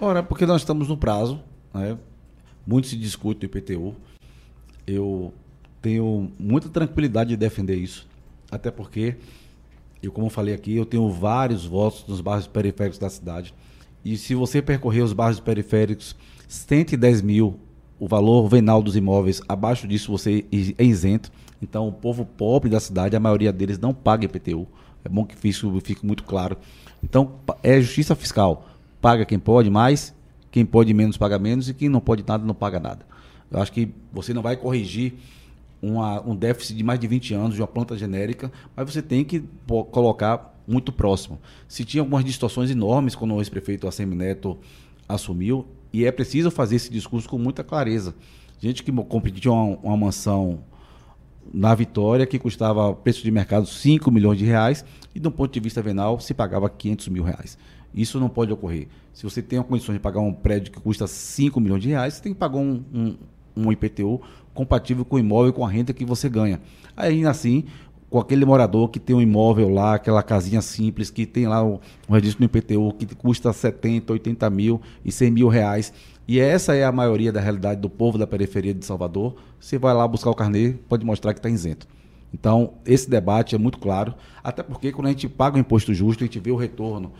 Ora, 0.00 0.22
porque 0.22 0.46
nós 0.46 0.62
estamos 0.62 0.88
no 0.88 0.96
prazo, 0.96 1.38
né? 1.74 1.98
muito 2.66 2.86
se 2.86 2.96
discute 2.96 3.44
o 3.44 3.46
IPTU 3.46 3.94
eu 4.86 5.32
tenho 5.80 6.30
muita 6.38 6.68
tranquilidade 6.68 7.30
de 7.30 7.36
defender 7.36 7.76
isso, 7.76 8.06
até 8.50 8.70
porque, 8.70 9.16
eu 10.02 10.12
como 10.12 10.28
falei 10.28 10.54
aqui, 10.54 10.76
eu 10.76 10.84
tenho 10.84 11.08
vários 11.10 11.64
votos 11.64 12.04
nos 12.06 12.20
bairros 12.20 12.46
periféricos 12.46 12.98
da 12.98 13.08
cidade. 13.08 13.54
E 14.04 14.16
se 14.16 14.34
você 14.34 14.62
percorrer 14.62 15.02
os 15.02 15.12
bairros 15.12 15.40
periféricos, 15.40 16.16
110 16.48 17.22
mil 17.22 17.58
o 18.00 18.08
valor 18.08 18.48
venal 18.48 18.82
dos 18.82 18.96
imóveis, 18.96 19.42
abaixo 19.46 19.86
disso 19.86 20.10
você 20.10 20.44
é 20.78 20.84
isento. 20.84 21.30
Então, 21.60 21.86
o 21.86 21.92
povo 21.92 22.24
pobre 22.24 22.70
da 22.70 22.80
cidade, 22.80 23.14
a 23.14 23.20
maioria 23.20 23.52
deles 23.52 23.78
não 23.78 23.92
paga 23.92 24.24
IPTU. 24.24 24.66
É 25.04 25.08
bom 25.08 25.26
que 25.26 25.46
isso 25.46 25.78
fique 25.84 26.04
muito 26.04 26.24
claro. 26.24 26.56
Então, 27.04 27.32
é 27.62 27.78
justiça 27.78 28.14
fiscal. 28.14 28.66
Paga 29.02 29.26
quem 29.26 29.38
pode 29.38 29.68
mais, 29.68 30.14
quem 30.50 30.64
pode 30.64 30.94
menos 30.94 31.18
paga 31.18 31.38
menos 31.38 31.68
e 31.68 31.74
quem 31.74 31.90
não 31.90 32.00
pode 32.00 32.24
nada 32.26 32.42
não 32.42 32.54
paga 32.54 32.80
nada. 32.80 33.04
Eu 33.50 33.60
acho 33.60 33.72
que 33.72 33.92
você 34.12 34.32
não 34.32 34.42
vai 34.42 34.56
corrigir 34.56 35.14
uma, 35.82 36.20
um 36.26 36.36
déficit 36.36 36.76
de 36.76 36.84
mais 36.84 37.00
de 37.00 37.06
20 37.06 37.34
anos 37.34 37.54
de 37.54 37.60
uma 37.60 37.66
planta 37.66 37.96
genérica, 37.96 38.52
mas 38.76 38.92
você 38.92 39.02
tem 39.02 39.24
que 39.24 39.42
colocar 39.90 40.54
muito 40.66 40.92
próximo. 40.92 41.38
Se 41.66 41.84
tinha 41.84 42.02
algumas 42.02 42.24
distorções 42.24 42.70
enormes 42.70 43.14
quando 43.14 43.34
o 43.34 43.40
ex-prefeito 43.40 43.88
Assemi 43.88 44.14
Neto 44.14 44.58
assumiu, 45.08 45.66
e 45.92 46.04
é 46.04 46.12
preciso 46.12 46.50
fazer 46.50 46.76
esse 46.76 46.90
discurso 46.90 47.28
com 47.28 47.36
muita 47.36 47.64
clareza. 47.64 48.14
Gente 48.60 48.82
que 48.82 48.92
competiu 48.92 49.52
uma, 49.52 49.76
uma 49.78 49.96
mansão 49.96 50.60
na 51.52 51.74
Vitória 51.74 52.26
que 52.26 52.38
custava 52.38 52.94
preço 52.94 53.22
de 53.22 53.30
mercado 53.30 53.66
5 53.66 54.10
milhões 54.10 54.38
de 54.38 54.44
reais 54.44 54.84
e 55.14 55.18
do 55.18 55.30
ponto 55.30 55.52
de 55.52 55.58
vista 55.58 55.82
venal 55.82 56.20
se 56.20 56.32
pagava 56.32 56.68
500 56.70 57.08
mil 57.08 57.24
reais. 57.24 57.58
Isso 57.92 58.20
não 58.20 58.28
pode 58.28 58.52
ocorrer. 58.52 58.86
Se 59.12 59.24
você 59.24 59.42
tem 59.42 59.58
a 59.58 59.64
condição 59.64 59.92
de 59.92 60.00
pagar 60.00 60.20
um 60.20 60.32
prédio 60.32 60.70
que 60.70 60.80
custa 60.80 61.06
5 61.06 61.58
milhões 61.60 61.82
de 61.82 61.88
reais, 61.88 62.14
você 62.14 62.22
tem 62.22 62.32
que 62.32 62.38
pagar 62.38 62.58
um, 62.58 62.84
um, 62.94 63.16
um 63.56 63.70
IPTU 63.70 64.20
compatível 64.54 65.04
com 65.04 65.16
o 65.16 65.18
imóvel 65.18 65.50
e 65.50 65.52
com 65.52 65.64
a 65.64 65.68
renda 65.68 65.92
que 65.92 66.04
você 66.04 66.28
ganha. 66.28 66.60
Aí, 66.96 67.24
assim, 67.24 67.64
com 68.10 68.18
aquele 68.18 68.44
morador 68.44 68.88
que 68.88 68.98
tem 68.98 69.14
um 69.14 69.20
imóvel 69.20 69.68
lá, 69.68 69.94
aquela 69.94 70.22
casinha 70.22 70.60
simples, 70.60 71.10
que 71.10 71.24
tem 71.24 71.46
lá 71.46 71.64
o, 71.64 71.80
o 72.08 72.12
registro 72.12 72.40
no 72.40 72.46
IPTU, 72.46 72.92
que 72.98 73.14
custa 73.14 73.52
70, 73.52 74.12
80 74.12 74.50
mil 74.50 74.80
e 75.04 75.12
100 75.12 75.30
mil 75.30 75.48
reais. 75.48 75.92
E 76.26 76.38
essa 76.38 76.74
é 76.74 76.84
a 76.84 76.92
maioria 76.92 77.32
da 77.32 77.40
realidade 77.40 77.80
do 77.80 77.88
povo 77.88 78.18
da 78.18 78.26
periferia 78.26 78.74
de 78.74 78.84
Salvador. 78.84 79.36
Você 79.58 79.78
vai 79.78 79.94
lá 79.94 80.06
buscar 80.06 80.30
o 80.30 80.34
carnê, 80.34 80.74
pode 80.88 81.04
mostrar 81.04 81.32
que 81.32 81.38
está 81.38 81.48
isento. 81.48 81.86
Então, 82.32 82.74
esse 82.84 83.08
debate 83.10 83.54
é 83.54 83.58
muito 83.58 83.78
claro, 83.78 84.14
até 84.42 84.62
porque 84.62 84.92
quando 84.92 85.08
a 85.08 85.10
gente 85.10 85.28
paga 85.28 85.56
o 85.56 85.60
imposto 85.60 85.92
justo, 85.92 86.22
a 86.22 86.26
gente 86.26 86.38
vê 86.38 86.50
o 86.50 86.56
retorno 86.56 87.12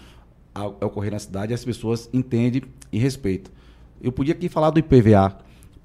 a, 0.55 0.66
ocorrer 0.66 1.12
na 1.12 1.18
cidade, 1.18 1.53
as 1.53 1.64
pessoas 1.64 2.09
entendem 2.12 2.62
e 2.93 2.99
respeitam. 2.99 3.53
Eu 4.01 4.12
podia 4.12 4.35
aqui 4.35 4.49
falar 4.49 4.70
do 4.70 4.78
IPVA, 4.78 5.37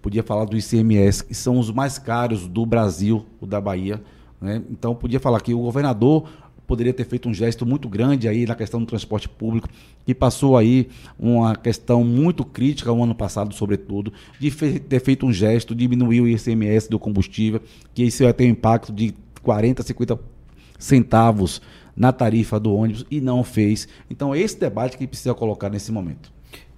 podia 0.05 0.21
falar 0.21 0.45
do 0.45 0.55
ICMS, 0.55 1.25
que 1.25 1.33
são 1.33 1.57
os 1.57 1.71
mais 1.71 1.97
caros 1.97 2.47
do 2.47 2.63
Brasil, 2.63 3.25
o 3.41 3.47
da 3.47 3.59
Bahia. 3.59 3.99
Né? 4.39 4.61
Então, 4.69 4.93
podia 4.93 5.19
falar 5.19 5.41
que 5.41 5.51
o 5.51 5.57
governador 5.57 6.29
poderia 6.67 6.93
ter 6.93 7.05
feito 7.05 7.27
um 7.27 7.33
gesto 7.33 7.65
muito 7.65 7.89
grande 7.89 8.27
aí 8.27 8.45
na 8.45 8.53
questão 8.53 8.79
do 8.79 8.85
transporte 8.85 9.27
público, 9.27 9.67
que 10.05 10.13
passou 10.13 10.57
aí 10.57 10.89
uma 11.17 11.55
questão 11.55 12.03
muito 12.03 12.45
crítica 12.45 12.91
o 12.91 13.03
ano 13.03 13.15
passado, 13.15 13.55
sobretudo, 13.55 14.13
de 14.39 14.51
fe 14.51 14.77
ter 14.77 14.99
feito 14.99 15.25
um 15.25 15.33
gesto, 15.33 15.73
diminuir 15.73 16.21
o 16.21 16.27
ICMS 16.27 16.87
do 16.87 16.99
combustível, 16.99 17.59
que 17.91 18.03
isso 18.03 18.21
ia 18.21 18.31
ter 18.31 18.45
um 18.45 18.49
impacto 18.49 18.93
de 18.93 19.11
40, 19.41 19.81
50 19.81 20.19
centavos 20.77 21.59
na 21.95 22.11
tarifa 22.11 22.59
do 22.59 22.75
ônibus 22.75 23.07
e 23.09 23.19
não 23.19 23.43
fez. 23.43 23.87
Então, 24.07 24.35
esse 24.35 24.59
debate 24.59 24.99
que 24.99 25.07
precisa 25.07 25.33
colocar 25.33 25.67
nesse 25.67 25.91
momento. 25.91 26.34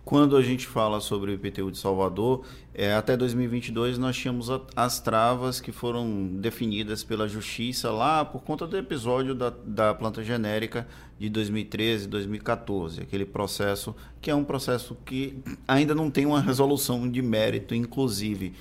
Quando 0.08 0.38
a 0.38 0.42
gente 0.42 0.66
fala 0.66 1.02
sobre 1.02 1.32
o 1.32 1.34
IPTU 1.34 1.70
de 1.70 1.78
Salvador, 1.78 2.46
é, 2.74 2.94
até 2.94 3.18
2022 3.18 3.98
nós 3.98 4.16
tínhamos 4.16 4.50
a, 4.50 4.62
as 4.74 5.02
travas 5.02 5.60
que 5.60 5.74
foram 5.74 6.30
definidas 6.32 7.04
pela 7.04 7.28
Justiça 7.28 7.92
lá 7.92 8.24
por 8.24 8.42
conta 8.42 8.66
do 8.66 8.78
episódio 8.78 9.36
da, 9.36 9.50
da 9.50 9.94
planta 9.94 10.24
genérica 10.24 10.88
de 11.20 11.28
2013 11.28 12.08
2014, 12.08 13.02
aquele 13.02 13.26
processo 13.26 13.94
que 14.22 14.32
é 14.32 14.34
um 14.34 14.46
processo 14.46 14.96
que 15.04 15.40
ainda 15.68 15.94
não 15.94 16.10
tem 16.10 16.26
uma 16.26 16.40
resolução 16.40 17.12
de 17.12 17.22
mérito, 17.22 17.76
inclusive. 17.76 18.54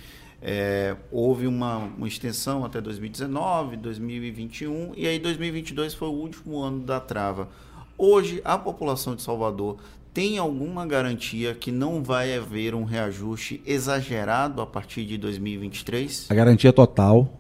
É, 0.42 0.97
houve 1.12 1.47
uma, 1.47 1.76
uma, 1.76 2.09
extensão 2.09 2.64
até 2.64 2.80
2019, 2.80 3.76
2021 3.76 4.94
e 4.97 5.07
aí 5.07 5.20
2022 5.20 5.94
foi 5.94 6.09
o 6.09 6.12
último 6.12 6.61
ano 6.61 6.80
da 6.80 6.99
trava. 6.99 7.49
Hoje 7.97 8.42
a 8.44 8.59
população 8.59 9.14
de 9.14 9.22
Salvador 9.22 9.78
tem 10.16 10.38
alguma 10.38 10.86
garantia 10.86 11.54
que 11.54 11.70
não 11.70 12.02
vai 12.02 12.34
haver 12.34 12.74
um 12.74 12.84
reajuste 12.84 13.60
exagerado 13.66 14.62
a 14.62 14.66
partir 14.66 15.04
de 15.04 15.18
2023? 15.18 16.28
A 16.30 16.34
garantia 16.34 16.72
total, 16.72 17.38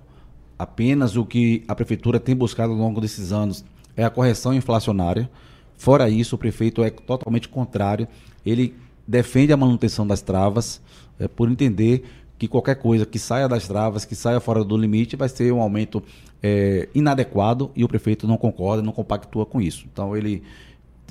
apenas 0.58 1.16
o 1.16 1.24
que 1.24 1.64
a 1.66 1.74
prefeitura 1.74 2.20
tem 2.20 2.36
buscado 2.36 2.74
ao 2.74 2.78
longo 2.78 3.00
desses 3.00 3.32
anos 3.32 3.64
é 3.96 4.04
a 4.04 4.10
correção 4.10 4.52
inflacionária. 4.52 5.30
Fora 5.74 6.10
isso, 6.10 6.36
o 6.36 6.38
prefeito 6.38 6.84
é 6.84 6.90
totalmente 6.90 7.48
contrário. 7.48 8.06
Ele 8.44 8.74
defende 9.08 9.54
a 9.54 9.56
manutenção 9.56 10.06
das 10.06 10.20
travas, 10.20 10.82
é, 11.18 11.26
por 11.26 11.50
entender 11.50 12.04
que 12.36 12.46
qualquer 12.46 12.74
coisa 12.74 13.06
que 13.06 13.18
saia 13.18 13.48
das 13.48 13.66
travas, 13.66 14.04
que 14.04 14.14
saia 14.14 14.38
fora 14.38 14.62
do 14.62 14.76
limite, 14.76 15.16
vai 15.16 15.30
ser 15.30 15.50
um 15.50 15.62
aumento 15.62 16.02
é, 16.42 16.90
inadequado 16.94 17.70
e 17.74 17.82
o 17.82 17.88
prefeito 17.88 18.28
não 18.28 18.36
concorda, 18.36 18.82
não 18.82 18.92
compactua 18.92 19.46
com 19.46 19.62
isso. 19.62 19.86
Então 19.90 20.14
ele 20.14 20.42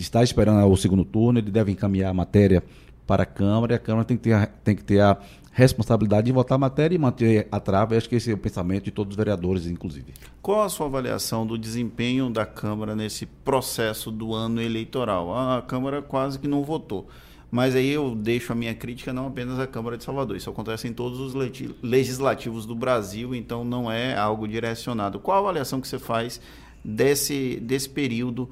está 0.01 0.23
esperando 0.23 0.65
o 0.65 0.75
segundo 0.75 1.05
turno, 1.05 1.39
ele 1.39 1.51
deve 1.51 1.71
encaminhar 1.71 2.11
a 2.11 2.13
matéria 2.13 2.63
para 3.05 3.23
a 3.23 3.25
Câmara 3.25 3.73
e 3.73 3.75
a 3.75 3.79
Câmara 3.79 4.05
tem 4.05 4.17
que 4.17 4.23
ter 4.23 4.33
a, 4.33 4.45
tem 4.45 4.75
que 4.75 4.83
ter 4.83 4.99
a 4.99 5.17
responsabilidade 5.51 6.25
de 6.25 6.33
votar 6.33 6.55
a 6.55 6.59
matéria 6.59 6.95
e 6.95 6.97
manter 6.97 7.47
a 7.49 7.59
trava. 7.59 7.95
Acho 7.95 8.09
que 8.09 8.15
esse 8.15 8.29
é 8.29 8.33
o 8.33 8.37
pensamento 8.37 8.85
de 8.85 8.91
todos 8.91 9.11
os 9.11 9.17
vereadores, 9.17 9.67
inclusive. 9.67 10.13
Qual 10.41 10.63
a 10.63 10.69
sua 10.69 10.87
avaliação 10.87 11.47
do 11.47 11.57
desempenho 11.57 12.29
da 12.29 12.45
Câmara 12.45 12.93
nesse 12.93 13.25
processo 13.25 14.11
do 14.11 14.33
ano 14.33 14.61
eleitoral? 14.61 15.33
A 15.33 15.61
Câmara 15.61 16.01
quase 16.01 16.37
que 16.39 16.47
não 16.47 16.61
votou. 16.61 17.07
Mas 17.49 17.73
aí 17.73 17.89
eu 17.89 18.13
deixo 18.13 18.51
a 18.51 18.55
minha 18.55 18.75
crítica 18.75 19.13
não 19.13 19.27
apenas 19.27 19.57
à 19.57 19.65
Câmara 19.65 19.97
de 19.97 20.03
Salvador. 20.03 20.35
Isso 20.35 20.49
acontece 20.49 20.89
em 20.89 20.93
todos 20.93 21.21
os 21.21 21.33
legislativos 21.81 22.65
do 22.65 22.75
Brasil, 22.75 23.33
então 23.33 23.63
não 23.63 23.89
é 23.89 24.13
algo 24.13 24.45
direcionado. 24.45 25.19
Qual 25.19 25.37
a 25.37 25.39
avaliação 25.39 25.79
que 25.79 25.87
você 25.87 25.97
faz 25.97 26.41
desse, 26.83 27.59
desse 27.61 27.87
período 27.87 28.49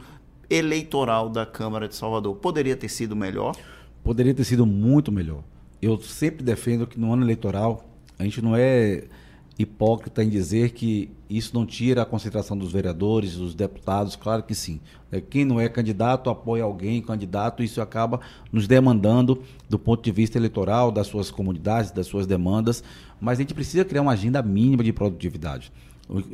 eleitoral 0.49 1.29
da 1.29 1.45
Câmara 1.45 1.87
de 1.87 1.95
Salvador 1.95 2.35
poderia 2.35 2.75
ter 2.75 2.89
sido 2.89 3.15
melhor? 3.15 3.55
Poderia 4.03 4.33
ter 4.33 4.43
sido 4.43 4.65
muito 4.65 5.11
melhor. 5.11 5.43
Eu 5.81 5.99
sempre 5.99 6.43
defendo 6.43 6.87
que 6.87 6.99
no 6.99 7.11
ano 7.13 7.23
eleitoral 7.23 7.85
a 8.17 8.23
gente 8.23 8.41
não 8.41 8.55
é 8.55 9.03
hipócrita 9.57 10.23
em 10.23 10.29
dizer 10.29 10.71
que 10.71 11.11
isso 11.29 11.53
não 11.53 11.65
tira 11.65 12.01
a 12.01 12.05
concentração 12.05 12.57
dos 12.57 12.71
vereadores, 12.71 13.35
dos 13.35 13.53
deputados, 13.53 14.15
claro 14.15 14.43
que 14.43 14.55
sim. 14.55 14.79
É, 15.11 15.21
quem 15.21 15.45
não 15.45 15.59
é 15.59 15.69
candidato 15.69 16.29
apoia 16.29 16.63
alguém 16.63 17.01
candidato, 17.01 17.61
isso 17.61 17.81
acaba 17.81 18.19
nos 18.51 18.67
demandando 18.67 19.43
do 19.69 19.77
ponto 19.77 20.03
de 20.03 20.11
vista 20.11 20.37
eleitoral, 20.37 20.91
das 20.91 21.07
suas 21.07 21.29
comunidades, 21.29 21.91
das 21.91 22.07
suas 22.07 22.25
demandas, 22.25 22.83
mas 23.21 23.37
a 23.37 23.41
gente 23.41 23.53
precisa 23.53 23.85
criar 23.85 24.01
uma 24.01 24.13
agenda 24.13 24.41
mínima 24.41 24.83
de 24.83 24.91
produtividade. 24.91 25.71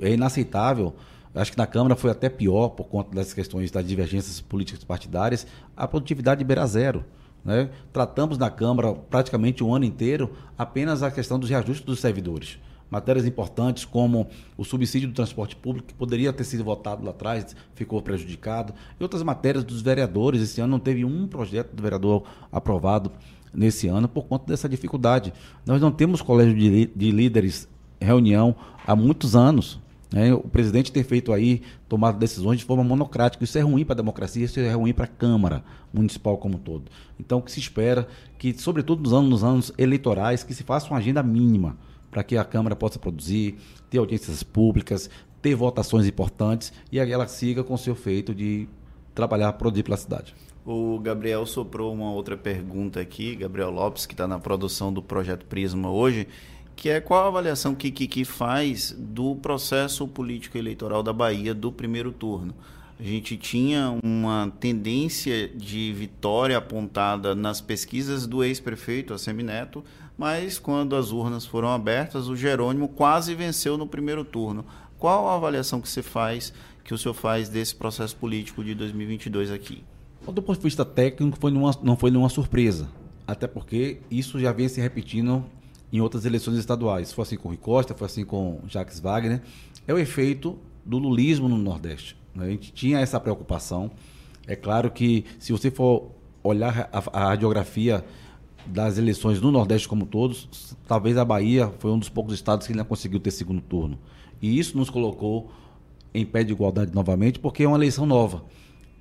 É 0.01 0.13
inaceitável 0.13 0.93
Acho 1.33 1.51
que 1.51 1.57
na 1.57 1.67
Câmara 1.67 1.95
foi 1.95 2.09
até 2.09 2.29
pior 2.29 2.69
por 2.69 2.85
conta 2.85 3.15
das 3.15 3.33
questões 3.33 3.69
das 3.69 3.85
divergências 3.85 4.41
políticas 4.41 4.83
partidárias, 4.83 5.45
a 5.77 5.87
produtividade 5.87 6.43
beira 6.43 6.65
zero. 6.65 7.05
Né? 7.43 7.69
Tratamos 7.93 8.37
na 8.37 8.49
Câmara 8.49 8.93
praticamente 8.93 9.63
um 9.63 9.73
ano 9.73 9.85
inteiro 9.85 10.31
apenas 10.57 11.03
a 11.03 11.11
questão 11.11 11.39
dos 11.39 11.49
reajustes 11.49 11.85
dos 11.85 11.99
servidores. 11.99 12.57
Matérias 12.89 13.25
importantes 13.25 13.85
como 13.85 14.27
o 14.57 14.65
subsídio 14.65 15.09
do 15.09 15.13
transporte 15.13 15.55
público, 15.55 15.89
que 15.89 15.93
poderia 15.93 16.33
ter 16.33 16.43
sido 16.43 16.63
votado 16.63 17.03
lá 17.03 17.11
atrás, 17.11 17.55
ficou 17.75 18.01
prejudicado. 18.01 18.73
E 18.99 19.03
outras 19.03 19.21
matérias 19.21 19.63
dos 19.63 19.81
vereadores. 19.81 20.41
Esse 20.41 20.59
ano 20.59 20.71
não 20.71 20.79
teve 20.79 21.05
um 21.05 21.27
projeto 21.27 21.75
do 21.75 21.83
vereador 21.83 22.23
aprovado 22.51 23.11
nesse 23.53 23.87
ano 23.87 24.07
por 24.07 24.25
conta 24.25 24.47
dessa 24.47 24.67
dificuldade. 24.67 25.31
Nós 25.67 25.79
não 25.79 25.91
temos 25.91 26.21
colégio 26.21 26.55
de, 26.55 26.87
de 26.87 27.11
líderes 27.11 27.69
reunião 28.01 28.55
há 28.87 28.95
muitos 28.95 29.35
anos. 29.35 29.79
Né? 30.11 30.33
O 30.33 30.41
presidente 30.41 30.91
tem 30.91 31.03
feito 31.03 31.31
aí, 31.31 31.61
tomado 31.87 32.17
decisões 32.17 32.59
de 32.59 32.65
forma 32.65 32.83
monocrática. 32.83 33.43
Isso 33.43 33.57
é 33.57 33.61
ruim 33.61 33.85
para 33.85 33.93
a 33.93 33.97
democracia, 33.97 34.43
isso 34.43 34.59
é 34.59 34.73
ruim 34.73 34.93
para 34.93 35.05
a 35.05 35.07
Câmara 35.07 35.63
Municipal 35.93 36.37
como 36.37 36.55
um 36.55 36.59
todo. 36.59 36.91
Então, 37.19 37.39
o 37.39 37.41
que 37.41 37.51
se 37.51 37.59
espera 37.59 38.07
que, 38.37 38.53
sobretudo 38.53 39.03
nos 39.03 39.13
anos, 39.13 39.29
nos 39.29 39.43
anos 39.43 39.73
eleitorais, 39.77 40.43
que 40.43 40.53
se 40.53 40.63
faça 40.63 40.87
uma 40.89 40.97
agenda 40.97 41.21
mínima 41.21 41.77
para 42.09 42.23
que 42.23 42.37
a 42.37 42.43
Câmara 42.43 42.75
possa 42.75 42.97
produzir, 42.97 43.57
ter 43.89 43.99
audiências 43.99 44.41
públicas, 44.41 45.09
ter 45.41 45.55
votações 45.55 46.07
importantes 46.07 46.73
e 46.91 46.99
ela 46.99 47.27
siga 47.27 47.63
com 47.63 47.75
o 47.75 47.77
seu 47.77 47.95
feito 47.95 48.33
de 48.33 48.67
trabalhar, 49.13 49.53
produzir 49.53 49.83
pela 49.83 49.97
cidade. 49.97 50.35
O 50.65 50.99
Gabriel 50.99 51.45
soprou 51.45 51.93
uma 51.93 52.11
outra 52.11 52.37
pergunta 52.37 52.99
aqui, 52.99 53.35
Gabriel 53.35 53.71
Lopes, 53.71 54.05
que 54.05 54.13
está 54.13 54.27
na 54.27 54.37
produção 54.37 54.91
do 54.91 55.01
Projeto 55.01 55.45
Prisma 55.45 55.89
hoje 55.89 56.27
que 56.79 56.87
é 56.87 57.01
qual 57.01 57.25
a 57.25 57.27
avaliação 57.27 57.75
que 57.75 57.91
Kiki 57.91 58.23
faz 58.23 58.95
do 58.97 59.35
processo 59.35 60.07
político 60.07 60.57
eleitoral 60.57 61.03
da 61.03 61.11
Bahia 61.11 61.53
do 61.53 61.73
primeiro 61.73 62.09
turno. 62.09 62.55
A 62.97 63.03
gente 63.03 63.35
tinha 63.35 63.99
uma 64.01 64.49
tendência 64.61 65.49
de 65.49 65.91
vitória 65.91 66.57
apontada 66.57 67.35
nas 67.35 67.59
pesquisas 67.59 68.25
do 68.25 68.45
ex-prefeito 68.45 69.13
Assemineto, 69.13 69.83
mas 70.17 70.57
quando 70.57 70.95
as 70.95 71.11
urnas 71.11 71.45
foram 71.45 71.67
abertas, 71.67 72.29
o 72.29 72.35
Jerônimo 72.35 72.87
quase 72.87 73.35
venceu 73.35 73.77
no 73.77 73.85
primeiro 73.85 74.23
turno. 74.23 74.65
Qual 74.97 75.27
a 75.27 75.35
avaliação 75.35 75.81
que 75.81 75.89
você 75.89 76.01
faz, 76.01 76.53
que 76.85 76.93
o 76.93 76.97
senhor 76.97 77.13
faz 77.13 77.49
desse 77.49 77.75
processo 77.75 78.15
político 78.15 78.63
de 78.63 78.73
2022 78.73 79.51
aqui? 79.51 79.83
Do 80.25 80.41
ponto 80.41 80.57
de 80.57 80.63
vista 80.63 80.85
técnico, 80.85 81.37
foi 81.41 81.51
numa, 81.51 81.71
não 81.83 81.97
foi 81.97 82.09
nenhuma 82.09 82.29
surpresa, 82.29 82.87
até 83.27 83.47
porque 83.47 83.99
isso 84.09 84.39
já 84.39 84.53
vem 84.53 84.69
se 84.69 84.79
repetindo 84.79 85.43
em 85.91 86.01
outras 86.01 86.25
eleições 86.25 86.57
estaduais. 86.57 87.11
Foi 87.11 87.23
assim 87.23 87.37
com 87.37 87.49
Rui 87.49 87.57
Costa, 87.57 87.93
foi 87.93 88.05
assim 88.05 88.23
com 88.23 88.61
Jacques 88.67 88.99
Wagner. 88.99 89.41
É 89.87 89.93
o 89.93 89.97
efeito 89.97 90.57
do 90.85 90.97
lulismo 90.97 91.49
no 91.49 91.57
Nordeste. 91.57 92.15
Né? 92.35 92.45
A 92.45 92.49
gente 92.49 92.71
tinha 92.71 92.99
essa 92.99 93.19
preocupação. 93.19 93.91
É 94.47 94.55
claro 94.55 94.91
que, 94.91 95.25
se 95.37 95.51
você 95.51 95.69
for 95.69 96.11
olhar 96.43 96.89
a, 96.91 97.19
a 97.19 97.29
radiografia 97.29 98.03
das 98.65 98.97
eleições 98.97 99.41
no 99.41 99.51
Nordeste 99.51 99.87
como 99.87 100.05
todos, 100.05 100.75
talvez 100.87 101.17
a 101.17 101.25
Bahia 101.25 101.71
foi 101.79 101.91
um 101.91 101.99
dos 101.99 102.09
poucos 102.09 102.33
estados 102.33 102.67
que 102.67 102.73
ainda 102.73 102.83
conseguiu 102.83 103.19
ter 103.19 103.31
segundo 103.31 103.61
turno. 103.61 103.97
E 104.41 104.57
isso 104.57 104.77
nos 104.77 104.89
colocou 104.89 105.51
em 106.13 106.25
pé 106.25 106.43
de 106.43 106.51
igualdade 106.51 106.93
novamente, 106.93 107.39
porque 107.39 107.63
é 107.63 107.67
uma 107.67 107.77
eleição 107.77 108.05
nova. 108.05 108.43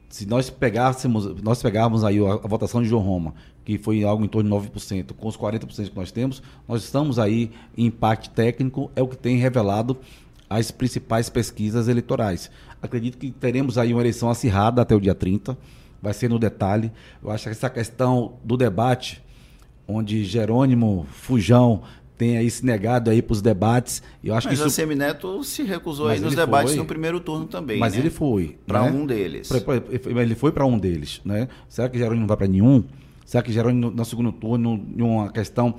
Se 0.09 0.27
nós 0.27 0.49
pegássemos, 0.49 1.27
nós 1.43 1.63
pegarmos 1.63 2.03
aí 2.03 2.19
a, 2.19 2.35
a 2.35 2.49
votação 2.49 2.83
de 2.83 2.89
João 2.89 3.03
Roma, 3.03 3.35
que 3.65 3.77
foi 3.77 4.03
algo 4.05 4.25
em 4.25 4.29
torno 4.29 4.49
de 4.49 4.69
9%, 4.71 5.13
com 5.13 5.29
os 5.29 5.37
40% 5.37 5.91
que 5.91 5.97
nós 5.97 6.11
temos, 6.11 6.43
nós 6.67 6.83
estamos 6.83 7.19
aí 7.19 7.51
em 7.77 7.87
empate 7.87 8.31
técnico, 8.31 8.91
é 8.97 9.03
o 9.03 9.09
que 9.09 9.17
tem 9.17 9.37
revelado 9.37 9.99
as 10.49 10.71
principais 10.71 11.29
pesquisas 11.29 11.89
eleitorais. 11.89 12.51
Acredito 12.81 13.19
que 13.19 13.31
teremos 13.31 13.77
aí 13.77 13.93
uma 13.93 14.01
eleição 14.01 14.31
acirrada 14.31 14.81
até 14.81 14.95
o 14.95 15.01
dia 15.01 15.15
30, 15.15 15.59
vai 16.01 16.15
ser 16.15 16.31
no 16.31 16.39
detalhe. 16.39 16.91
Eu 17.23 17.31
acho 17.31 17.45
que 17.45 17.51
essa 17.51 17.69
questão 17.69 18.35
do 18.43 18.57
debate, 18.57 19.23
onde 19.87 20.25
Jerônimo 20.25 21.07
Fujão 21.11 21.83
tem 22.19 22.37
aí 22.37 22.51
se 22.51 22.67
negado 22.67 23.11
aí 23.11 23.23
para 23.23 23.33
os 23.33 23.41
debates. 23.41 24.03
Eu 24.23 24.35
acho 24.35 24.49
Mas 24.49 24.59
que 24.59 24.67
isso... 24.67 24.67
a 24.67 24.71
Semineto 24.71 25.45
se 25.45 25.63
recusou 25.63 26.09
aí 26.09 26.19
nos 26.19 26.35
debates 26.35 26.73
foi. 26.73 26.79
no 26.79 26.85
primeiro 26.85 27.21
turno 27.21 27.47
também. 27.47 27.79
Mas 27.79 27.95
né? 27.95 28.01
ele 28.01 28.11
foi. 28.11 28.59
Para 28.67 28.83
né? 28.83 28.91
um 28.91 29.07
deles. 29.07 29.49
Ele 30.05 30.35
foi 30.35 30.51
para 30.51 30.67
um 30.67 30.77
deles. 30.77 31.21
Né? 31.25 31.49
Será 31.69 31.89
que 31.89 31.97
Jerônimo 31.97 32.23
não 32.23 32.27
vai 32.27 32.37
para 32.37 32.49
nenhum? 32.49 32.83
Será 33.25 33.43
que 33.43 33.53
Jerônimo, 33.53 33.91
no 33.91 34.05
segundo 34.05 34.33
turno, 34.33 34.85
em 34.97 35.01
uma 35.01 35.31
questão 35.31 35.77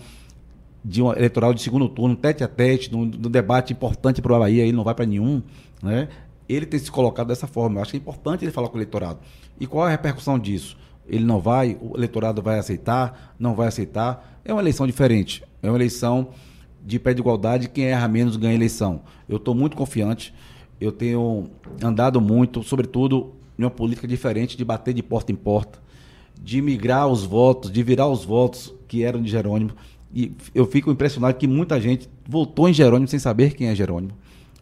de 0.83 1.01
um 1.01 1.11
eleitoral 1.11 1.53
de 1.53 1.61
segundo 1.61 1.89
turno, 1.89 2.15
tete 2.15 2.41
a 2.41 2.47
tete, 2.47 2.89
no, 2.89 3.05
no 3.05 3.29
debate 3.29 3.73
importante 3.73 4.21
para 4.21 4.33
o 4.33 4.39
Bahia, 4.39 4.63
ele 4.63 4.71
não 4.71 4.83
vai 4.85 4.95
para 4.95 5.05
nenhum? 5.05 5.43
Né? 5.83 6.07
Ele 6.47 6.65
tem 6.65 6.79
se 6.79 6.89
colocado 6.89 7.27
dessa 7.27 7.47
forma. 7.47 7.77
Eu 7.77 7.81
acho 7.81 7.91
que 7.91 7.97
é 7.97 7.99
importante 7.99 8.45
ele 8.45 8.51
falar 8.51 8.69
com 8.69 8.75
o 8.75 8.77
eleitorado. 8.77 9.19
E 9.59 9.67
qual 9.67 9.85
é 9.85 9.89
a 9.89 9.91
repercussão 9.91 10.39
disso? 10.39 10.77
Ele 11.05 11.25
não 11.25 11.41
vai, 11.41 11.77
o 11.81 11.97
eleitorado 11.97 12.41
vai 12.41 12.59
aceitar, 12.59 13.35
não 13.37 13.55
vai 13.55 13.67
aceitar. 13.67 14.38
É 14.49 14.53
uma 14.53 14.63
eleição 14.63 14.87
diferente. 14.87 15.43
É 15.61 15.69
uma 15.69 15.77
eleição 15.77 16.29
de 16.83 16.97
pé 16.97 17.13
de 17.13 17.21
igualdade, 17.21 17.69
quem 17.69 17.85
erra 17.85 18.07
menos 18.07 18.35
ganha 18.35 18.53
a 18.53 18.55
eleição. 18.55 19.01
Eu 19.27 19.37
estou 19.37 19.53
muito 19.53 19.77
confiante, 19.77 20.33
eu 20.81 20.91
tenho 20.91 21.51
andado 21.83 22.19
muito, 22.19 22.63
sobretudo 22.63 23.35
em 23.59 23.63
uma 23.63 23.69
política 23.69 24.07
diferente 24.07 24.57
de 24.57 24.65
bater 24.65 24.91
de 24.91 25.03
porta 25.03 25.31
em 25.31 25.35
porta, 25.35 25.79
de 26.41 26.63
migrar 26.63 27.07
os 27.07 27.23
votos, 27.23 27.71
de 27.71 27.83
virar 27.83 28.07
os 28.07 28.25
votos 28.25 28.73
que 28.87 29.03
eram 29.03 29.21
de 29.21 29.29
Jerônimo. 29.29 29.69
E 30.11 30.31
eu 30.55 30.65
fico 30.65 30.89
impressionado 30.89 31.37
que 31.37 31.45
muita 31.45 31.79
gente 31.79 32.09
votou 32.27 32.67
em 32.67 32.73
Jerônimo 32.73 33.07
sem 33.07 33.19
saber 33.19 33.53
quem 33.53 33.67
é 33.67 33.75
Jerônimo. 33.75 34.13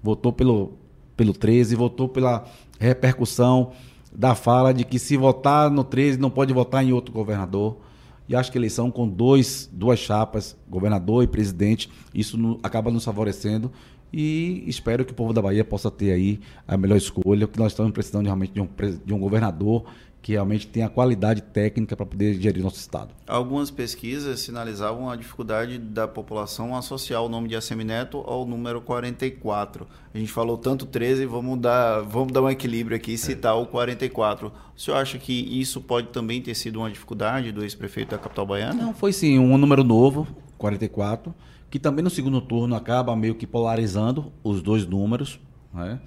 Votou 0.03 0.33
pelo, 0.33 0.73
pelo 1.15 1.31
13, 1.31 1.75
votou 1.75 2.09
pela 2.09 2.43
repercussão 2.77 3.71
da 4.13 4.35
fala 4.35 4.73
de 4.73 4.83
que 4.83 4.99
se 4.99 5.15
votar 5.15 5.71
no 5.71 5.85
13 5.85 6.19
não 6.19 6.29
pode 6.29 6.51
votar 6.51 6.83
em 6.83 6.91
outro 6.91 7.13
governador. 7.13 7.86
E 8.27 8.35
acho 8.35 8.51
que 8.51 8.57
eleição 8.57 8.91
com 8.91 9.07
dois, 9.07 9.69
duas 9.71 9.99
chapas, 9.99 10.57
governador 10.69 11.23
e 11.23 11.27
presidente, 11.27 11.89
isso 12.13 12.37
no, 12.37 12.59
acaba 12.61 12.91
nos 12.91 13.05
favorecendo. 13.05 13.71
E 14.11 14.63
espero 14.67 15.03
que 15.03 15.11
o 15.11 15.15
povo 15.15 15.33
da 15.33 15.41
Bahia 15.41 15.65
possa 15.65 15.91
ter 15.91 16.11
aí 16.11 16.39
a 16.67 16.77
melhor 16.77 16.97
escolha, 16.97 17.47
que 17.47 17.59
nós 17.59 17.73
estamos 17.73 17.91
precisando 17.91 18.25
realmente 18.25 18.53
de 18.53 18.61
um, 18.61 18.67
de 19.05 19.13
um 19.13 19.19
governador 19.19 19.85
que 20.21 20.33
realmente 20.33 20.67
tenha 20.67 20.89
qualidade 20.89 21.41
técnica 21.41 21.95
para 21.95 22.05
poder 22.05 22.33
gerir 22.41 22.61
nosso 22.61 22.77
Estado. 22.77 23.13
Algumas 23.25 23.71
pesquisas 23.71 24.39
sinalizavam 24.41 25.09
a 25.09 25.15
dificuldade 25.15 25.77
da 25.77 26.07
população 26.07 26.75
associar 26.75 27.23
o 27.23 27.29
nome 27.29 27.47
de 27.47 27.55
Assemineto 27.55 28.17
ao 28.25 28.45
número 28.45 28.81
44. 28.81 29.87
A 30.13 30.17
gente 30.17 30.31
falou 30.31 30.57
tanto 30.57 30.85
13, 30.85 31.25
vamos 31.25 31.59
dar, 31.59 32.01
vamos 32.01 32.33
dar 32.33 32.41
um 32.41 32.49
equilíbrio 32.49 32.97
aqui 32.97 33.13
e 33.13 33.17
citar 33.17 33.55
é. 33.55 33.57
o 33.57 33.65
44. 33.65 34.51
O 34.75 34.79
senhor 34.79 34.97
acha 34.97 35.17
que 35.17 35.33
isso 35.33 35.79
pode 35.79 36.07
também 36.07 36.41
ter 36.41 36.55
sido 36.55 36.79
uma 36.79 36.89
dificuldade 36.89 37.51
do 37.51 37.63
ex-prefeito 37.63 38.11
da 38.11 38.17
capital 38.17 38.45
baiana? 38.45 38.83
Não, 38.83 38.93
foi 38.93 39.13
sim, 39.13 39.39
um 39.39 39.57
número 39.57 39.83
novo, 39.83 40.27
44, 40.57 41.33
que 41.69 41.79
também 41.79 42.03
no 42.03 42.09
segundo 42.09 42.41
turno 42.41 42.75
acaba 42.75 43.15
meio 43.15 43.35
que 43.35 43.47
polarizando 43.47 44.31
os 44.43 44.61
dois 44.61 44.85
números. 44.85 45.39
Né? 45.73 45.99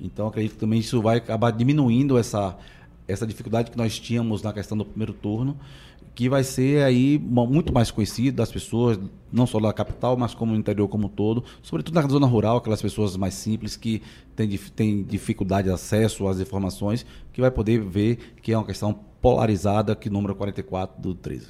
Então 0.00 0.26
acredito 0.28 0.52
que 0.52 0.58
também 0.58 0.78
isso 0.78 1.02
vai 1.02 1.18
acabar 1.18 1.50
diminuindo 1.50 2.16
essa 2.16 2.56
essa 3.08 3.26
dificuldade 3.26 3.70
que 3.70 3.78
nós 3.78 3.98
tínhamos 3.98 4.42
na 4.42 4.52
questão 4.52 4.76
do 4.76 4.84
primeiro 4.84 5.14
turno, 5.14 5.58
que 6.14 6.28
vai 6.28 6.44
ser 6.44 6.84
aí 6.84 7.18
muito 7.18 7.72
mais 7.72 7.90
conhecido 7.90 8.36
das 8.36 8.52
pessoas, 8.52 8.98
não 9.32 9.46
só 9.46 9.58
da 9.58 9.72
capital, 9.72 10.16
mas 10.16 10.34
como 10.34 10.52
no 10.52 10.58
interior 10.58 10.86
como 10.88 11.06
um 11.06 11.08
todo, 11.08 11.44
sobretudo 11.62 11.94
na 11.94 12.06
zona 12.06 12.26
rural, 12.26 12.58
aquelas 12.58 12.82
pessoas 12.82 13.16
mais 13.16 13.34
simples 13.34 13.76
que 13.76 14.02
têm, 14.36 14.48
têm 14.74 15.02
dificuldade 15.02 15.68
de 15.68 15.74
acesso 15.74 16.26
às 16.28 16.40
informações, 16.40 17.06
que 17.32 17.40
vai 17.40 17.50
poder 17.50 17.80
ver 17.80 18.36
que 18.42 18.52
é 18.52 18.58
uma 18.58 18.66
questão 18.66 18.92
polarizada, 19.22 19.96
que 19.96 20.10
número 20.10 20.34
44 20.34 21.00
do 21.00 21.14
13. 21.14 21.48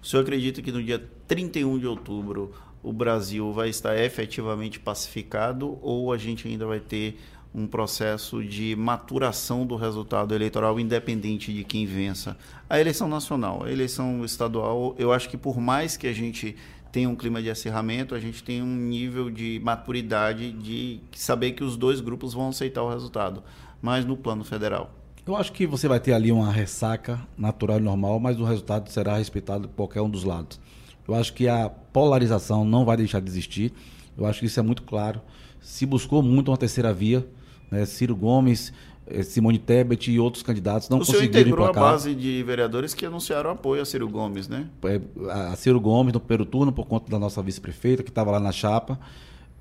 O 0.00 0.06
senhor 0.06 0.22
acredita 0.22 0.62
que 0.62 0.70
no 0.70 0.82
dia 0.82 1.02
31 1.26 1.78
de 1.78 1.86
outubro 1.86 2.52
o 2.84 2.92
Brasil 2.92 3.50
vai 3.52 3.70
estar 3.70 3.98
efetivamente 3.98 4.78
pacificado 4.78 5.78
ou 5.80 6.12
a 6.12 6.18
gente 6.18 6.46
ainda 6.46 6.66
vai 6.66 6.78
ter 6.78 7.18
um 7.54 7.66
processo 7.68 8.42
de 8.42 8.74
maturação 8.74 9.64
do 9.64 9.76
resultado 9.76 10.34
eleitoral 10.34 10.80
independente 10.80 11.52
de 11.52 11.62
quem 11.62 11.86
vença. 11.86 12.36
A 12.68 12.80
eleição 12.80 13.08
nacional, 13.08 13.64
a 13.64 13.70
eleição 13.70 14.24
estadual, 14.24 14.94
eu 14.98 15.12
acho 15.12 15.28
que 15.28 15.36
por 15.36 15.60
mais 15.60 15.96
que 15.96 16.08
a 16.08 16.12
gente 16.12 16.56
tenha 16.90 17.08
um 17.08 17.14
clima 17.14 17.40
de 17.40 17.48
acirramento, 17.48 18.14
a 18.14 18.20
gente 18.20 18.42
tem 18.42 18.60
um 18.60 18.76
nível 18.76 19.30
de 19.30 19.60
maturidade 19.62 20.50
de 20.50 21.00
saber 21.12 21.52
que 21.52 21.62
os 21.62 21.76
dois 21.76 22.00
grupos 22.00 22.34
vão 22.34 22.48
aceitar 22.48 22.82
o 22.82 22.90
resultado, 22.90 23.42
mas 23.80 24.04
no 24.04 24.16
plano 24.16 24.44
federal. 24.44 24.92
Eu 25.26 25.36
acho 25.36 25.52
que 25.52 25.66
você 25.66 25.88
vai 25.88 25.98
ter 25.98 26.12
ali 26.12 26.30
uma 26.30 26.52
ressaca 26.52 27.20
natural 27.38 27.78
e 27.78 27.82
normal, 27.82 28.20
mas 28.20 28.38
o 28.38 28.44
resultado 28.44 28.90
será 28.90 29.16
respeitado 29.16 29.68
por 29.68 29.74
qualquer 29.74 30.02
um 30.02 30.10
dos 30.10 30.22
lados. 30.22 30.60
Eu 31.06 31.14
acho 31.14 31.32
que 31.32 31.48
a 31.48 31.68
polarização 31.68 32.64
não 32.64 32.84
vai 32.84 32.96
deixar 32.96 33.20
de 33.20 33.28
existir. 33.30 33.72
Eu 34.16 34.26
acho 34.26 34.40
que 34.40 34.46
isso 34.46 34.60
é 34.60 34.62
muito 34.62 34.82
claro. 34.82 35.20
Se 35.60 35.86
buscou 35.86 36.22
muito 36.22 36.50
uma 36.50 36.56
terceira 36.56 36.92
via, 36.92 37.26
né? 37.74 37.84
Ciro 37.84 38.14
Gomes, 38.16 38.72
eh, 39.06 39.22
Simone 39.22 39.58
Tebet 39.58 40.10
e 40.10 40.18
outros 40.18 40.42
candidatos 40.42 40.88
não 40.88 40.98
o 40.98 41.00
conseguiram 41.00 41.26
emplacar. 41.26 41.32
Senhor 41.32 41.48
integrou 41.48 41.66
a 41.68 41.90
base 41.90 42.14
de 42.14 42.42
vereadores 42.42 42.94
que 42.94 43.04
anunciaram 43.04 43.50
apoio 43.50 43.82
a 43.82 43.84
Ciro 43.84 44.08
Gomes, 44.08 44.48
né? 44.48 44.66
É, 44.84 45.00
a 45.30 45.56
Ciro 45.56 45.80
Gomes 45.80 46.12
no 46.12 46.20
primeiro 46.20 46.46
turno, 46.46 46.72
por 46.72 46.86
conta 46.86 47.10
da 47.10 47.18
nossa 47.18 47.42
vice-prefeita, 47.42 48.02
que 48.02 48.10
estava 48.10 48.30
lá 48.30 48.40
na 48.40 48.52
chapa, 48.52 48.98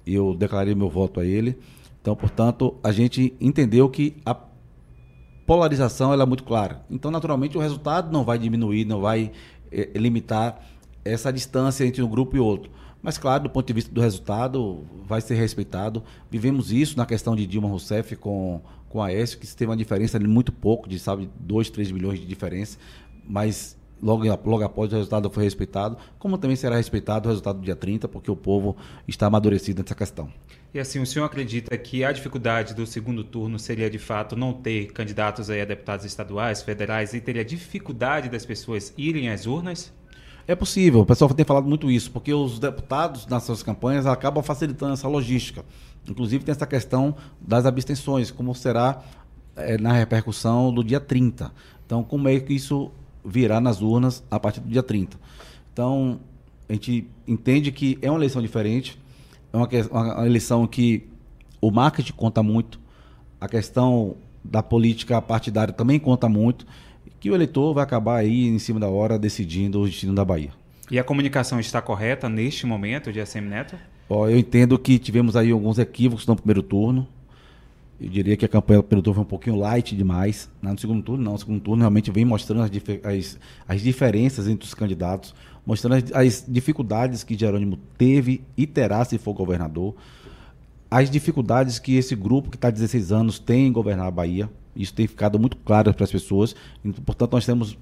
e 0.06 0.14
eu 0.14 0.34
declarei 0.34 0.74
meu 0.76 0.90
voto 0.90 1.20
a 1.20 1.26
ele. 1.26 1.58
Então, 2.02 2.16
portanto, 2.16 2.76
a 2.84 2.92
gente 2.92 3.34
entendeu 3.40 3.90
que 3.90 4.16
a 4.26 4.36
polarização 5.46 6.14
é 6.14 6.26
muito 6.26 6.44
clara. 6.44 6.84
Então, 6.90 7.10
naturalmente, 7.10 7.58
o 7.58 7.62
resultado 7.62 8.12
não 8.12 8.24
vai 8.24 8.38
diminuir, 8.38 8.86
não 8.86 9.02
vai 9.02 9.32
é, 9.72 9.90
limitar 9.96 10.62
essa 11.04 11.32
distância 11.32 11.86
entre 11.86 12.02
um 12.02 12.08
grupo 12.08 12.36
e 12.36 12.40
outro. 12.40 12.72
Mas, 13.04 13.18
claro, 13.18 13.44
do 13.44 13.50
ponto 13.50 13.68
de 13.68 13.74
vista 13.74 13.94
do 13.94 14.00
resultado, 14.00 14.88
vai 15.06 15.20
ser 15.20 15.36
respeitado. 15.36 16.02
Vivemos 16.32 16.72
isso 16.72 16.98
na 16.98 17.06
questão 17.06 17.36
de 17.36 17.46
Dilma 17.46 17.68
Rousseff 17.68 18.16
com, 18.16 18.62
com 18.88 19.02
a 19.02 19.08
Aécio, 19.08 19.38
que 19.38 19.46
teve 19.46 19.70
uma 19.70 19.76
diferença 19.76 20.18
de 20.18 20.26
muito 20.26 20.54
pouco, 20.54 20.88
de, 20.88 20.98
sabe, 20.98 21.30
2, 21.38 21.70
3 21.70 21.92
milhões 21.92 22.18
de 22.18 22.26
diferença. 22.26 22.78
Mas 23.28 23.78
logo, 24.02 24.24
logo 24.24 24.64
após 24.64 24.92
o 24.94 24.96
resultado 24.96 25.30
foi 25.30 25.44
respeitado, 25.44 25.98
como 26.18 26.38
também 26.38 26.56
será 26.56 26.78
respeitado 26.78 27.28
o 27.28 27.30
resultado 27.30 27.60
do 27.60 27.66
dia 27.66 27.76
30, 27.76 28.08
porque 28.08 28.32
o 28.32 28.38
povo 28.38 28.78
está 29.06 29.28
amadurecido 29.28 29.82
nessa 29.82 29.96
questão. 29.96 30.32
E 30.74 30.80
assim, 30.80 31.00
o 31.00 31.06
senhor 31.06 31.26
acredita 31.26 31.78
que 31.78 32.06
a 32.06 32.12
dificuldade 32.12 32.74
do 32.74 32.88
segundo 32.88 33.22
turno 33.24 33.60
seria 33.60 33.90
de 33.90 34.00
fato 34.00 34.36
não 34.36 34.54
ter 34.54 34.94
candidatos 34.94 35.50
a 35.50 35.66
deputados 35.66 36.06
estaduais, 36.06 36.62
federais 36.62 37.14
e 37.14 37.20
teria 37.20 37.44
dificuldade 37.44 38.30
das 38.30 38.46
pessoas 38.46 38.94
irem 38.98 39.30
às 39.30 39.46
urnas? 39.46 39.94
É 40.46 40.56
possível, 40.56 41.02
o 41.02 41.06
pessoal 41.06 41.34
tem 41.34 41.46
falado 41.46 41.68
muito 41.68 41.90
isso, 41.90 42.12
porque 42.12 42.34
os 42.34 42.60
deputados 42.60 43.26
nas 43.28 43.44
suas 43.44 43.64
campanhas 43.64 44.06
acabam 44.06 44.44
facilitando 44.44 44.94
essa 44.94 45.08
logística. 45.08 45.64
Inclusive 46.08 46.44
tem 46.44 46.52
essa 46.52 46.68
questão 46.68 47.16
das 47.40 47.66
abstenções, 47.66 48.30
como 48.30 48.54
será 48.54 49.02
é, 49.56 49.78
na 49.78 49.94
repercussão 49.94 50.74
do 50.74 50.84
dia 50.84 51.00
30. 51.00 51.50
Então, 51.86 52.04
como 52.04 52.28
é 52.28 52.40
que 52.42 52.54
isso 52.54 52.92
virá 53.24 53.62
nas 53.62 53.82
urnas 53.82 54.22
a 54.30 54.38
partir 54.38 54.60
do 54.60 54.68
dia 54.68 54.84
30? 54.84 55.18
Então, 55.72 56.20
a 56.68 56.74
gente 56.74 57.08
entende 57.26 57.72
que 57.72 57.98
é 58.02 58.10
uma 58.12 58.20
eleição 58.20 58.42
diferente, 58.42 59.00
é 59.54 59.58
uma, 59.58 59.70
uma 59.92 60.26
eleição 60.26 60.68
que 60.68 61.08
o 61.62 61.72
marketing 61.72 62.14
conta 62.14 62.44
muito, 62.44 62.82
a 63.40 63.48
questão 63.48 64.18
da 64.44 64.62
política 64.62 65.22
partidária 65.22 65.74
também 65.74 65.98
conta 66.00 66.28
muito 66.28 66.66
que 67.24 67.32
o 67.32 67.36
eleitor 67.36 67.74
vai 67.74 67.86
acabar 67.86 68.18
aí 68.18 68.50
em 68.50 68.60
cima 68.60 68.82
da 68.82 68.90
hora 68.90 69.18
decidindo 69.18 69.80
o 69.80 69.86
destino 69.86 70.14
da 70.14 70.26
Bahia. 70.26 70.50
E 70.92 71.00
a 71.00 71.06
comunicação 71.06 71.58
está 71.58 71.82
correta 71.82 72.28
neste 72.28 72.66
momento 72.66 73.14
de 73.14 73.22
ACM 73.22 73.48
Neto? 73.48 73.78
Ó, 74.10 74.28
eu 74.28 74.38
entendo 74.38 74.78
que 74.78 75.00
tivemos 75.00 75.38
aí 75.38 75.50
alguns 75.50 75.80
equívocos 75.80 76.28
no 76.28 76.36
primeiro 76.36 76.62
turno. 76.62 77.08
Eu 77.98 78.10
diria 78.10 78.36
que 78.36 78.44
a 78.44 78.50
campanha 78.50 78.82
do 78.82 78.84
primeiro 78.84 79.02
turno 79.02 79.16
foi 79.16 79.24
um 79.24 79.26
pouquinho 79.26 79.56
light 79.56 79.96
demais. 79.96 80.50
No 80.62 80.78
segundo 80.78 81.02
turno, 81.02 81.24
não. 81.24 81.32
No 81.32 81.38
segundo 81.38 81.62
turno 81.62 81.80
realmente 81.80 82.12
vem 82.12 82.26
mostrando 82.26 82.64
as, 82.64 82.72
as, 83.06 83.40
as 83.70 83.82
diferenças 83.82 84.46
entre 84.46 84.68
os 84.68 84.74
candidatos. 84.74 85.34
mostrando 85.66 85.94
as, 85.94 86.12
as 86.12 86.46
dificuldades 86.46 87.24
que 87.24 87.38
Jerônimo 87.38 87.78
teve 87.98 88.44
e 88.58 88.68
terá 88.68 89.06
se 89.06 89.18
for 89.18 89.34
governador, 89.34 89.96
as 90.92 91.10
dificuldades 91.10 91.80
que 91.80 91.96
esse 91.96 92.18
grupo 92.18 92.50
que 92.50 92.58
está 92.58 92.68
há 92.68 92.72
16 92.72 93.14
anos 93.14 93.40
tem 93.40 93.68
em 93.68 93.72
governar 93.72 94.08
a 94.08 94.12
Bahia. 94.12 94.50
Isso 94.76 94.94
tem 94.94 95.08
ficado 95.08 95.40
muito 95.40 95.58
claro 95.58 95.94
para 95.94 96.04
as 96.04 96.12
pessoas. 96.12 96.56
Portanto, 97.06 97.34
nós 97.34 97.46
temos 97.46 97.78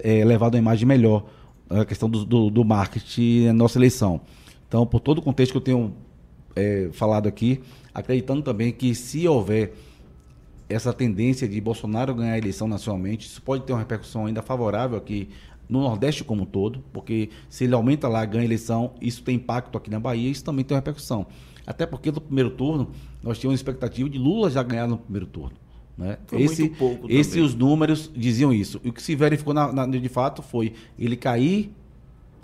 é, 0.00 0.24
levado 0.24 0.54
uma 0.54 0.60
imagem 0.60 0.86
melhor 0.86 1.24
a 1.68 1.84
questão 1.84 2.08
do, 2.08 2.24
do, 2.24 2.50
do 2.50 2.64
marketing 2.64 3.46
na 3.46 3.52
nossa 3.54 3.78
eleição. 3.78 4.20
Então, 4.68 4.86
por 4.86 5.00
todo 5.00 5.18
o 5.18 5.22
contexto 5.22 5.52
que 5.52 5.58
eu 5.58 5.62
tenho 5.62 5.94
é, 6.54 6.90
falado 6.92 7.26
aqui, 7.26 7.60
acreditando 7.94 8.42
também 8.42 8.72
que 8.72 8.94
se 8.94 9.26
houver 9.26 9.74
essa 10.68 10.92
tendência 10.92 11.46
de 11.46 11.60
Bolsonaro 11.60 12.14
ganhar 12.14 12.32
a 12.32 12.38
eleição 12.38 12.66
nacionalmente, 12.66 13.26
isso 13.26 13.42
pode 13.42 13.64
ter 13.64 13.72
uma 13.72 13.78
repercussão 13.78 14.26
ainda 14.26 14.40
favorável 14.42 14.96
aqui 14.96 15.28
no 15.68 15.80
Nordeste 15.80 16.24
como 16.24 16.42
um 16.42 16.46
todo, 16.46 16.82
porque 16.92 17.30
se 17.48 17.64
ele 17.64 17.74
aumenta 17.74 18.08
lá, 18.08 18.24
ganha 18.24 18.42
a 18.42 18.44
eleição, 18.44 18.92
isso 19.00 19.22
tem 19.22 19.36
impacto 19.36 19.76
aqui 19.76 19.90
na 19.90 20.00
Bahia, 20.00 20.30
isso 20.30 20.44
também 20.44 20.64
tem 20.64 20.74
uma 20.74 20.80
repercussão. 20.80 21.26
Até 21.66 21.86
porque 21.86 22.10
no 22.10 22.20
primeiro 22.20 22.50
turno, 22.50 22.90
nós 23.22 23.38
tínhamos 23.38 23.58
expectativa 23.58 24.08
de 24.08 24.18
Lula 24.18 24.50
já 24.50 24.62
ganhar 24.62 24.86
no 24.86 24.98
primeiro 24.98 25.26
turno. 25.26 25.56
Né? 25.96 26.18
Foi 26.26 26.42
esse, 26.42 26.62
muito 26.62 26.78
pouco 26.78 27.06
esse 27.10 27.40
os 27.40 27.54
números 27.54 28.10
diziam 28.14 28.52
isso. 28.52 28.80
E 28.82 28.88
o 28.88 28.92
que 28.92 29.02
se 29.02 29.14
verificou 29.14 29.52
na, 29.52 29.72
na, 29.72 29.86
de 29.86 30.08
fato 30.08 30.42
foi 30.42 30.72
ele 30.98 31.16
cair 31.16 31.72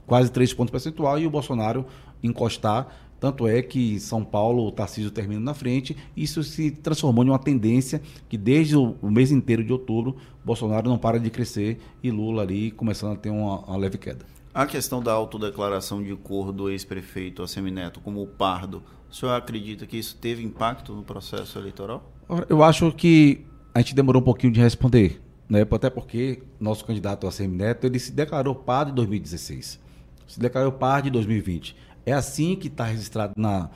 quase 0.07 0.30
3 0.30 0.53
pontos 0.55 0.70
percentual 0.70 1.18
e 1.18 1.26
o 1.26 1.30
Bolsonaro 1.30 1.86
encostar. 2.22 2.88
Tanto 3.20 3.49
é 3.49 3.61
que 3.62 3.99
São 3.99 4.24
Paulo, 4.24 4.64
o 4.64 4.70
Tarcísio 4.70 5.11
termina 5.11 5.40
na 5.40 5.55
frente. 5.55 5.96
Isso 6.16 6.42
se 6.44 6.70
transformou 6.70 7.24
em 7.24 7.28
uma 7.30 7.38
tendência 7.38 8.01
que 8.28 8.38
desde 8.38 8.76
o, 8.76 8.94
o 9.03 9.11
mês 9.11 9.32
inteiro 9.32 9.64
de 9.64 9.72
outubro, 9.72 10.16
Bolsonaro 10.44 10.88
não 10.88 10.96
para 10.96 11.18
de 11.18 11.28
crescer 11.28 11.78
e 12.03 12.11
Lula 12.11 12.42
ali 12.42 12.70
começando 12.70 13.14
a 13.14 13.16
ter 13.16 13.30
uma, 13.30 13.61
uma 13.61 13.76
leve 13.76 13.99
queda. 13.99 14.24
A 14.55 14.66
questão 14.66 15.03
da 15.03 15.12
autodeclaração 15.12 16.03
de 16.03 16.14
cor 16.16 16.53
do 16.53 16.70
ex-prefeito 16.70 17.42
Assemineto 17.42 18.01
como 18.01 18.26
Pardo, 18.26 18.82
o 19.11 19.14
senhor 19.14 19.32
acredita 19.32 19.86
que 19.86 19.96
isso 19.96 20.16
teve 20.16 20.44
impacto 20.44 20.92
no 20.92 21.03
processo 21.03 21.59
eleitoral? 21.59 22.05
Eu 22.48 22.62
acho 22.62 22.92
que 22.92 23.44
a 23.74 23.80
gente 23.80 23.94
demorou 23.94 24.20
um 24.20 24.24
pouquinho 24.24 24.52
de 24.52 24.60
responder, 24.60 25.20
né? 25.48 25.62
até 25.62 25.88
porque 25.88 26.42
nosso 26.60 26.84
candidato 26.84 27.26
Assemineto 27.26 27.86
ele 27.86 27.98
se 27.98 28.12
declarou 28.12 28.54
Pardo 28.54 28.90
em 28.90 28.94
2016, 28.94 29.80
se 30.26 30.40
declarou 30.40 30.72
Pardo 30.72 31.08
em 31.08 31.10
2020. 31.10 31.76
É 32.04 32.12
assim 32.12 32.54
que 32.56 32.68
está 32.68 32.84
registrado 32.84 33.34
na, 33.36 33.70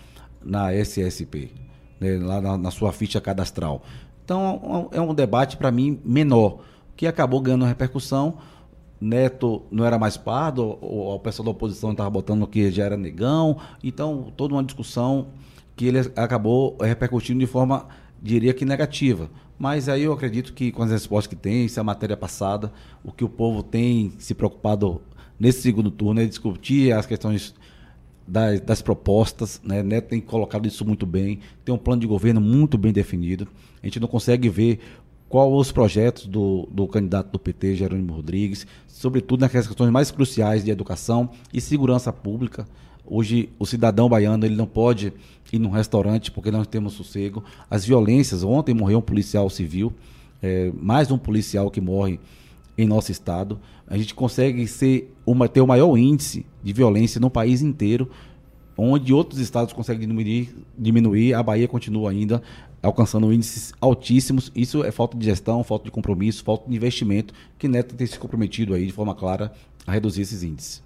na 0.44 0.72
SSP, 0.74 1.50
né? 2.00 2.18
lá 2.18 2.40
na, 2.40 2.58
na 2.58 2.70
sua 2.70 2.92
ficha 2.92 3.20
cadastral. 3.20 3.82
Então 4.24 4.88
é 4.92 5.00
um 5.00 5.14
debate 5.14 5.56
para 5.56 5.70
mim 5.70 6.00
menor, 6.04 6.60
que 6.96 7.06
acabou 7.06 7.40
ganhando 7.40 7.64
repercussão 7.64 8.38
Neto 9.02 9.62
não 9.68 9.84
era 9.84 9.98
mais 9.98 10.16
pardo, 10.16 10.78
ou 10.80 11.16
a 11.16 11.18
pessoa 11.18 11.44
da 11.44 11.50
oposição 11.50 11.90
estava 11.90 12.08
botando 12.08 12.46
que 12.46 12.70
já 12.70 12.84
era 12.84 12.96
negão. 12.96 13.58
Então, 13.82 14.32
toda 14.36 14.54
uma 14.54 14.62
discussão 14.62 15.26
que 15.74 15.86
ele 15.86 15.98
acabou 16.14 16.76
repercutindo 16.80 17.40
de 17.40 17.46
forma, 17.46 17.88
diria 18.22 18.54
que 18.54 18.64
negativa. 18.64 19.28
Mas 19.58 19.88
aí 19.88 20.02
eu 20.02 20.12
acredito 20.12 20.52
que 20.52 20.70
com 20.70 20.82
as 20.82 20.90
respostas 20.90 21.26
que 21.26 21.36
tem, 21.36 21.68
se 21.68 21.78
a 21.78 21.84
matéria 21.84 22.16
passada, 22.16 22.72
o 23.04 23.12
que 23.12 23.24
o 23.24 23.28
povo 23.28 23.62
tem 23.62 24.12
se 24.18 24.34
preocupado 24.34 25.00
nesse 25.38 25.62
segundo 25.62 25.90
turno 25.90 26.20
é 26.20 26.26
discutir 26.26 26.92
as 26.92 27.04
questões 27.04 27.54
das, 28.26 28.60
das, 28.60 28.80
propostas, 28.80 29.60
né? 29.64 29.82
Neto 29.82 30.08
tem 30.08 30.20
colocado 30.20 30.66
isso 30.66 30.84
muito 30.84 31.04
bem, 31.04 31.40
tem 31.64 31.74
um 31.74 31.78
plano 31.78 32.00
de 32.00 32.06
governo 32.06 32.40
muito 32.40 32.78
bem 32.78 32.92
definido. 32.92 33.48
A 33.82 33.86
gente 33.86 33.98
não 33.98 34.06
consegue 34.06 34.48
ver 34.48 34.78
qual 35.28 35.52
os 35.52 35.72
projetos 35.72 36.26
do, 36.26 36.68
do 36.70 36.86
candidato 36.86 37.32
do 37.32 37.38
PT, 37.38 37.76
Jerônimo 37.76 38.12
Rodrigues, 38.12 38.66
sobretudo 38.86 39.40
nas 39.40 39.50
questões 39.50 39.90
mais 39.90 40.10
cruciais 40.10 40.64
de 40.64 40.70
educação 40.70 41.30
e 41.52 41.60
segurança 41.60 42.12
pública. 42.12 42.66
Hoje, 43.14 43.50
o 43.58 43.66
cidadão 43.66 44.08
baiano 44.08 44.46
ele 44.46 44.56
não 44.56 44.64
pode 44.64 45.12
ir 45.52 45.58
num 45.58 45.68
restaurante 45.68 46.30
porque 46.30 46.50
não 46.50 46.64
temos 46.64 46.94
sossego. 46.94 47.44
As 47.68 47.84
violências, 47.84 48.42
ontem 48.42 48.72
morreu 48.72 49.00
um 49.00 49.02
policial 49.02 49.50
civil, 49.50 49.92
é, 50.42 50.72
mais 50.80 51.10
um 51.10 51.18
policial 51.18 51.70
que 51.70 51.78
morre 51.78 52.18
em 52.78 52.86
nosso 52.86 53.12
estado. 53.12 53.60
A 53.86 53.98
gente 53.98 54.14
consegue 54.14 54.66
ser 54.66 55.14
uma, 55.26 55.46
ter 55.46 55.60
o 55.60 55.66
maior 55.66 55.94
índice 55.94 56.46
de 56.64 56.72
violência 56.72 57.20
no 57.20 57.28
país 57.28 57.60
inteiro, 57.60 58.08
onde 58.78 59.12
outros 59.12 59.40
estados 59.40 59.74
conseguem 59.74 60.08
diminuir, 60.08 60.56
diminuir 60.78 61.34
a 61.34 61.42
Bahia 61.42 61.68
continua 61.68 62.12
ainda 62.12 62.40
alcançando 62.82 63.30
índices 63.30 63.74
altíssimos. 63.78 64.50
Isso 64.56 64.82
é 64.82 64.90
falta 64.90 65.18
de 65.18 65.26
gestão, 65.26 65.62
falta 65.62 65.84
de 65.84 65.90
compromisso, 65.90 66.42
falta 66.42 66.66
de 66.66 66.74
investimento, 66.74 67.34
que 67.58 67.68
Neto 67.68 67.94
tem 67.94 68.06
se 68.06 68.18
comprometido 68.18 68.72
aí 68.72 68.86
de 68.86 68.92
forma 68.92 69.14
clara 69.14 69.52
a 69.86 69.92
reduzir 69.92 70.22
esses 70.22 70.42
índices. 70.42 70.82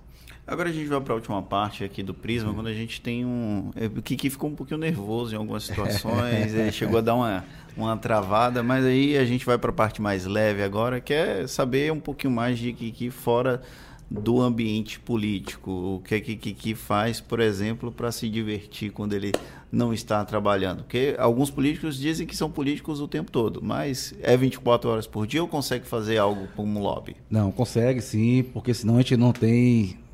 Agora 0.47 0.69
a 0.69 0.73
gente 0.73 0.87
vai 0.87 1.01
para 1.01 1.13
a 1.13 1.17
última 1.17 1.43
parte 1.43 1.83
aqui 1.83 2.05
do 2.05 2.15
Prisma, 2.15 2.55
quando 2.55 2.69
a 2.69 2.73
gente 2.73 3.01
tem 3.01 3.25
um. 3.25 3.71
O 3.97 4.01
Kiki 4.01 4.31
ficou 4.31 4.49
um 4.49 4.55
pouquinho 4.55 4.79
nervoso 4.79 5.35
em 5.35 5.39
algumas 5.39 5.65
situações, 5.65 6.55
ele 6.55 6.71
chegou 6.71 6.99
a 6.99 7.01
dar 7.01 7.17
uma, 7.17 7.45
uma 7.77 7.97
travada, 7.97 8.63
mas 8.63 8.85
aí 8.85 9.19
a 9.19 9.25
gente 9.25 9.45
vai 9.45 9.59
para 9.59 9.71
a 9.71 9.73
parte 9.73 10.01
mais 10.01 10.25
leve 10.25 10.63
agora, 10.63 11.01
que 11.01 11.13
é 11.13 11.49
saber 11.49 11.93
um 11.93 11.99
pouquinho 11.99 12.33
mais 12.33 12.61
de 12.61 12.73
Kiki 12.73 13.11
fora 13.11 13.61
do 14.09 14.41
ambiente 14.41 15.01
político. 15.01 15.71
O 15.71 16.01
que 16.01 16.15
é 16.15 16.21
que 16.21 16.37
Kiki 16.37 16.77
faz, 16.77 17.21
por 17.21 17.41
exemplo, 17.41 17.91
para 17.91 18.13
se 18.13 18.29
divertir 18.29 18.93
quando 18.93 19.15
ele 19.15 19.33
não 19.71 19.93
está 19.93 20.25
trabalhando? 20.25 20.85
Porque 20.85 21.17
alguns 21.19 21.51
políticos 21.51 21.99
dizem 21.99 22.25
que 22.25 22.37
são 22.37 22.49
políticos 22.49 23.01
o 23.01 23.09
tempo 23.09 23.33
todo, 23.33 23.61
mas 23.61 24.15
é 24.23 24.37
24 24.37 24.89
horas 24.89 25.09
por 25.09 25.27
dia 25.27 25.43
ou 25.43 25.49
consegue 25.49 25.87
fazer 25.87 26.19
algo 26.19 26.47
como 26.55 26.81
lobby? 26.81 27.17
Não, 27.29 27.51
consegue 27.51 28.01
sim, 28.01 28.45
porque 28.53 28.73
senão 28.73 28.95
a 28.95 28.99
gente 28.99 29.17
não 29.17 29.33
tem 29.33 30.06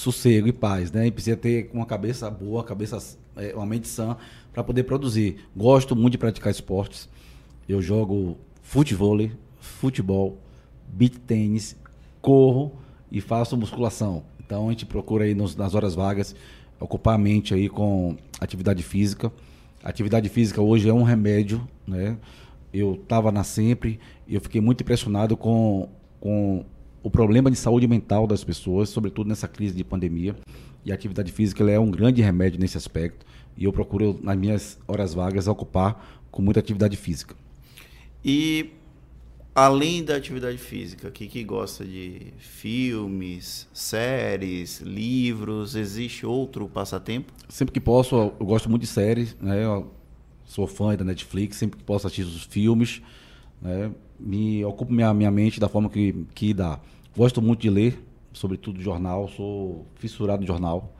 sossego 0.00 0.48
e 0.48 0.52
paz, 0.52 0.90
né? 0.90 1.04
Gente 1.04 1.12
precisa 1.14 1.36
ter 1.36 1.70
uma 1.72 1.84
cabeça 1.84 2.30
boa, 2.30 2.64
cabeça, 2.64 2.98
é, 3.36 3.54
uma 3.54 3.66
mente 3.66 3.86
sã 3.86 4.16
para 4.52 4.64
poder 4.64 4.84
produzir. 4.84 5.36
Gosto 5.54 5.94
muito 5.94 6.12
de 6.12 6.18
praticar 6.18 6.50
esportes. 6.50 7.08
Eu 7.68 7.82
jogo 7.82 8.38
futebol, 8.62 9.18
futebol, 9.60 10.38
beat 10.88 11.18
tênis, 11.26 11.76
corro 12.20 12.72
e 13.12 13.20
faço 13.20 13.56
musculação. 13.56 14.24
Então 14.44 14.68
a 14.68 14.70
gente 14.70 14.86
procura 14.86 15.24
aí 15.24 15.34
nos, 15.34 15.54
nas 15.54 15.74
horas 15.74 15.94
vagas 15.94 16.34
ocupar 16.80 17.14
a 17.14 17.18
mente 17.18 17.52
aí 17.52 17.68
com 17.68 18.16
atividade 18.40 18.82
física. 18.82 19.30
Atividade 19.84 20.28
física 20.28 20.62
hoje 20.62 20.88
é 20.88 20.92
um 20.92 21.02
remédio, 21.02 21.66
né? 21.86 22.16
Eu 22.72 22.94
estava 22.94 23.30
na 23.30 23.44
sempre 23.44 24.00
e 24.26 24.34
eu 24.34 24.40
fiquei 24.40 24.60
muito 24.60 24.82
impressionado 24.82 25.36
com, 25.36 25.88
com 26.20 26.64
o 27.02 27.10
problema 27.10 27.50
de 27.50 27.56
saúde 27.56 27.86
mental 27.86 28.26
das 28.26 28.44
pessoas, 28.44 28.88
sobretudo 28.88 29.28
nessa 29.28 29.48
crise 29.48 29.74
de 29.74 29.84
pandemia. 29.84 30.36
E 30.84 30.92
a 30.92 30.94
atividade 30.94 31.30
física 31.32 31.68
é 31.70 31.78
um 31.78 31.90
grande 31.90 32.22
remédio 32.22 32.58
nesse 32.58 32.76
aspecto. 32.76 33.26
E 33.56 33.64
eu 33.64 33.72
procuro, 33.72 34.18
nas 34.22 34.36
minhas 34.36 34.78
horas 34.86 35.14
vagas, 35.14 35.46
ocupar 35.46 36.20
com 36.30 36.42
muita 36.42 36.60
atividade 36.60 36.96
física. 36.96 37.34
E 38.24 38.70
além 39.54 40.04
da 40.04 40.16
atividade 40.16 40.58
física, 40.58 41.08
o 41.08 41.10
que, 41.10 41.26
que 41.26 41.42
gosta 41.44 41.84
de 41.84 42.32
filmes, 42.38 43.68
séries, 43.72 44.80
livros? 44.80 45.74
Existe 45.74 46.24
outro 46.24 46.68
passatempo? 46.68 47.32
Sempre 47.48 47.72
que 47.72 47.80
posso, 47.80 48.14
eu 48.14 48.46
gosto 48.46 48.70
muito 48.70 48.82
de 48.82 48.88
séries, 48.88 49.36
né? 49.40 49.64
Eu 49.64 49.90
sou 50.44 50.66
fã 50.66 50.94
da 50.96 51.04
Netflix, 51.04 51.56
sempre 51.56 51.78
que 51.78 51.84
posso 51.84 52.06
assistir 52.06 52.22
os 52.22 52.44
filmes, 52.44 53.02
né? 53.60 53.90
Me 54.18 54.64
ocupo 54.64 54.92
minha, 54.92 55.12
minha 55.14 55.30
mente 55.30 55.58
da 55.58 55.68
forma 55.68 55.88
que, 55.88 56.26
que 56.34 56.52
dá. 56.52 56.78
Gosto 57.16 57.40
muito 57.40 57.60
de 57.60 57.70
ler, 57.70 58.02
sobretudo 58.32 58.80
jornal, 58.80 59.28
sou 59.28 59.86
fissurado 59.96 60.42
em 60.42 60.46
jornal. 60.46 60.94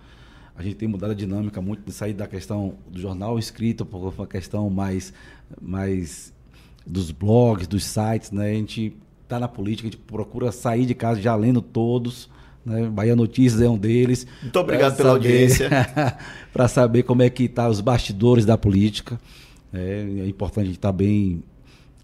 A 0.57 0.63
gente 0.63 0.77
tem 0.77 0.89
mudado 0.89 1.13
a 1.13 1.15
dinâmica 1.15 1.61
muito 1.61 1.83
de 1.85 1.93
sair 1.93 2.13
da 2.13 2.27
questão 2.27 2.75
do 2.91 3.01
jornal 3.01 3.39
escrito 3.39 3.85
para 3.87 3.99
uma 3.99 4.27
questão 4.27 4.69
mais, 4.69 5.13
mais 5.61 6.35
dos 6.87 7.11
blogs, 7.11 7.67
dos 7.67 7.85
sites, 7.85 8.31
né? 8.31 8.51
A 8.51 8.55
gente 8.55 8.97
está 9.23 9.39
na 9.39 9.49
política, 9.49 9.89
a 9.89 9.91
gente 9.91 10.03
procura 10.03 10.51
sair 10.51 10.85
de 10.85 10.95
casa 10.95 11.21
já 11.21 11.35
lendo 11.37 11.63
todos. 11.63 12.29
Né? 12.65 12.89
Bahia 12.89 13.17
Notícias 13.17 13.63
é 13.63 13.69
um 13.69 13.79
deles. 13.79 14.27
Muito 14.43 14.59
obrigado 14.59 14.97
pela 14.97 15.13
saber, 15.13 15.29
audiência. 15.29 15.71
para 16.53 16.69
saber 16.69 17.05
como 17.05 17.23
é 17.23 17.31
que 17.31 17.49
tá 17.49 17.69
os 17.69 17.81
bastidores 17.81 18.45
da 18.45 18.59
política. 18.59 19.19
É, 19.73 20.05
é 20.25 20.29
importante 20.29 20.65
a 20.65 20.67
gente 20.67 20.77
estar 20.77 20.89
tá 20.89 20.93
bem, 20.93 21.43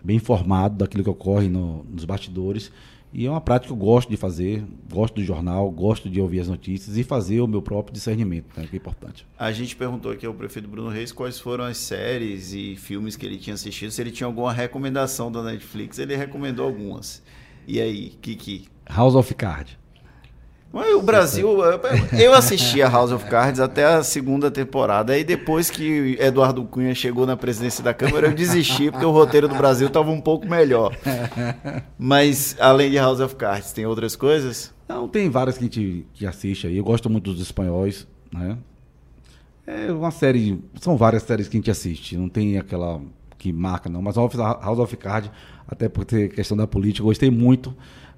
bem 0.07 0.17
informado 0.17 0.77
daquilo 0.77 1.03
que 1.03 1.11
ocorre 1.11 1.49
no, 1.49 1.85
nos 1.85 2.05
bastidores. 2.05 2.71
E 3.13 3.27
é 3.27 3.31
uma 3.31 3.41
prática 3.41 3.69
que 3.69 3.73
eu 3.73 3.77
gosto 3.77 4.09
de 4.11 4.17
fazer, 4.17 4.65
gosto 4.93 5.15
do 5.15 5.25
jornal, 5.25 5.71
gosto 5.71 6.09
de 6.09 6.21
ouvir 6.21 6.41
as 6.41 6.49
notícias 6.49 6.97
e 6.97 7.03
fazer 7.03 7.41
o 7.41 7.47
meu 7.47 7.63
próprio 7.63 7.93
discernimento, 7.93 8.47
né, 8.57 8.67
que 8.69 8.77
é 8.77 8.79
importante. 8.79 9.27
A 9.39 9.51
gente 9.53 9.75
perguntou 9.75 10.13
aqui 10.13 10.27
ao 10.27 10.35
prefeito 10.35 10.69
Bruno 10.69 10.91
Reis 10.91 11.13
quais 11.13 11.41
foram 11.41 11.65
as 11.65 11.79
séries 11.79 12.53
e 12.53 12.77
filmes 12.77 13.17
que 13.17 13.25
ele 13.25 13.39
tinha 13.39 13.55
assistido, 13.55 13.91
se 13.91 14.01
ele 14.01 14.11
tinha 14.11 14.27
alguma 14.27 14.53
recomendação 14.53 15.33
da 15.33 15.43
Netflix. 15.43 15.99
Ele 15.99 16.15
recomendou 16.15 16.67
algumas. 16.67 17.23
E 17.67 17.81
aí, 17.81 18.11
Kiki? 18.21 18.69
House 18.89 19.15
of 19.15 19.35
Cards. 19.35 19.77
O 20.85 21.03
Brasil, 21.03 21.49
eu 22.18 22.35
assisti 22.35 22.83
a 22.83 22.89
House 22.89 23.11
of 23.11 23.24
Cards 23.27 23.61
até 23.61 23.85
a 23.85 24.03
segunda 24.03 24.51
temporada, 24.51 25.12
aí 25.12 25.24
depois 25.24 25.70
que 25.70 26.16
Eduardo 26.20 26.64
Cunha 26.64 26.95
chegou 26.95 27.27
na 27.27 27.37
presidência 27.37 27.83
da 27.83 27.95
Câmara, 27.95 28.29
eu 28.29 28.35
desisti, 28.35 28.91
porque 28.91 29.07
o 29.07 29.11
roteiro 29.11 29.49
do 29.49 29.55
Brasil 29.55 29.87
estava 29.87 30.11
um 30.11 30.20
pouco 30.20 30.47
melhor. 30.47 30.95
Mas, 31.99 32.57
além 32.59 32.91
de 32.91 32.97
House 32.97 33.20
of 33.20 33.35
Cards, 33.37 33.72
tem 33.72 33.87
outras 33.87 34.16
coisas? 34.16 34.74
Não, 34.89 35.09
tem 35.09 35.31
várias 35.31 35.57
que 35.57 35.64
a 35.64 35.66
gente 35.66 36.07
que 36.14 36.27
assiste 36.27 36.66
aí. 36.66 36.77
Eu 36.77 36.85
gosto 36.85 37.09
muito 37.09 37.33
dos 37.33 37.41
espanhóis, 37.41 38.07
né? 38.33 38.57
É 39.66 39.91
uma 39.91 40.11
série, 40.11 40.62
são 40.81 40.97
várias 40.97 41.22
séries 41.24 41.49
que 41.49 41.57
a 41.57 41.59
gente 41.59 41.70
assiste, 41.70 42.16
não 42.16 42.29
tem 42.29 42.59
aquela 42.59 43.01
que 43.39 43.53
marca 43.53 43.89
não, 43.89 44.01
mas 44.01 44.16
House 44.16 44.79
of 44.79 44.97
Cards, 44.97 45.31
até 45.66 45.89
por 45.89 46.05
ter 46.05 46.29
questão 46.29 46.57
da 46.57 46.66
política, 46.66 47.05
gostei 47.05 47.31
muito 47.31 47.74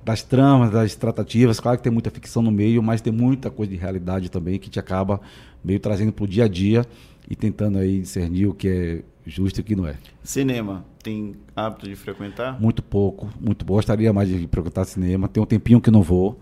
das 0.09 0.23
tramas, 0.23 0.71
das 0.71 0.95
tratativas. 0.95 1.61
Claro 1.61 1.77
que 1.77 1.85
tem 1.85 1.93
muita 1.93 2.11
ficção 2.11 2.41
no 2.41 2.51
meio, 2.51 2.83
mas 2.83 3.03
tem 3.03 3.13
muita 3.13 3.51
coisa 3.51 3.71
de 3.71 3.77
realidade 3.77 4.31
também 4.31 4.59
que 4.59 4.71
te 4.71 4.81
acaba 4.81 5.21
meio 5.63 5.79
trazendo 5.79 6.15
para 6.15 6.25
o 6.25 6.27
dia 6.27 6.45
a 6.45 6.49
dia 6.49 6.87
e 7.29 7.37
tentando 7.37 7.77
aí 7.77 8.01
discernir 8.01 8.47
o 8.47 8.55
que 8.55 8.69
é 8.69 9.03
justo 9.27 9.59
e 9.59 9.61
o 9.61 9.65
que 9.65 9.77
não 9.77 9.87
é. 9.87 9.97
Cinema, 10.25 10.83
tem 11.03 11.37
hábito 11.55 11.87
de 11.87 11.95
frequentar? 11.95 12.59
Muito 12.59 12.83
pouco, 12.83 13.29
muito 13.39 13.67
pouco. 13.67 13.81
Gostaria 13.81 14.11
mais 14.11 14.31
de 14.31 14.47
frequentar 14.47 14.87
cinema. 14.87 15.29
Tem 15.29 15.43
um 15.43 15.47
tempinho 15.47 15.79
que 15.79 15.91
não 15.91 16.01
vou. 16.01 16.41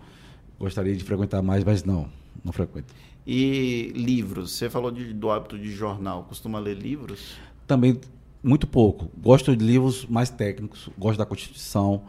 Gostaria 0.57 0.95
de 0.95 1.03
frequentar 1.03 1.41
mais, 1.41 1.61
mas 1.65 1.83
não, 1.83 2.07
não 2.45 2.53
frequento. 2.53 2.93
E 3.25 3.91
livros? 3.93 4.51
Você 4.51 4.69
falou 4.69 4.91
de, 4.91 5.13
do 5.13 5.29
hábito 5.29 5.59
de 5.59 5.69
jornal. 5.71 6.23
Costuma 6.23 6.57
ler 6.57 6.77
livros? 6.77 7.35
Também 7.67 7.99
muito 8.41 8.65
pouco. 8.65 9.11
Gosto 9.21 9.53
de 9.53 9.65
livros 9.65 10.05
mais 10.05 10.29
técnicos. 10.29 10.89
Gosto 10.97 11.19
da 11.19 11.25
Constituição. 11.25 12.03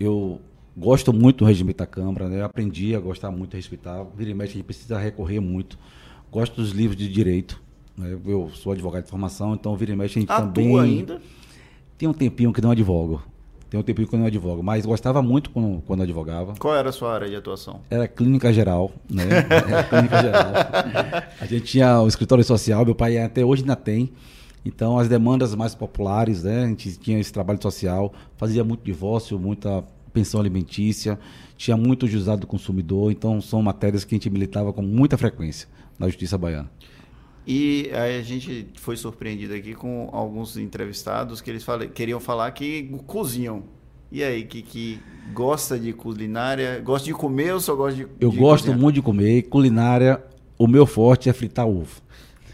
Eu 0.00 0.40
Gosto 0.78 1.12
muito 1.12 1.38
do 1.38 1.44
regimento 1.44 1.78
da 1.78 1.86
Câmara, 1.86 2.28
né? 2.28 2.40
Eu 2.40 2.44
aprendi 2.44 2.94
a 2.94 3.00
gostar 3.00 3.32
muito, 3.32 3.54
a 3.54 3.56
respeitar. 3.56 4.06
Vira 4.16 4.30
e 4.30 4.34
mexe, 4.34 4.52
a 4.52 4.56
gente 4.58 4.64
precisa 4.64 4.96
recorrer 4.96 5.40
muito. 5.40 5.76
Gosto 6.30 6.54
dos 6.54 6.70
livros 6.70 6.96
de 6.96 7.08
direito. 7.08 7.60
Né? 7.96 8.16
Eu 8.24 8.48
sou 8.54 8.72
advogado 8.72 9.02
de 9.02 9.10
formação, 9.10 9.54
então 9.54 9.74
vira 9.76 9.92
e 9.92 9.96
mexe 9.96 10.18
a 10.18 10.20
gente 10.20 10.30
Atua 10.30 10.46
também. 10.46 10.78
ainda? 10.78 11.20
Tem 11.96 12.08
um 12.08 12.12
tempinho 12.12 12.52
que 12.52 12.60
não 12.60 12.70
advogo. 12.70 13.20
Tem 13.68 13.78
um 13.78 13.82
tempinho 13.82 14.06
que 14.06 14.16
não 14.16 14.24
advogo, 14.24 14.62
mas 14.62 14.86
gostava 14.86 15.20
muito 15.20 15.50
quando, 15.50 15.82
quando 15.82 16.02
advogava. 16.04 16.54
Qual 16.58 16.74
era 16.74 16.90
a 16.90 16.92
sua 16.92 17.12
área 17.12 17.28
de 17.28 17.34
atuação? 17.34 17.80
Era 17.90 18.06
clínica 18.06 18.52
geral, 18.52 18.92
né? 19.10 19.24
Era 19.50 19.82
clínica 19.82 20.22
geral. 20.22 20.52
A 21.40 21.44
gente 21.44 21.64
tinha 21.64 22.00
o 22.00 22.06
escritório 22.06 22.44
social, 22.44 22.84
meu 22.84 22.94
pai 22.94 23.18
até 23.18 23.44
hoje 23.44 23.62
ainda 23.62 23.76
tem. 23.76 24.12
Então, 24.64 24.98
as 24.98 25.08
demandas 25.08 25.54
mais 25.54 25.74
populares, 25.74 26.44
né? 26.44 26.64
A 26.64 26.66
gente 26.68 26.96
tinha 26.98 27.18
esse 27.18 27.32
trabalho 27.32 27.60
social, 27.60 28.12
fazia 28.36 28.64
muito 28.64 28.84
divórcio, 28.84 29.38
muita 29.38 29.84
pensão 30.18 30.40
alimentícia, 30.40 31.18
tinha 31.56 31.76
muito 31.76 32.06
juizado 32.08 32.40
do 32.40 32.46
consumidor, 32.46 33.12
então 33.12 33.40
são 33.40 33.62
matérias 33.62 34.04
que 34.04 34.14
a 34.14 34.16
gente 34.16 34.28
militava 34.28 34.72
com 34.72 34.82
muita 34.82 35.16
frequência 35.16 35.68
na 35.98 36.08
Justiça 36.08 36.36
Baiana. 36.36 36.70
E 37.46 37.88
aí 37.92 38.18
a 38.18 38.22
gente 38.22 38.66
foi 38.74 38.96
surpreendido 38.96 39.54
aqui 39.54 39.74
com 39.74 40.10
alguns 40.12 40.56
entrevistados 40.56 41.40
que 41.40 41.50
eles 41.50 41.64
queriam 41.94 42.20
falar 42.20 42.50
que 42.50 42.90
cozinham. 43.06 43.62
E 44.10 44.22
aí, 44.22 44.44
que, 44.44 44.62
que 44.62 44.98
gosta 45.34 45.78
de 45.78 45.92
culinária? 45.92 46.80
Gosta 46.80 47.06
de 47.06 47.12
comer 47.12 47.52
ou 47.52 47.60
só 47.60 47.74
gosta 47.76 47.96
de 47.96 48.08
Eu 48.20 48.30
de 48.30 48.38
gosto 48.38 48.64
cozinhar? 48.64 48.80
muito 48.80 48.94
de 48.96 49.02
comer. 49.02 49.42
Culinária, 49.42 50.22
o 50.58 50.66
meu 50.66 50.86
forte 50.86 51.28
é 51.28 51.32
fritar 51.32 51.66
ovo. 51.66 52.00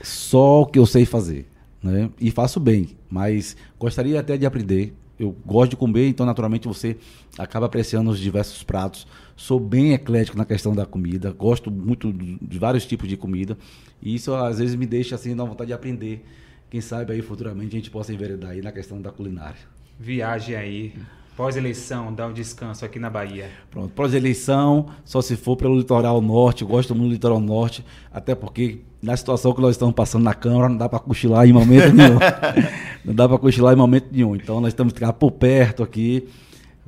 Só 0.03 0.63
o 0.63 0.67
que 0.67 0.79
eu 0.79 0.87
sei 0.87 1.05
fazer. 1.05 1.47
Né? 1.83 2.11
E 2.21 2.31
faço 2.31 2.59
bem, 2.59 2.97
mas 3.09 3.57
gostaria 3.79 4.19
até 4.19 4.37
de 4.37 4.47
aprender 4.47 4.95
eu 5.19 5.35
gosto 5.45 5.71
de 5.71 5.77
comer, 5.77 6.09
então 6.09 6.27
naturalmente 6.27 6.67
você 6.67 6.97
acaba 7.39 7.67
apreciando 7.67 8.11
os 8.11 8.19
diversos 8.19 8.63
pratos. 8.63 9.07
Sou 9.37 9.59
bem 9.61 9.93
eclético 9.93 10.37
na 10.37 10.45
questão 10.45 10.75
da 10.75 10.85
comida, 10.85 11.31
gosto 11.33 11.71
muito 11.71 12.13
de 12.13 12.59
vários 12.59 12.85
tipos 12.85 13.09
de 13.09 13.17
comida. 13.17 13.57
E 14.03 14.15
isso 14.15 14.35
às 14.35 14.59
vezes 14.59 14.75
me 14.75 14.87
deixa 14.87 15.15
assim, 15.15 15.35
na 15.35 15.45
vontade 15.45 15.69
de 15.69 15.73
aprender. 15.73 16.25
Quem 16.71 16.81
sabe 16.81 17.13
aí 17.13 17.23
futuramente 17.23 17.77
a 17.77 17.79
gente 17.79 17.91
possa 17.91 18.13
enveredar 18.13 18.51
aí 18.51 18.61
na 18.61 18.73
questão 18.73 19.01
da 19.01 19.11
culinária. 19.11 19.61
Viagem 19.99 20.57
aí. 20.57 20.95
Pós-eleição, 21.37 22.15
dá 22.15 22.29
um 22.29 22.33
descanso 22.33 22.85
aqui 22.85 23.01
na 23.01 23.11
Bahia. 23.11 23.51
Pronto, 23.69 23.93
pós-eleição, 23.93 24.87
só 25.05 25.21
se 25.21 25.35
for 25.37 25.57
pelo 25.57 25.77
litoral 25.77 26.21
norte, 26.21 26.63
eu 26.63 26.69
gosto 26.69 26.95
muito 26.95 27.09
do 27.09 27.13
litoral 27.15 27.41
norte, 27.41 27.85
até 28.13 28.37
porque 28.37 28.83
na 29.03 29.17
situação 29.17 29.53
que 29.53 29.61
nós 29.61 29.73
estamos 29.73 29.95
passando 29.95 30.23
na 30.23 30.33
Câmara, 30.33 30.69
não 30.69 30.77
dá 30.77 30.89
para 30.89 31.01
cochilar 31.01 31.45
em 31.47 31.53
momento 31.53 31.93
nenhum. 31.93 32.19
não 33.05 33.15
dá 33.15 33.29
para 33.29 33.37
cochilar 33.39 33.75
em 33.75 33.77
momento 33.77 34.07
nenhum. 34.13 34.37
Então 34.37 34.61
nós 34.61 34.73
que 34.73 34.85
ficar 34.91 35.13
por 35.13 35.33
perto 35.33 35.83
aqui, 35.83 36.29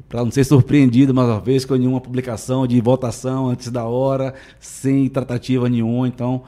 para 0.09 0.23
não 0.23 0.31
ser 0.31 0.45
surpreendido 0.45 1.13
mais 1.13 1.29
uma 1.29 1.41
vez 1.41 1.65
com 1.65 1.75
nenhuma 1.75 2.01
publicação 2.01 2.69
de 2.69 2.81
votação 2.81 3.49
antes 3.49 3.69
da 3.69 3.85
hora, 3.85 4.33
sem 4.61 5.09
tratativa 5.09 5.69
nenhuma. 5.69 6.07
Então, 6.07 6.45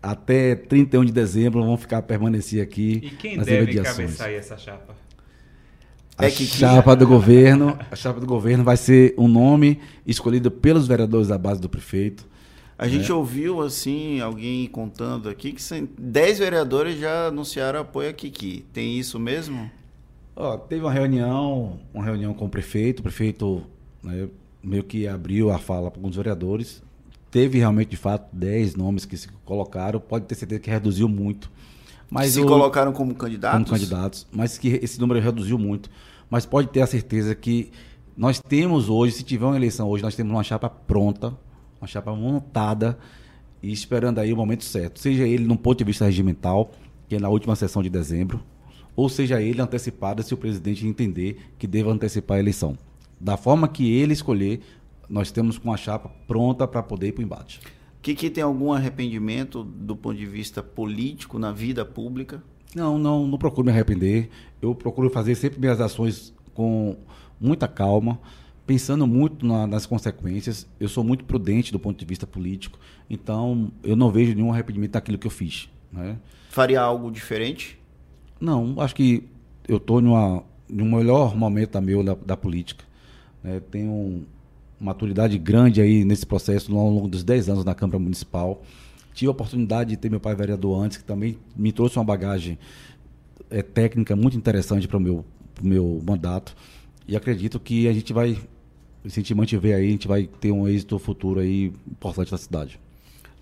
até 0.00 0.54
31 0.54 1.06
de 1.06 1.12
dezembro 1.12 1.60
vamos 1.60 1.80
ficar 1.80 2.02
permanecer 2.02 2.62
aqui. 2.62 3.00
E 3.02 3.10
quem 3.10 3.36
nas 3.36 3.46
deve 3.46 3.82
cabeçar 3.82 4.30
essa 4.30 4.56
chapa? 4.56 4.94
A 6.16 6.26
É 6.26 6.30
que- 6.30 6.44
chapa 6.46 6.94
do 6.94 7.06
governo, 7.06 7.76
a 7.90 7.96
chapa 7.96 8.20
do 8.20 8.26
governo 8.26 8.62
vai 8.62 8.76
ser 8.76 9.14
um 9.16 9.26
nome 9.26 9.80
escolhido 10.06 10.50
pelos 10.50 10.86
vereadores 10.86 11.28
da 11.28 11.38
base 11.38 11.60
do 11.60 11.68
prefeito. 11.68 12.26
A 12.78 12.88
gente 12.88 13.12
ouviu, 13.12 13.62
assim, 13.62 14.20
alguém 14.20 14.66
contando 14.66 15.28
aqui 15.28 15.52
que 15.52 15.62
cem- 15.62 15.88
10 15.98 16.38
vereadores 16.38 16.98
já 16.98 17.28
anunciaram 17.28 17.80
apoio 17.80 18.10
a 18.10 18.12
Kiki. 18.12 18.64
Tem 18.72 18.98
isso 18.98 19.18
mesmo? 19.20 19.70
Ó, 20.34 20.56
teve 20.56 20.82
uma 20.82 20.92
reunião, 20.92 21.78
uma 21.94 22.04
reunião 22.04 22.34
com 22.34 22.46
o 22.46 22.48
prefeito, 22.48 23.00
o 23.00 23.02
prefeito 23.02 23.62
né, 24.02 24.28
meio 24.62 24.82
que 24.82 25.06
abriu 25.06 25.50
a 25.50 25.58
fala 25.58 25.90
para 25.90 25.98
alguns 26.00 26.16
vereadores. 26.16 26.82
Teve 27.30 27.58
realmente, 27.58 27.90
de 27.90 27.96
fato, 27.96 28.34
10 28.34 28.74
nomes 28.74 29.04
que 29.04 29.16
se 29.16 29.28
colocaram, 29.44 30.00
pode 30.00 30.24
ter 30.26 30.34
certeza 30.34 30.60
que 30.60 30.70
reduziu 30.70 31.08
muito. 31.08 31.50
Mas 32.12 32.32
se 32.32 32.40
o- 32.40 32.46
colocaram 32.46 32.92
como 32.92 33.14
candidatos? 33.14 33.58
como 33.68 33.78
candidatos, 33.78 34.26
mas 34.30 34.58
que 34.58 34.78
esse 34.82 35.00
número 35.00 35.20
reduziu 35.20 35.58
muito. 35.58 35.90
Mas 36.28 36.44
pode 36.46 36.68
ter 36.68 36.82
a 36.82 36.86
certeza 36.86 37.34
que 37.34 37.70
nós 38.16 38.38
temos 38.40 38.88
hoje, 38.88 39.14
se 39.14 39.22
tiver 39.22 39.46
uma 39.46 39.56
eleição 39.56 39.88
hoje, 39.88 40.02
nós 40.02 40.14
temos 40.14 40.32
uma 40.32 40.42
chapa 40.42 40.68
pronta, 40.68 41.32
uma 41.80 41.86
chapa 41.86 42.14
montada 42.14 42.98
e 43.62 43.72
esperando 43.72 44.18
aí 44.18 44.32
o 44.32 44.36
momento 44.36 44.64
certo. 44.64 45.00
Seja 45.00 45.26
ele 45.26 45.44
num 45.44 45.56
ponto 45.56 45.78
de 45.78 45.84
vista 45.84 46.04
regimental, 46.04 46.70
que 47.08 47.16
é 47.16 47.18
na 47.18 47.28
última 47.28 47.56
sessão 47.56 47.82
de 47.82 47.88
dezembro, 47.90 48.42
ou 48.94 49.08
seja 49.08 49.40
ele 49.40 49.60
antecipado 49.62 50.22
se 50.22 50.34
o 50.34 50.36
presidente 50.36 50.86
entender 50.86 51.38
que 51.58 51.66
deva 51.66 51.90
antecipar 51.90 52.36
a 52.36 52.40
eleição. 52.40 52.76
Da 53.20 53.36
forma 53.36 53.68
que 53.68 53.90
ele 53.90 54.12
escolher, 54.12 54.60
nós 55.08 55.30
temos 55.30 55.56
com 55.58 55.72
a 55.72 55.76
chapa 55.76 56.10
pronta 56.26 56.66
para 56.66 56.82
poder 56.82 57.08
ir 57.08 57.12
para 57.12 57.20
o 57.22 57.24
embate. 57.24 57.60
Kiki 58.02 58.28
tem 58.30 58.42
algum 58.42 58.72
arrependimento 58.72 59.62
do 59.62 59.94
ponto 59.96 60.16
de 60.16 60.26
vista 60.26 60.62
político 60.62 61.38
na 61.38 61.52
vida 61.52 61.84
pública? 61.84 62.42
Não, 62.74 62.98
não, 62.98 63.26
não 63.26 63.38
procuro 63.38 63.64
me 63.64 63.70
arrepender. 63.72 64.28
Eu 64.60 64.74
procuro 64.74 65.08
fazer 65.08 65.34
sempre 65.36 65.60
minhas 65.60 65.80
ações 65.80 66.34
com 66.54 66.96
muita 67.40 67.68
calma, 67.68 68.18
pensando 68.66 69.06
muito 69.06 69.46
na- 69.46 69.66
nas 69.66 69.86
consequências. 69.86 70.66
Eu 70.80 70.88
sou 70.88 71.04
muito 71.04 71.24
prudente 71.24 71.70
do 71.70 71.78
ponto 71.78 71.98
de 71.98 72.04
vista 72.04 72.26
político, 72.26 72.78
então 73.08 73.70
eu 73.82 73.94
não 73.94 74.10
vejo 74.10 74.34
nenhum 74.34 74.52
arrependimento 74.52 74.92
daquilo 74.92 75.18
que 75.18 75.26
eu 75.26 75.30
fiz. 75.30 75.68
Né? 75.92 76.18
Faria 76.48 76.80
algo 76.80 77.10
diferente? 77.10 77.78
Não, 78.40 78.80
acho 78.80 78.94
que 78.94 79.28
eu 79.68 79.76
estou 79.76 80.00
num 80.00 80.96
melhor 80.96 81.36
momento 81.36 81.72
da 81.72 81.80
meu 81.80 82.02
da, 82.02 82.14
da 82.14 82.36
política. 82.36 82.84
né? 83.44 83.60
Tenho 83.70 84.24
maturidade 84.82 85.38
grande 85.38 85.80
aí 85.80 86.04
nesse 86.04 86.26
processo 86.26 86.76
ao 86.76 86.90
longo 86.90 87.08
dos 87.08 87.22
10 87.22 87.48
anos 87.48 87.64
na 87.64 87.74
Câmara 87.74 87.98
Municipal. 87.98 88.62
Tive 89.14 89.28
a 89.28 89.30
oportunidade 89.30 89.90
de 89.90 89.96
ter 89.96 90.10
meu 90.10 90.18
pai 90.18 90.34
vereador 90.34 90.82
antes, 90.82 90.98
que 90.98 91.04
também 91.04 91.38
me 91.54 91.70
trouxe 91.70 91.98
uma 91.98 92.04
bagagem 92.04 92.58
eh, 93.50 93.62
técnica 93.62 94.16
muito 94.16 94.36
interessante 94.36 94.88
para 94.88 94.96
o 94.96 95.00
meu, 95.00 95.24
meu 95.62 96.02
mandato. 96.04 96.56
E 97.06 97.14
acredito 97.14 97.60
que 97.60 97.86
a 97.86 97.92
gente 97.92 98.12
vai, 98.12 98.34
se 99.06 99.20
a 99.20 99.22
gente 99.22 99.34
mantiver 99.34 99.76
aí, 99.76 99.86
a 99.86 99.90
gente 99.90 100.08
vai 100.08 100.26
ter 100.40 100.50
um 100.50 100.66
êxito 100.66 100.98
futuro 100.98 101.40
aí 101.40 101.72
importante 101.90 102.32
na 102.32 102.38
cidade. 102.38 102.80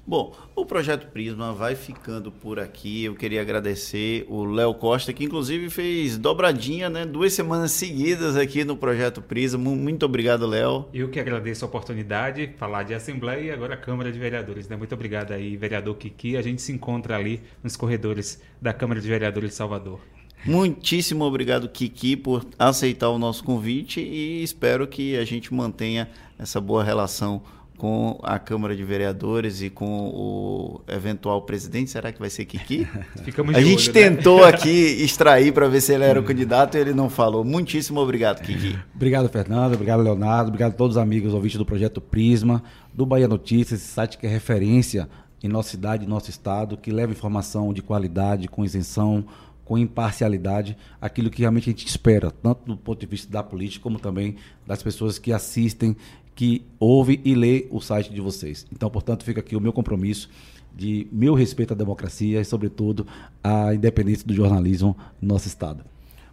Bom, 0.06 0.34
o 0.56 0.66
Projeto 0.66 1.06
Prisma 1.12 1.52
vai 1.52 1.76
ficando 1.76 2.32
por 2.32 2.58
aqui. 2.58 3.04
Eu 3.04 3.14
queria 3.14 3.40
agradecer 3.40 4.26
o 4.28 4.44
Léo 4.44 4.74
Costa, 4.74 5.12
que 5.12 5.22
inclusive 5.24 5.70
fez 5.70 6.18
dobradinha, 6.18 6.90
né? 6.90 7.06
Duas 7.06 7.32
semanas 7.32 7.70
seguidas 7.70 8.34
aqui 8.36 8.64
no 8.64 8.76
Projeto 8.76 9.22
Prisma. 9.22 9.60
Mu- 9.62 9.76
Muito 9.76 10.04
obrigado, 10.04 10.46
Léo. 10.46 10.86
Eu 10.92 11.10
que 11.10 11.20
agradeço 11.20 11.64
a 11.64 11.68
oportunidade, 11.68 12.50
falar 12.58 12.82
de 12.82 12.92
Assembleia 12.94 13.40
e 13.42 13.50
agora 13.52 13.76
Câmara 13.76 14.10
de 14.10 14.18
Vereadores. 14.18 14.68
Né? 14.68 14.74
Muito 14.76 14.94
obrigado 14.94 15.30
aí, 15.32 15.56
vereador 15.56 15.94
Kiki. 15.96 16.36
A 16.36 16.42
gente 16.42 16.60
se 16.60 16.72
encontra 16.72 17.16
ali 17.16 17.40
nos 17.62 17.76
corredores 17.76 18.42
da 18.60 18.72
Câmara 18.72 19.00
de 19.00 19.06
Vereadores 19.08 19.50
de 19.50 19.56
Salvador. 19.56 20.00
Muitíssimo 20.44 21.22
obrigado, 21.24 21.68
Kiki, 21.68 22.16
por 22.16 22.44
aceitar 22.58 23.10
o 23.10 23.18
nosso 23.18 23.44
convite 23.44 24.00
e 24.00 24.42
espero 24.42 24.88
que 24.88 25.14
a 25.16 25.24
gente 25.24 25.52
mantenha 25.52 26.08
essa 26.38 26.58
boa 26.60 26.82
relação 26.82 27.42
com 27.80 28.20
a 28.22 28.38
Câmara 28.38 28.76
de 28.76 28.84
Vereadores 28.84 29.62
e 29.62 29.70
com 29.70 30.10
o 30.10 30.82
eventual 30.86 31.40
presidente. 31.40 31.90
Será 31.90 32.12
que 32.12 32.20
vai 32.20 32.28
ser 32.28 32.44
Kiki? 32.44 32.86
Ficamos 33.24 33.54
a 33.54 33.58
de 33.58 33.64
gente 33.64 33.88
olho, 33.88 33.94
né? 33.94 34.16
tentou 34.16 34.44
aqui 34.44 34.68
extrair 35.02 35.50
para 35.50 35.66
ver 35.66 35.80
se 35.80 35.94
ele 35.94 36.04
era 36.04 36.20
o 36.20 36.22
candidato 36.22 36.76
e 36.76 36.80
ele 36.80 36.92
não 36.92 37.08
falou. 37.08 37.42
Muitíssimo 37.42 37.98
obrigado, 37.98 38.42
Kiki. 38.42 38.78
Obrigado, 38.94 39.30
Fernando. 39.30 39.72
Obrigado, 39.72 40.02
Leonardo. 40.02 40.48
Obrigado 40.48 40.72
a 40.72 40.76
todos 40.76 40.96
os 40.98 41.02
amigos 41.02 41.32
ouvintes 41.32 41.56
do 41.56 41.64
Projeto 41.64 42.02
Prisma, 42.02 42.62
do 42.92 43.06
Bahia 43.06 43.26
Notícias, 43.26 43.80
esse 43.80 43.90
site 43.90 44.18
que 44.18 44.26
é 44.26 44.28
referência 44.28 45.08
em 45.42 45.48
nossa 45.48 45.70
cidade, 45.70 46.04
em 46.04 46.08
nosso 46.08 46.28
estado, 46.28 46.76
que 46.76 46.92
leva 46.92 47.12
informação 47.12 47.72
de 47.72 47.80
qualidade, 47.80 48.46
com 48.46 48.62
isenção, 48.62 49.24
com 49.70 49.78
imparcialidade, 49.78 50.76
aquilo 51.00 51.30
que 51.30 51.42
realmente 51.42 51.70
a 51.70 51.72
gente 51.72 51.86
espera, 51.86 52.30
tanto 52.30 52.66
do 52.66 52.76
ponto 52.76 52.98
de 52.98 53.06
vista 53.06 53.30
da 53.32 53.40
política, 53.40 53.80
como 53.82 54.00
também 54.00 54.34
das 54.66 54.82
pessoas 54.82 55.16
que 55.16 55.32
assistem, 55.32 55.96
que 56.40 56.64
ouvem 56.78 57.20
e 57.22 57.34
lê 57.34 57.66
o 57.70 57.82
site 57.82 58.10
de 58.10 58.18
vocês. 58.18 58.66
Então, 58.72 58.88
portanto, 58.88 59.24
fica 59.24 59.40
aqui 59.40 59.54
o 59.54 59.60
meu 59.60 59.74
compromisso 59.74 60.30
de 60.74 61.06
meu 61.12 61.34
respeito 61.34 61.74
à 61.74 61.76
democracia 61.76 62.40
e, 62.40 62.44
sobretudo, 62.46 63.06
à 63.44 63.74
independência 63.74 64.26
do 64.26 64.32
jornalismo 64.32 64.96
no 65.20 65.34
nosso 65.34 65.46
estado. 65.46 65.84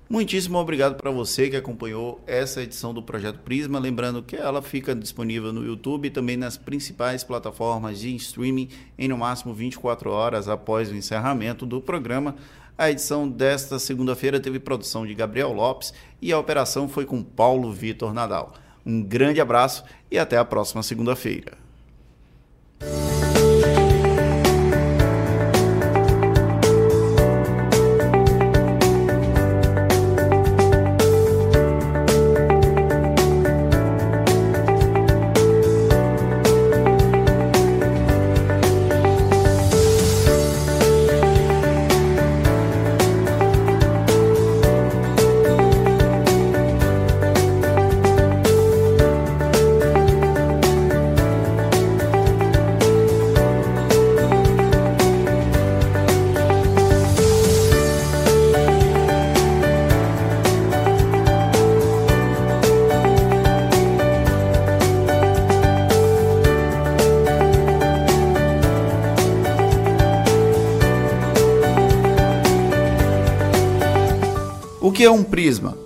Muitíssimo 0.09 0.57
obrigado 0.59 0.95
para 0.95 1.11
você 1.11 1.49
que 1.49 1.57
acompanhou 1.57 2.21
essa 2.25 2.63
edição 2.63 2.93
do 2.93 3.03
Projeto 3.03 3.39
Prisma. 3.39 3.79
Lembrando 3.79 4.23
que 4.23 4.37
ela 4.37 4.61
fica 4.61 4.95
disponível 4.95 5.51
no 5.51 5.65
YouTube 5.65 6.07
e 6.07 6.09
também 6.09 6.37
nas 6.37 6.55
principais 6.55 7.25
plataformas 7.25 7.99
de 7.99 8.15
streaming 8.15 8.69
em 8.97 9.09
no 9.09 9.17
máximo 9.17 9.53
24 9.53 10.09
horas 10.09 10.47
após 10.47 10.89
o 10.89 10.95
encerramento 10.95 11.65
do 11.65 11.81
programa. 11.81 12.33
A 12.77 12.89
edição 12.89 13.27
desta 13.27 13.77
segunda-feira 13.77 14.39
teve 14.39 14.57
produção 14.57 15.05
de 15.05 15.13
Gabriel 15.13 15.51
Lopes 15.51 15.93
e 16.21 16.31
a 16.31 16.39
operação 16.39 16.87
foi 16.87 17.05
com 17.05 17.21
Paulo 17.21 17.73
Vitor 17.73 18.13
Nadal. 18.13 18.53
Um 18.87 19.03
grande 19.03 19.41
abraço 19.41 19.83
e 20.09 20.17
até 20.17 20.37
a 20.37 20.45
próxima 20.45 20.81
segunda-feira. 20.81 21.57
Que 74.97 75.03
é 75.03 75.11
um 75.11 75.23
prisma? 75.23 75.76